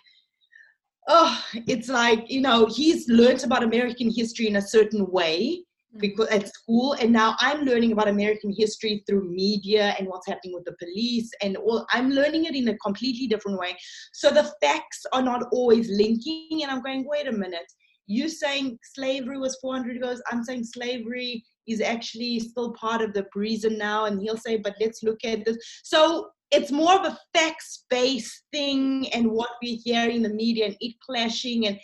oh, 1.07 1.41
it's 1.69 1.89
like, 1.89 2.29
you 2.29 2.41
know, 2.41 2.67
he's 2.67 3.09
learned 3.09 3.45
about 3.45 3.63
American 3.63 4.11
history 4.11 4.49
in 4.49 4.57
a 4.57 4.63
certain 4.63 5.09
way 5.13 5.63
because 5.99 6.27
at 6.29 6.49
school 6.49 6.95
and 6.95 7.13
now 7.13 7.37
i'm 7.39 7.65
learning 7.65 7.93
about 7.93 8.09
american 8.09 8.53
history 8.53 9.05
through 9.07 9.31
media 9.31 9.95
and 9.97 10.09
what's 10.09 10.27
happening 10.27 10.53
with 10.53 10.65
the 10.65 10.75
police 10.81 11.31
and 11.41 11.57
all 11.57 11.87
i'm 11.93 12.11
learning 12.11 12.47
it 12.47 12.57
in 12.57 12.67
a 12.67 12.79
completely 12.79 13.29
different 13.29 13.57
way 13.59 13.77
so 14.13 14.29
the 14.31 14.53
facts 14.61 15.07
are 15.13 15.23
not 15.23 15.45
always 15.53 15.89
linking 15.91 16.65
and 16.65 16.71
i'm 16.73 16.83
going 16.83 17.07
wait 17.09 17.29
a 17.29 17.33
minute 17.33 17.73
you 18.07 18.29
saying 18.29 18.79
slavery 18.95 19.39
was 19.39 19.59
400 19.61 19.97
years 19.97 20.21
i'm 20.31 20.45
saying 20.45 20.65
slavery 20.65 21.45
is 21.67 21.81
actually 21.81 22.39
still 22.41 22.73
part 22.75 23.01
of 23.01 23.15
the 23.15 23.27
reason 23.35 23.79
now 23.79 24.05
and 24.05 24.21
he'll 24.21 24.37
say 24.37 24.57
but 24.57 24.75
let's 24.81 25.03
look 25.03 25.25
at 25.25 25.45
this 25.45 25.57
so 25.83 26.29
it's 26.51 26.71
more 26.71 26.95
of 26.95 27.07
a 27.07 27.19
facts 27.33 27.85
based 27.91 28.45
thing 28.53 29.09
and 29.13 29.31
what 29.31 29.51
we 29.63 29.77
hear 29.77 30.09
in 30.09 30.23
the 30.23 30.29
media 30.29 30.67
and 30.67 30.77
it 30.81 30.95
clashing 31.05 31.67
and 31.67 31.79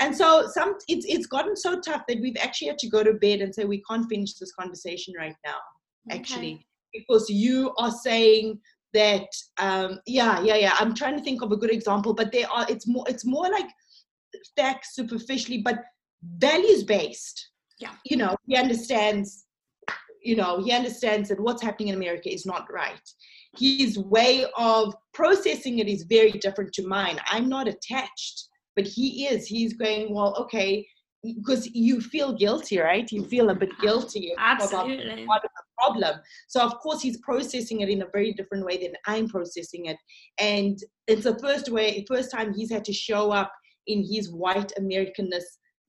and 0.00 0.16
so 0.16 0.46
some 0.52 0.74
it's 0.88 1.06
it's 1.08 1.26
gotten 1.26 1.56
so 1.56 1.80
tough 1.80 2.02
that 2.08 2.20
we've 2.20 2.36
actually 2.40 2.68
had 2.68 2.78
to 2.78 2.88
go 2.88 3.02
to 3.02 3.14
bed 3.14 3.40
and 3.40 3.54
say 3.54 3.64
we 3.64 3.82
can't 3.88 4.08
finish 4.08 4.34
this 4.34 4.52
conversation 4.52 5.14
right 5.18 5.36
now 5.44 5.56
okay. 6.10 6.18
actually 6.18 6.66
because 6.92 7.28
you 7.28 7.72
are 7.78 7.90
saying 7.90 8.58
that 8.92 9.26
um 9.58 9.98
yeah 10.06 10.40
yeah 10.42 10.56
yeah 10.56 10.74
i'm 10.78 10.94
trying 10.94 11.16
to 11.16 11.22
think 11.22 11.42
of 11.42 11.52
a 11.52 11.56
good 11.56 11.72
example 11.72 12.12
but 12.14 12.30
there 12.32 12.50
are 12.50 12.66
it's 12.68 12.86
more 12.86 13.04
it's 13.08 13.24
more 13.24 13.48
like 13.50 13.66
facts 14.56 14.94
superficially 14.94 15.62
but 15.62 15.78
values 16.38 16.84
based. 16.84 17.50
Yeah. 17.78 17.92
You 18.04 18.16
know 18.16 18.36
he 18.46 18.56
understands 18.56 19.46
you 20.22 20.36
know 20.36 20.62
he 20.62 20.72
understands 20.72 21.28
that 21.28 21.40
what's 21.40 21.62
happening 21.62 21.88
in 21.88 21.96
america 21.96 22.32
is 22.32 22.46
not 22.46 22.72
right. 22.72 23.00
His 23.58 23.98
way 23.98 24.46
of 24.56 24.94
processing 25.12 25.78
it 25.80 25.88
is 25.88 26.04
very 26.04 26.32
different 26.32 26.72
to 26.74 26.86
mine. 26.86 27.18
I'm 27.30 27.48
not 27.48 27.68
attached 27.68 28.48
but 28.74 28.86
he 28.86 29.26
is. 29.26 29.46
He's 29.46 29.74
going 29.74 30.14
well 30.14 30.34
okay 30.38 30.86
because 31.22 31.68
you 31.72 32.00
feel 32.00 32.32
guilty 32.32 32.78
right? 32.78 33.10
You 33.10 33.24
feel 33.24 33.50
a 33.50 33.54
bit 33.54 33.70
guilty 33.80 34.32
absolutely. 34.38 35.26
part 35.26 35.44
of 35.44 35.50
the 35.56 35.62
problem. 35.78 36.20
So 36.48 36.60
of 36.60 36.78
course 36.78 37.00
he's 37.00 37.18
processing 37.18 37.80
it 37.80 37.88
in 37.88 38.02
a 38.02 38.08
very 38.12 38.32
different 38.32 38.64
way 38.64 38.78
than 38.78 38.94
i'm 39.06 39.28
processing 39.28 39.86
it. 39.86 39.96
And 40.38 40.78
it's 41.06 41.24
the 41.24 41.38
first 41.38 41.68
way 41.68 42.04
first 42.08 42.30
time 42.30 42.54
he's 42.54 42.72
had 42.72 42.84
to 42.86 42.92
show 42.92 43.30
up 43.30 43.52
in 43.86 44.04
his 44.04 44.30
white 44.30 44.72
americanness 44.78 45.44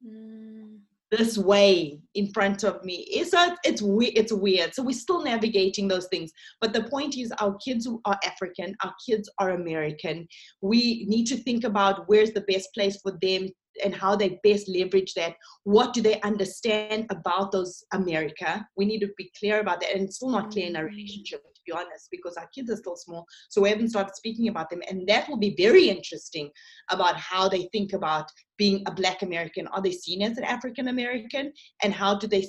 mm 0.05 0.79
this 1.17 1.37
way 1.37 1.99
in 2.15 2.31
front 2.33 2.63
of 2.63 2.83
me. 2.83 3.05
It's 3.07 3.33
a, 3.33 3.55
it's 3.63 3.83
weird. 3.83 4.13
It's 4.15 4.33
weird. 4.33 4.73
So 4.73 4.81
we're 4.81 4.93
still 4.93 5.23
navigating 5.23 5.87
those 5.87 6.07
things. 6.07 6.31
But 6.59 6.73
the 6.73 6.85
point 6.85 7.17
is, 7.17 7.31
our 7.39 7.55
kids 7.63 7.87
are 8.05 8.19
African. 8.25 8.75
Our 8.83 8.93
kids 9.07 9.29
are 9.37 9.51
American. 9.51 10.27
We 10.61 11.05
need 11.07 11.25
to 11.25 11.37
think 11.37 11.65
about 11.65 12.05
where's 12.07 12.31
the 12.31 12.41
best 12.41 12.69
place 12.73 12.99
for 13.01 13.17
them 13.21 13.49
and 13.83 13.93
how 13.93 14.15
they 14.15 14.39
best 14.43 14.67
leverage 14.67 15.13
that 15.15 15.35
what 15.63 15.93
do 15.93 16.01
they 16.01 16.21
understand 16.21 17.07
about 17.09 17.51
those 17.51 17.83
america 17.91 18.63
we 18.77 18.85
need 18.85 18.99
to 18.99 19.09
be 19.17 19.31
clear 19.39 19.61
about 19.61 19.81
that 19.81 19.89
and 19.95 20.03
it's 20.03 20.17
still 20.17 20.29
not 20.29 20.51
clear 20.51 20.67
in 20.67 20.75
our 20.75 20.83
mm. 20.83 20.89
relationship 20.89 21.41
be 21.65 21.71
honest 21.71 22.07
because 22.11 22.35
our 22.35 22.47
kids 22.53 22.69
are 22.69 22.77
still 22.77 22.95
small 22.95 23.25
so 23.49 23.61
we 23.61 23.69
haven't 23.69 23.89
started 23.89 24.15
speaking 24.15 24.47
about 24.47 24.69
them 24.69 24.81
and 24.89 25.07
that 25.07 25.27
will 25.29 25.37
be 25.37 25.55
very 25.57 25.89
interesting 25.89 26.49
about 26.89 27.15
how 27.15 27.47
they 27.47 27.69
think 27.71 27.93
about 27.93 28.29
being 28.57 28.83
a 28.85 28.91
black 28.91 29.21
american. 29.21 29.67
Are 29.67 29.81
they 29.81 29.91
seen 29.91 30.21
as 30.21 30.37
an 30.37 30.43
african 30.43 30.87
american? 30.87 31.51
And 31.83 31.93
how 31.93 32.15
do 32.15 32.27
they 32.27 32.47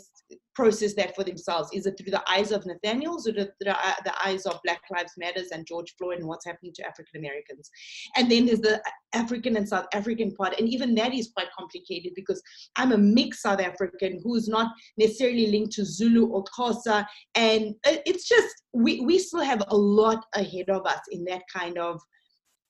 process 0.54 0.94
that 0.94 1.14
for 1.14 1.24
themselves? 1.24 1.70
Is 1.72 1.86
it 1.86 1.96
through 1.98 2.12
the 2.12 2.22
eyes 2.30 2.52
of 2.52 2.64
Nathaniel's 2.66 3.26
or 3.28 3.32
the, 3.32 3.50
the, 3.60 3.70
uh, 3.70 3.94
the, 4.04 4.12
eyes 4.24 4.46
of 4.46 4.60
Black 4.64 4.80
Lives 4.90 5.12
Matters 5.18 5.48
and 5.52 5.66
George 5.66 5.94
Floyd 5.98 6.18
and 6.18 6.28
what's 6.28 6.46
happening 6.46 6.72
to 6.74 6.86
African 6.86 7.20
Americans? 7.20 7.70
And 8.16 8.30
then 8.30 8.46
there's 8.46 8.60
the 8.60 8.82
African 9.12 9.56
and 9.56 9.68
South 9.68 9.86
African 9.92 10.34
part, 10.34 10.58
and 10.58 10.68
even 10.68 10.94
that 10.96 11.14
is 11.14 11.30
quite 11.34 11.48
complicated 11.56 12.12
because 12.14 12.42
I'm 12.76 12.92
a 12.92 12.98
mixed 12.98 13.42
South 13.42 13.60
African 13.60 14.20
who's 14.22 14.48
not 14.48 14.72
necessarily 14.98 15.48
linked 15.48 15.72
to 15.72 15.84
Zulu 15.84 16.26
or 16.26 16.44
Xhosa, 16.44 17.06
and 17.34 17.74
it's 17.84 18.28
just 18.28 18.54
we 18.72 19.00
we 19.00 19.18
still 19.18 19.44
have 19.44 19.62
a 19.68 19.76
lot 19.76 20.24
ahead 20.34 20.70
of 20.70 20.86
us 20.86 21.00
in 21.10 21.24
that 21.26 21.42
kind 21.52 21.78
of 21.78 22.00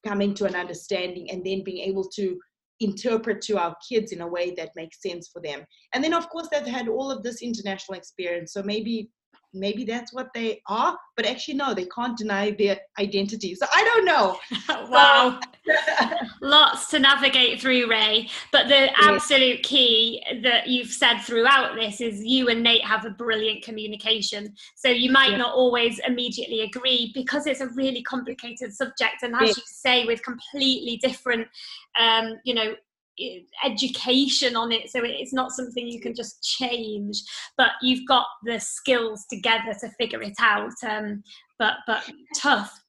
coming 0.07 0.35
to 0.35 0.45
an 0.45 0.55
understanding 0.55 1.31
and 1.31 1.45
then 1.45 1.65
being 1.65 1.89
able 1.89 2.09
to 2.11 2.39
interpret 2.81 3.41
to 3.43 3.59
our 3.59 3.75
kids 3.89 4.13
in 4.13 4.21
a 4.21 4.27
way 4.27 4.55
that 4.57 4.71
makes 4.77 5.01
sense 5.01 5.29
for 5.33 5.41
them. 5.41 5.65
And 5.93 6.03
then, 6.03 6.15
of 6.15 6.29
course, 6.29 6.49
they've 6.51 6.67
had 6.67 6.89
all 6.89 7.11
of 7.11 7.23
this 7.23 7.43
international 7.43 7.99
experience. 7.99 8.53
So 8.53 8.63
maybe 8.63 9.11
maybe 9.53 9.85
that's 9.85 10.13
what 10.13 10.29
they 10.35 10.61
are 10.69 10.97
but 11.17 11.27
actually 11.27 11.55
no 11.55 11.75
they 11.75 11.87
can't 11.87 12.17
deny 12.17 12.51
their 12.53 12.79
identity. 12.99 13.55
So 13.55 13.67
i 13.73 13.83
don't 13.85 14.05
know. 14.05 14.39
Wow. 14.89 15.41
Lots 16.41 16.91
to 16.91 16.99
navigate 16.99 17.61
through 17.61 17.89
rae. 17.89 18.29
But 18.53 18.69
the 18.69 18.91
absolute 19.03 19.63
key 19.63 20.23
that 20.43 20.69
you've 20.69 20.91
said 20.91 21.21
throughout 21.21 21.75
this 21.75 22.01
is 22.01 22.23
you 22.23 22.49
and 22.49 22.63
nate 22.63 22.85
have 22.85 23.05
a 23.05 23.11
brilliant 23.11 23.65
communication. 23.65 24.55
So 24.77 24.89
you 24.89 25.11
might 25.11 25.33
yeah. 25.33 25.39
not 25.39 25.55
always 25.55 26.01
immediately 26.07 26.61
agree 26.63 27.13
because 27.15 27.47
it's 27.47 27.61
a 27.61 27.69
really 27.69 28.03
complicated 28.03 28.75
subject. 28.75 29.23
And 29.23 29.35
as 29.35 29.41
yeah. 29.41 29.49
you 29.49 29.63
say 29.67 30.05
with 30.05 30.23
completely 30.23 30.99
different 30.99 31.49
um, 31.99 32.35
you 32.45 32.55
know 32.55 32.75
education 33.65 34.57
on 34.57 34.73
it 34.73 34.91
so 34.91 35.01
it's 35.03 35.33
not 35.33 35.53
something 35.53 35.87
you 35.87 36.01
can 36.01 36.15
just 36.15 36.43
change 36.43 37.23
but 37.57 37.71
you've 37.81 38.07
got 38.09 38.27
the 38.45 38.59
skills 38.59 39.25
together 39.31 39.75
to 39.81 39.89
figure 39.99 40.23
it 40.23 40.35
out 40.41 40.73
um, 40.87 41.23
but 41.59 41.75
but 41.87 42.09
tough. 42.37 42.81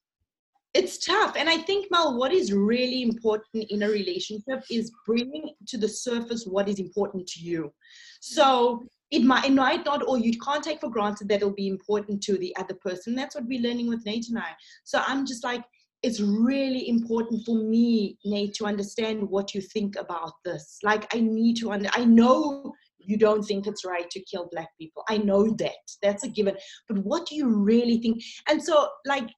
It's 0.74 0.98
tough 0.98 1.36
and 1.38 1.48
i 1.48 1.56
think 1.56 1.86
mel 1.90 2.18
what 2.18 2.32
is 2.32 2.52
really 2.52 3.02
important 3.02 3.64
in 3.70 3.82
a 3.82 3.88
relationship 3.88 4.62
is 4.70 4.92
bringing 5.06 5.54
to 5.68 5.78
the 5.78 5.88
surface 5.88 6.44
what 6.44 6.68
is 6.68 6.78
important 6.78 7.26
to 7.28 7.40
you. 7.40 7.72
So 8.20 8.86
it 9.10 9.22
might, 9.22 9.46
it 9.46 9.52
might 9.52 9.86
not 9.86 10.06
or 10.06 10.18
you 10.18 10.38
can't 10.38 10.62
take 10.62 10.80
for 10.80 10.90
granted 10.90 11.28
that 11.28 11.36
it'll 11.36 11.52
be 11.54 11.68
important 11.68 12.22
to 12.24 12.36
the 12.36 12.54
other 12.56 12.74
person. 12.74 13.14
That's 13.14 13.36
what 13.36 13.46
we're 13.46 13.62
learning 13.62 13.88
with 13.88 14.04
nate 14.04 14.28
and 14.28 14.38
i. 14.38 14.50
So 14.84 15.02
i'm 15.06 15.24
just 15.24 15.44
like 15.44 15.62
it's 16.02 16.20
really 16.20 16.88
important 16.88 17.44
for 17.44 17.56
me, 17.56 18.18
Nate, 18.24 18.54
to 18.54 18.66
understand 18.66 19.28
what 19.28 19.54
you 19.54 19.60
think 19.60 19.96
about 19.96 20.32
this. 20.44 20.78
Like, 20.82 21.12
I 21.14 21.20
need 21.20 21.56
to, 21.58 21.72
under, 21.72 21.88
I 21.94 22.04
know 22.04 22.72
you 22.98 23.16
don't 23.16 23.42
think 23.42 23.66
it's 23.66 23.84
right 23.84 24.08
to 24.10 24.24
kill 24.24 24.48
black 24.50 24.68
people. 24.78 25.04
I 25.08 25.18
know 25.18 25.50
that. 25.58 25.72
That's 26.02 26.24
a 26.24 26.28
given. 26.28 26.56
But 26.88 26.98
what 26.98 27.26
do 27.26 27.36
you 27.36 27.48
really 27.48 27.98
think? 27.98 28.22
And 28.48 28.62
so, 28.62 28.88
like, 29.06 29.28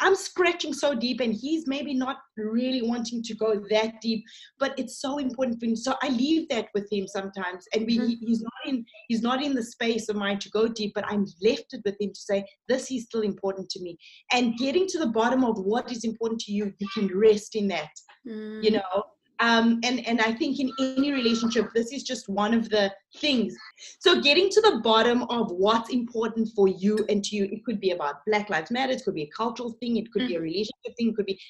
I'm 0.00 0.14
scratching 0.14 0.72
so 0.72 0.94
deep, 0.94 1.20
and 1.20 1.34
he's 1.34 1.66
maybe 1.66 1.94
not 1.94 2.18
really 2.36 2.82
wanting 2.82 3.22
to 3.22 3.34
go 3.34 3.62
that 3.70 4.00
deep, 4.00 4.24
but 4.58 4.74
it's 4.78 5.00
so 5.00 5.18
important 5.18 5.60
for 5.60 5.66
him. 5.66 5.76
So 5.76 5.94
I 6.02 6.08
leave 6.08 6.48
that 6.48 6.68
with 6.74 6.86
him 6.90 7.06
sometimes, 7.06 7.64
and 7.74 7.86
we, 7.86 7.98
mm-hmm. 7.98 8.26
he's 8.26 8.42
not 8.42 8.52
in 8.66 8.84
he's 9.08 9.22
not 9.22 9.42
in 9.42 9.54
the 9.54 9.62
space 9.62 10.08
of 10.08 10.16
mine 10.16 10.38
to 10.40 10.50
go 10.50 10.68
deep, 10.68 10.92
but 10.94 11.04
I'm 11.08 11.26
left 11.42 11.72
it 11.72 11.82
with 11.84 11.96
him 12.00 12.10
to 12.10 12.20
say 12.20 12.44
this 12.68 12.90
is 12.90 13.04
still 13.04 13.22
important 13.22 13.68
to 13.70 13.82
me, 13.82 13.98
and 14.32 14.56
getting 14.58 14.86
to 14.88 14.98
the 14.98 15.08
bottom 15.08 15.44
of 15.44 15.58
what 15.58 15.90
is 15.90 16.04
important 16.04 16.40
to 16.42 16.52
you, 16.52 16.72
you 16.78 16.88
can 16.94 17.08
rest 17.16 17.54
in 17.56 17.68
that, 17.68 17.90
mm. 18.26 18.62
you 18.62 18.70
know 18.72 19.04
um, 19.40 19.80
and 19.84 20.06
and 20.06 20.20
i 20.20 20.32
think 20.32 20.58
in 20.58 20.70
any 20.80 21.12
relationship 21.12 21.68
this 21.74 21.92
is 21.92 22.02
just 22.02 22.28
one 22.28 22.54
of 22.54 22.68
the 22.70 22.92
things 23.16 23.54
so 23.98 24.20
getting 24.20 24.48
to 24.50 24.60
the 24.60 24.80
bottom 24.82 25.22
of 25.24 25.50
what's 25.50 25.90
important 25.90 26.48
for 26.54 26.68
you 26.68 27.04
and 27.08 27.24
to 27.24 27.36
you 27.36 27.44
it 27.44 27.64
could 27.64 27.80
be 27.80 27.90
about 27.90 28.24
black 28.26 28.48
lives 28.50 28.70
matter 28.70 28.92
it 28.92 29.02
could 29.04 29.14
be 29.14 29.22
a 29.22 29.30
cultural 29.36 29.72
thing 29.80 29.96
it 29.96 30.10
could 30.12 30.22
mm. 30.22 30.28
be 30.28 30.34
a 30.36 30.38
mm. 30.38 30.42
relationship 30.42 30.96
thing 30.96 31.08
it 31.08 31.16
could 31.16 31.26
be 31.26 31.40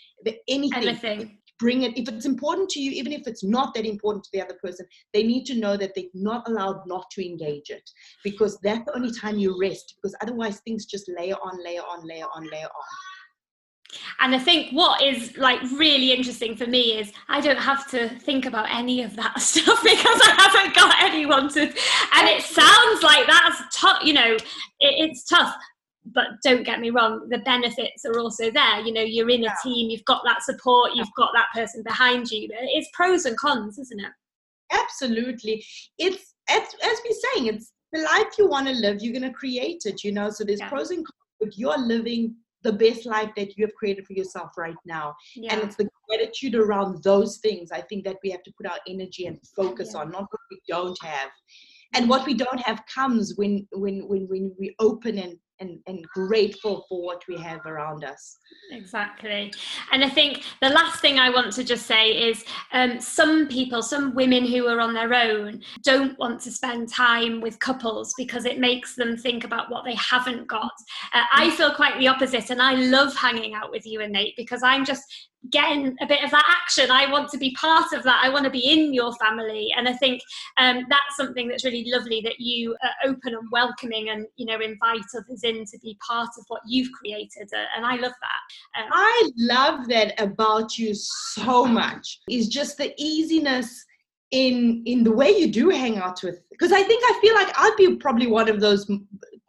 anything 0.49 0.89
anything 0.89 1.39
bring 1.59 1.83
it 1.83 1.97
if 1.97 2.09
it's 2.09 2.27
important 2.27 2.69
to 2.69 2.81
you 2.81 2.91
even 2.91 3.13
if 3.13 3.27
it's 3.27 3.45
not 3.45 3.73
that 3.75 3.87
important 3.87 4.23
to 4.25 4.31
the 4.33 4.43
other 4.43 4.59
person 4.63 4.87
they 5.15 5.23
need 5.23 5.45
to 5.45 5.55
know 5.55 5.77
that 5.77 5.93
they're 5.95 6.05
not 6.15 6.47
allowed 6.49 6.81
not 6.87 7.09
to 7.11 7.27
engage 7.27 7.71
it 7.71 7.89
because 8.23 8.59
that's 8.63 8.85
the 8.85 8.95
only 8.95 9.11
time 9.13 9.39
you 9.39 9.59
rest 9.61 9.95
because 9.97 10.15
otherwise 10.23 10.61
things 10.61 10.85
just 10.85 11.11
layer 11.19 11.37
on 11.43 11.63
layer 11.65 11.83
on 11.83 12.07
layer 12.07 12.27
on 12.35 12.45
layer 12.51 12.67
on 12.67 13.16
and 14.21 14.35
I 14.35 14.39
think 14.39 14.73
what 14.73 15.03
is 15.03 15.37
like 15.37 15.61
really 15.73 16.13
interesting 16.13 16.57
for 16.57 16.67
me 16.67 16.99
is 16.99 17.13
I 17.29 17.41
don't 17.41 17.59
have 17.59 17.89
to 17.91 18.09
think 18.21 18.47
about 18.47 18.67
any 18.71 19.03
of 19.03 19.17
that 19.17 19.41
stuff 19.41 19.83
because 19.83 20.21
I 20.25 20.35
haven't 20.37 20.75
got 20.75 20.95
anyone 21.03 21.49
to. 21.51 21.61
And 21.61 22.29
it 22.29 22.43
sounds 22.43 23.03
like 23.03 23.27
that's 23.27 23.77
tough, 23.79 24.03
you 24.03 24.15
know, 24.15 24.35
it, 24.35 24.45
it's 24.81 25.25
tough. 25.25 25.55
But 26.15 26.27
don't 26.45 26.63
get 26.63 26.79
me 26.79 26.91
wrong, 26.91 27.29
the 27.31 27.39
benefits 27.39 28.05
are 28.05 28.19
also 28.21 28.51
there. 28.51 28.81
You 28.81 28.93
know, 28.93 29.03
you're 29.03 29.31
in 29.31 29.45
a 29.45 29.55
team, 29.63 29.91
you've 29.91 30.05
got 30.05 30.23
that 30.25 30.43
support, 30.43 30.93
you've 30.95 31.13
got 31.17 31.31
that 31.35 31.49
person 31.53 31.83
behind 31.85 32.31
you. 32.31 32.49
It's 32.51 32.89
pros 32.93 33.25
and 33.25 33.37
cons, 33.37 33.79
isn't 33.79 34.01
it? 34.01 34.13
Absolutely. 34.73 35.65
It's, 35.99 36.35
as, 36.49 36.63
as 36.63 37.01
we're 37.05 37.35
saying, 37.35 37.55
it's 37.55 37.73
the 37.93 38.03
life 38.03 38.39
you 38.39 38.49
want 38.49 38.69
to 38.69 38.75
live, 38.75 39.03
you're 39.03 39.13
going 39.13 39.31
to 39.31 39.37
create 39.37 39.83
it, 39.85 40.05
you 40.05 40.13
know. 40.13 40.31
So 40.31 40.45
there's 40.45 40.61
yeah. 40.61 40.69
pros 40.69 40.91
and 40.91 41.05
cons, 41.05 41.15
but 41.41 41.59
you're 41.59 41.79
living 41.79 42.37
the 42.63 42.73
best 42.73 43.07
life 43.07 43.31
that 43.37 43.57
you 43.57 43.65
have 43.65 43.75
created 43.75 44.07
for 44.07 44.13
yourself 44.13 44.51
right 44.57 44.77
now. 44.85 45.15
Yeah. 45.35 45.55
And 45.55 45.63
it's 45.63 45.77
the 45.77 45.89
gratitude 46.09 46.55
around 46.55 47.03
those 47.03 47.39
things, 47.39 47.71
I 47.73 47.81
think, 47.83 48.05
that 48.05 48.17
we 48.23 48.31
have 48.31 48.43
to 48.45 48.53
put 48.57 48.67
our 48.67 48.79
energy 48.89 49.27
and 49.27 49.39
focus 49.55 49.93
yeah. 49.95 50.01
on, 50.01 50.11
not 50.11 50.23
what 50.23 50.41
we 50.51 50.61
don't 50.69 50.99
have. 51.03 51.31
And 51.95 52.09
what 52.09 52.27
we 52.27 52.35
don't 52.35 52.61
have 52.61 52.83
comes 52.93 53.35
when 53.37 53.67
when 53.73 54.07
when 54.09 54.27
when 54.29 54.55
we 54.59 54.75
open 54.81 55.19
and 55.19 55.37
and, 55.61 55.79
and 55.87 56.05
grateful 56.15 56.85
for 56.89 57.03
what 57.03 57.23
we 57.29 57.37
have 57.39 57.65
around 57.67 58.05
us. 58.05 58.39
Exactly. 58.71 59.53
And 59.93 60.05
I 60.05 60.09
think 60.09 60.45
the 60.61 60.69
last 60.69 61.01
thing 61.01 61.19
I 61.19 61.31
want 61.31 61.53
to 61.55 61.65
just 61.65 61.87
say 61.87 62.11
is 62.11 62.45
um, 62.73 63.01
some 63.01 63.49
people, 63.49 63.83
some 63.83 64.15
women 64.15 64.45
who 64.45 64.67
are 64.67 64.81
on 64.81 64.95
their 64.95 65.15
own, 65.15 65.63
don't 65.83 66.19
want 66.19 66.41
to 66.43 66.51
spend 66.51 66.93
time 66.93 67.41
with 67.41 67.59
couples 67.59 68.13
because 68.17 68.45
it 68.45 68.59
makes 68.59 68.95
them 68.95 69.17
think 69.17 69.45
about 69.45 69.71
what 69.71 69.85
they 69.85 69.95
haven't 69.95 70.47
got. 70.47 70.73
Uh, 71.15 71.23
I 71.33 71.51
feel 71.51 71.75
quite 71.75 71.99
the 71.99 72.09
opposite, 72.09 72.51
and 72.51 72.61
I 72.61 72.75
love 72.75 73.15
hanging 73.17 73.55
out 73.55 73.71
with 73.71 73.87
you 73.87 74.01
and 74.01 74.13
Nate 74.13 74.35
because 74.37 74.63
I'm 74.63 74.85
just 74.85 75.05
getting 75.51 75.97
a 76.01 76.07
bit 76.07 76.25
of 76.25 76.31
that 76.31 76.45
action. 76.49 76.91
I 76.91 77.11
want 77.11 77.31
to 77.31 77.39
be 77.39 77.55
part 77.59 77.93
of 77.93 78.03
that. 78.05 78.21
I 78.23 78.29
want 78.29 78.45
to 78.45 78.51
be 78.51 78.71
in 78.71 78.93
your 78.93 79.13
family, 79.15 79.73
and 79.77 79.89
I 79.89 79.93
think 79.95 80.21
um, 80.59 80.85
that's 80.89 81.17
something 81.17 81.49
that's 81.49 81.65
really 81.65 81.85
lovely 81.87 82.21
that 82.23 82.39
you 82.39 82.77
are 82.83 83.11
open 83.11 83.35
and 83.35 83.49
welcoming, 83.53 84.09
and 84.09 84.27
you 84.37 84.47
know 84.47 84.61
invite 84.61 85.01
others 85.17 85.45
in 85.47 85.65
to 85.65 85.79
be 85.83 85.97
part 86.07 86.29
of 86.39 86.45
what 86.49 86.61
you've 86.67 86.91
created. 86.93 87.49
Uh, 87.55 87.65
and 87.77 87.87
I 87.87 87.97
love 87.97 88.13
that. 88.21 88.83
Um, 88.83 88.89
I 88.93 89.31
love 89.37 89.89
that 89.89 90.21
about 90.21 90.77
you 90.79 90.95
so 90.95 91.65
much. 91.65 92.21
Is 92.29 92.49
just 92.49 92.77
the 92.77 92.93
easiness 92.99 93.85
in 94.33 94.83
in 94.87 95.05
the 95.05 95.13
way 95.13 95.31
you 95.31 95.47
do 95.47 95.71
hang 95.71 95.99
out 95.99 96.21
with 96.25 96.43
because 96.51 96.73
i 96.73 96.83
think 96.83 97.01
i 97.07 97.21
feel 97.21 97.33
like 97.33 97.47
i'd 97.61 97.77
be 97.79 97.95
probably 97.95 98.27
one 98.27 98.49
of 98.49 98.61
those 98.61 98.91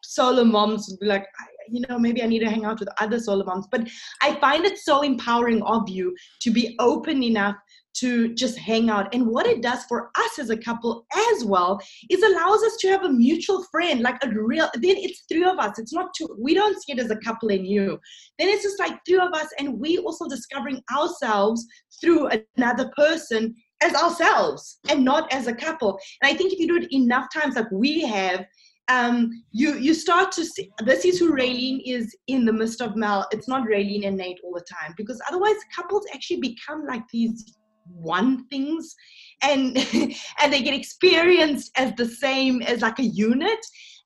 solo 0.03 0.43
moms 0.43 0.95
like 1.01 1.25
you 1.69 1.83
know, 1.87 1.99
maybe 1.99 2.23
I 2.23 2.27
need 2.27 2.39
to 2.39 2.49
hang 2.49 2.65
out 2.65 2.79
with 2.79 2.89
other 2.99 3.19
solo 3.19 3.45
moms. 3.45 3.67
But 3.69 3.87
I 4.21 4.35
find 4.35 4.65
it 4.65 4.77
so 4.77 5.01
empowering 5.01 5.61
of 5.63 5.89
you 5.89 6.15
to 6.41 6.51
be 6.51 6.75
open 6.79 7.23
enough 7.23 7.55
to 7.99 8.33
just 8.33 8.57
hang 8.57 8.89
out. 8.89 9.13
And 9.13 9.27
what 9.27 9.47
it 9.47 9.61
does 9.61 9.83
for 9.85 10.11
us 10.15 10.39
as 10.39 10.49
a 10.49 10.57
couple 10.57 11.05
as 11.31 11.45
well 11.45 11.79
is 12.09 12.21
allows 12.21 12.63
us 12.63 12.77
to 12.77 12.89
have 12.89 13.03
a 13.03 13.09
mutual 13.09 13.63
friend, 13.71 14.01
like 14.01 14.17
a 14.23 14.29
real, 14.29 14.69
then 14.75 14.97
it's 14.97 15.23
three 15.29 15.43
of 15.43 15.57
us. 15.57 15.79
It's 15.79 15.93
not 15.93 16.13
two, 16.15 16.35
we 16.39 16.53
don't 16.53 16.81
see 16.81 16.93
it 16.93 16.99
as 16.99 17.11
a 17.11 17.17
couple 17.17 17.49
and 17.49 17.65
you. 17.65 17.99
Then 18.39 18.49
it's 18.49 18.63
just 18.63 18.79
like 18.79 18.99
three 19.05 19.19
of 19.19 19.33
us, 19.33 19.47
and 19.59 19.79
we 19.79 19.97
also 19.99 20.27
discovering 20.27 20.81
ourselves 20.95 21.65
through 22.01 22.29
another 22.57 22.91
person 22.95 23.55
as 23.81 23.93
ourselves 23.93 24.79
and 24.89 25.03
not 25.03 25.31
as 25.31 25.47
a 25.47 25.53
couple. 25.53 25.99
And 26.21 26.31
I 26.31 26.35
think 26.35 26.53
if 26.53 26.59
you 26.59 26.67
do 26.67 26.77
it 26.77 26.93
enough 26.93 27.27
times, 27.33 27.55
like 27.55 27.71
we 27.71 28.01
have, 28.01 28.45
um, 28.89 29.43
you 29.51 29.77
you 29.77 29.93
start 29.93 30.31
to 30.33 30.45
see 30.45 30.69
this 30.85 31.03
is 31.03 31.19
who 31.19 31.33
Raelene 31.33 31.81
is 31.85 32.15
in 32.27 32.45
the 32.45 32.53
midst 32.53 32.81
of 32.81 32.95
Mel. 32.95 33.27
It's 33.31 33.47
not 33.47 33.67
Raelene 33.67 34.07
and 34.07 34.15
Nate 34.15 34.39
all 34.43 34.53
the 34.53 34.61
time 34.61 34.93
because 34.95 35.21
otherwise 35.27 35.55
couples 35.75 36.05
actually 36.13 36.39
become 36.39 36.85
like 36.87 37.03
these 37.11 37.57
one 37.89 38.47
things 38.47 38.95
and 39.43 39.77
and 40.41 40.53
they 40.53 40.61
get 40.61 40.73
experienced 40.73 41.71
as 41.77 41.93
the 41.95 42.05
same 42.07 42.61
as 42.61 42.81
like 42.81 42.99
a 42.99 43.03
unit 43.03 43.59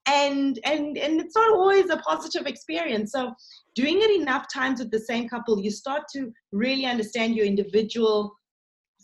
and 0.07 0.59
and 0.65 0.97
and 0.97 1.21
it's 1.21 1.35
not 1.35 1.51
always 1.53 1.89
a 1.89 1.97
positive 1.97 2.47
experience 2.47 3.11
so 3.11 3.31
doing 3.75 3.99
it 4.01 4.19
enough 4.19 4.45
times 4.51 4.79
with 4.79 4.89
the 4.91 4.99
same 4.99 5.29
couple 5.29 5.61
you 5.61 5.69
start 5.69 6.03
to 6.11 6.31
really 6.51 6.85
understand 6.85 7.35
your 7.35 7.45
individual 7.45 8.33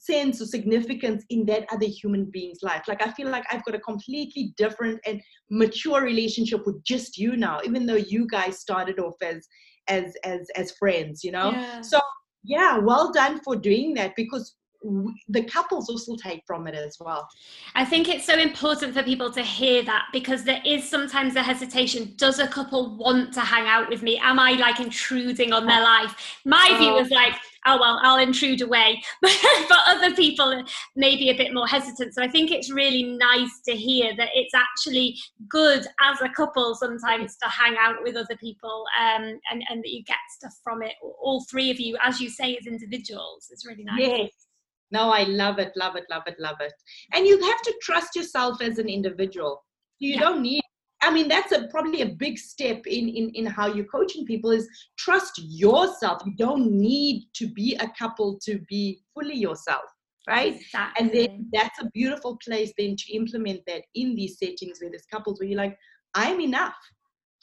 sense 0.07 0.41
or 0.41 0.45
significance 0.45 1.23
in 1.30 1.45
that 1.45 1.65
other 1.71 1.86
human 1.86 2.25
being's 2.32 2.59
life. 2.63 2.84
Like 2.88 3.05
I 3.05 3.11
feel 3.11 3.30
like 3.30 3.43
I've 3.51 3.65
got 3.65 3.75
a 3.75 3.80
completely 3.80 4.53
different 4.57 4.99
and 5.05 5.21
mature 5.49 6.01
relationship 6.01 6.65
with 6.65 6.84
just 6.84 7.17
you 7.17 7.36
now, 7.36 7.59
even 7.65 7.86
though 7.86 7.95
you 7.95 8.28
guys 8.28 8.59
started 8.59 8.99
off 8.99 9.15
as 9.21 9.47
as 9.88 10.15
as 10.23 10.47
as 10.55 10.71
friends, 10.71 11.23
you 11.23 11.32
know. 11.32 11.51
Yeah. 11.51 11.82
So 11.82 11.99
yeah, 12.43 12.78
well 12.78 13.11
done 13.11 13.41
for 13.43 13.55
doing 13.55 13.93
that 13.95 14.13
because 14.15 14.55
the 14.84 15.43
couples 15.43 15.89
also 15.89 16.15
take 16.15 16.43
from 16.45 16.67
it 16.67 16.75
as 16.75 16.97
well. 16.99 17.28
I 17.75 17.84
think 17.84 18.07
it's 18.07 18.25
so 18.25 18.38
important 18.38 18.93
for 18.93 19.03
people 19.03 19.32
to 19.32 19.41
hear 19.41 19.84
that 19.84 20.05
because 20.13 20.43
there 20.43 20.61
is 20.65 20.88
sometimes 20.88 21.36
a 21.36 21.43
hesitation. 21.43 22.13
Does 22.17 22.39
a 22.39 22.47
couple 22.47 22.95
want 22.97 23.34
to 23.34 23.41
hang 23.41 23.67
out 23.67 23.89
with 23.89 24.03
me? 24.03 24.19
Am 24.21 24.39
I 24.39 24.51
like 24.51 24.80
intruding 24.80 25.51
on 25.51 25.65
their 25.65 25.82
life? 25.82 26.39
My 26.45 26.75
view 26.78 26.95
is 26.97 27.09
like, 27.09 27.34
oh 27.65 27.78
well, 27.80 27.99
I'll 28.03 28.19
intrude 28.19 28.61
away. 28.61 29.01
but 29.21 29.80
other 29.88 30.15
people 30.15 30.63
may 30.95 31.15
be 31.15 31.30
a 31.30 31.38
bit 31.38 31.53
more 31.53 31.67
hesitant. 31.67 32.13
So 32.13 32.23
I 32.23 32.28
think 32.28 32.51
it's 32.51 32.71
really 32.71 33.03
nice 33.03 33.59
to 33.67 33.75
hear 33.75 34.15
that 34.17 34.30
it's 34.34 34.53
actually 34.53 35.15
good 35.49 35.86
as 36.01 36.21
a 36.21 36.30
couple 36.30 36.75
sometimes 36.75 37.36
to 37.43 37.49
hang 37.49 37.75
out 37.80 37.95
with 38.03 38.15
other 38.15 38.38
people 38.39 38.86
um, 38.99 39.39
and, 39.51 39.63
and 39.69 39.84
that 39.84 39.89
you 39.89 40.03
get 40.03 40.17
stuff 40.38 40.53
from 40.63 40.82
it. 40.84 40.93
All 41.01 41.43
three 41.49 41.71
of 41.71 41.80
you, 41.80 41.97
as 42.01 42.21
you 42.21 42.30
say, 42.30 42.55
as 42.55 42.67
individuals. 42.67 43.47
It's 43.51 43.65
really 43.65 43.84
nice. 43.84 43.99
Yes 43.99 44.47
no, 44.91 45.11
I 45.11 45.23
love 45.23 45.59
it, 45.59 45.73
love 45.75 45.95
it, 45.95 46.05
love 46.09 46.23
it, 46.27 46.35
love 46.39 46.57
it. 46.61 46.73
And 47.13 47.25
you 47.25 47.39
have 47.43 47.61
to 47.63 47.73
trust 47.81 48.15
yourself 48.15 48.61
as 48.61 48.77
an 48.77 48.88
individual. 48.88 49.63
You 49.99 50.13
yeah. 50.13 50.19
don't 50.19 50.41
need 50.41 50.61
I 51.01 51.11
mean, 51.11 51.27
that's 51.27 51.51
a, 51.51 51.67
probably 51.67 52.01
a 52.01 52.07
big 52.07 52.39
step 52.39 52.88
in, 52.88 53.07
in, 53.07 53.29
in 53.35 53.45
how 53.45 53.67
you're 53.67 53.85
coaching 53.85 54.25
people 54.25 54.51
is 54.51 54.67
trust 54.97 55.39
yourself. 55.43 56.23
You 56.25 56.33
don't 56.35 56.71
need 56.71 57.27
to 57.35 57.47
be 57.47 57.75
a 57.75 57.91
couple 57.97 58.39
to 58.43 58.59
be 58.67 59.01
fully 59.13 59.35
yourself, 59.35 59.83
right? 60.27 60.55
Exactly. 60.55 61.03
And 61.03 61.13
then 61.13 61.49
that's 61.53 61.79
a 61.79 61.89
beautiful 61.93 62.38
place 62.43 62.73
then 62.77 62.95
to 62.95 63.13
implement 63.13 63.61
that 63.67 63.83
in 63.93 64.15
these 64.15 64.39
settings 64.39 64.79
where 64.81 64.89
there's 64.89 65.05
couples 65.11 65.39
where 65.39 65.47
you're 65.47 65.57
like, 65.57 65.77
I'm 66.15 66.41
enough 66.41 66.75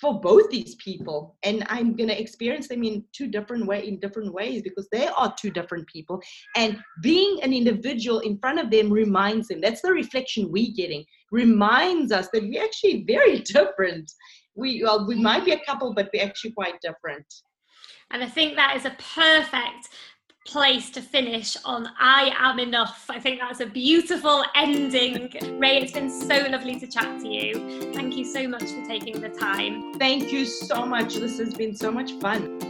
for 0.04 0.20
both 0.20 0.50
these 0.50 0.74
people. 0.74 1.34
And 1.44 1.64
i'm 1.70 1.96
going 1.96 2.10
to 2.10 2.20
experience 2.20 2.68
them 2.68 2.84
in 2.84 3.02
two 3.12 3.26
different 3.26 3.66
way 3.66 3.88
in 3.88 3.98
different 4.00 4.34
ways 4.34 4.60
because 4.60 4.86
they 4.92 5.06
are 5.06 5.34
two 5.40 5.50
different 5.50 5.86
people. 5.86 6.20
And 6.56 6.78
being 7.00 7.42
an 7.42 7.54
individual 7.54 8.18
in 8.20 8.36
front 8.36 8.58
of 8.58 8.70
them 8.70 8.92
reminds 8.92 9.48
them 9.48 9.62
that's 9.62 9.80
the 9.80 9.92
reflection 9.92 10.52
we're 10.52 10.76
getting 10.76 11.04
reminds 11.30 12.12
us 12.12 12.28
that 12.34 12.42
we're 12.42 12.62
actually 12.62 13.04
very 13.14 13.38
different. 13.56 14.12
We 14.54 14.82
well, 14.84 15.06
we 15.08 15.14
might 15.14 15.46
be 15.46 15.52
a 15.52 15.64
couple 15.64 15.94
but 15.94 16.10
we're 16.12 16.26
actually 16.26 16.52
quite 16.52 16.78
different. 16.82 17.28
And 18.10 18.22
i 18.22 18.28
think 18.36 18.56
that 18.56 18.76
is 18.76 18.84
a 18.84 18.94
perfect 19.16 19.88
place 20.44 20.90
to 20.90 21.00
finish 21.00 21.56
on 21.64 21.88
I 21.98 22.34
am 22.38 22.58
enough. 22.58 23.06
I 23.08 23.18
think 23.18 23.40
that's 23.40 23.60
a 23.60 23.66
beautiful 23.66 24.44
ending. 24.54 25.30
Rae, 25.58 25.78
it's 25.78 25.92
been 25.92 26.10
so 26.10 26.46
lovely 26.50 26.78
to 26.80 26.86
chat 26.86 27.20
to 27.20 27.28
you. 27.28 27.92
Thank 27.94 28.16
you 28.16 28.24
so 28.24 28.46
much 28.46 28.64
for 28.64 28.84
taking 28.86 29.20
the 29.20 29.30
time. 29.30 29.94
Thank 29.94 30.32
you 30.32 30.44
so 30.44 30.84
much. 30.84 31.14
This 31.14 31.38
has 31.38 31.54
been 31.54 31.74
so 31.74 31.90
much 31.90 32.12
fun. 32.20 32.60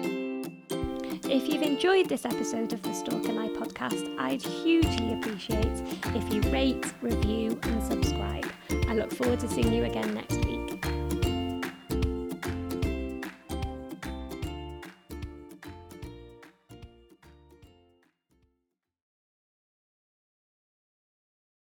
If 1.25 1.49
you've 1.49 1.63
enjoyed 1.63 2.09
this 2.09 2.25
episode 2.25 2.73
of 2.73 2.83
the 2.83 2.93
Stork 2.93 3.25
and 3.27 3.41
I 3.41 3.49
podcast, 3.49 4.15
I'd 4.19 4.43
hugely 4.43 5.15
appreciate 5.15 5.83
if 6.15 6.33
you 6.33 6.43
rate, 6.53 6.93
review, 7.01 7.59
and 7.63 7.83
subscribe. 7.83 8.47
I 8.89 8.95
look 8.95 9.13
forward 9.13 9.41
to 9.41 9.49
seeing 9.49 9.73
you 9.73 9.85
again 9.85 10.15
next 10.15 10.44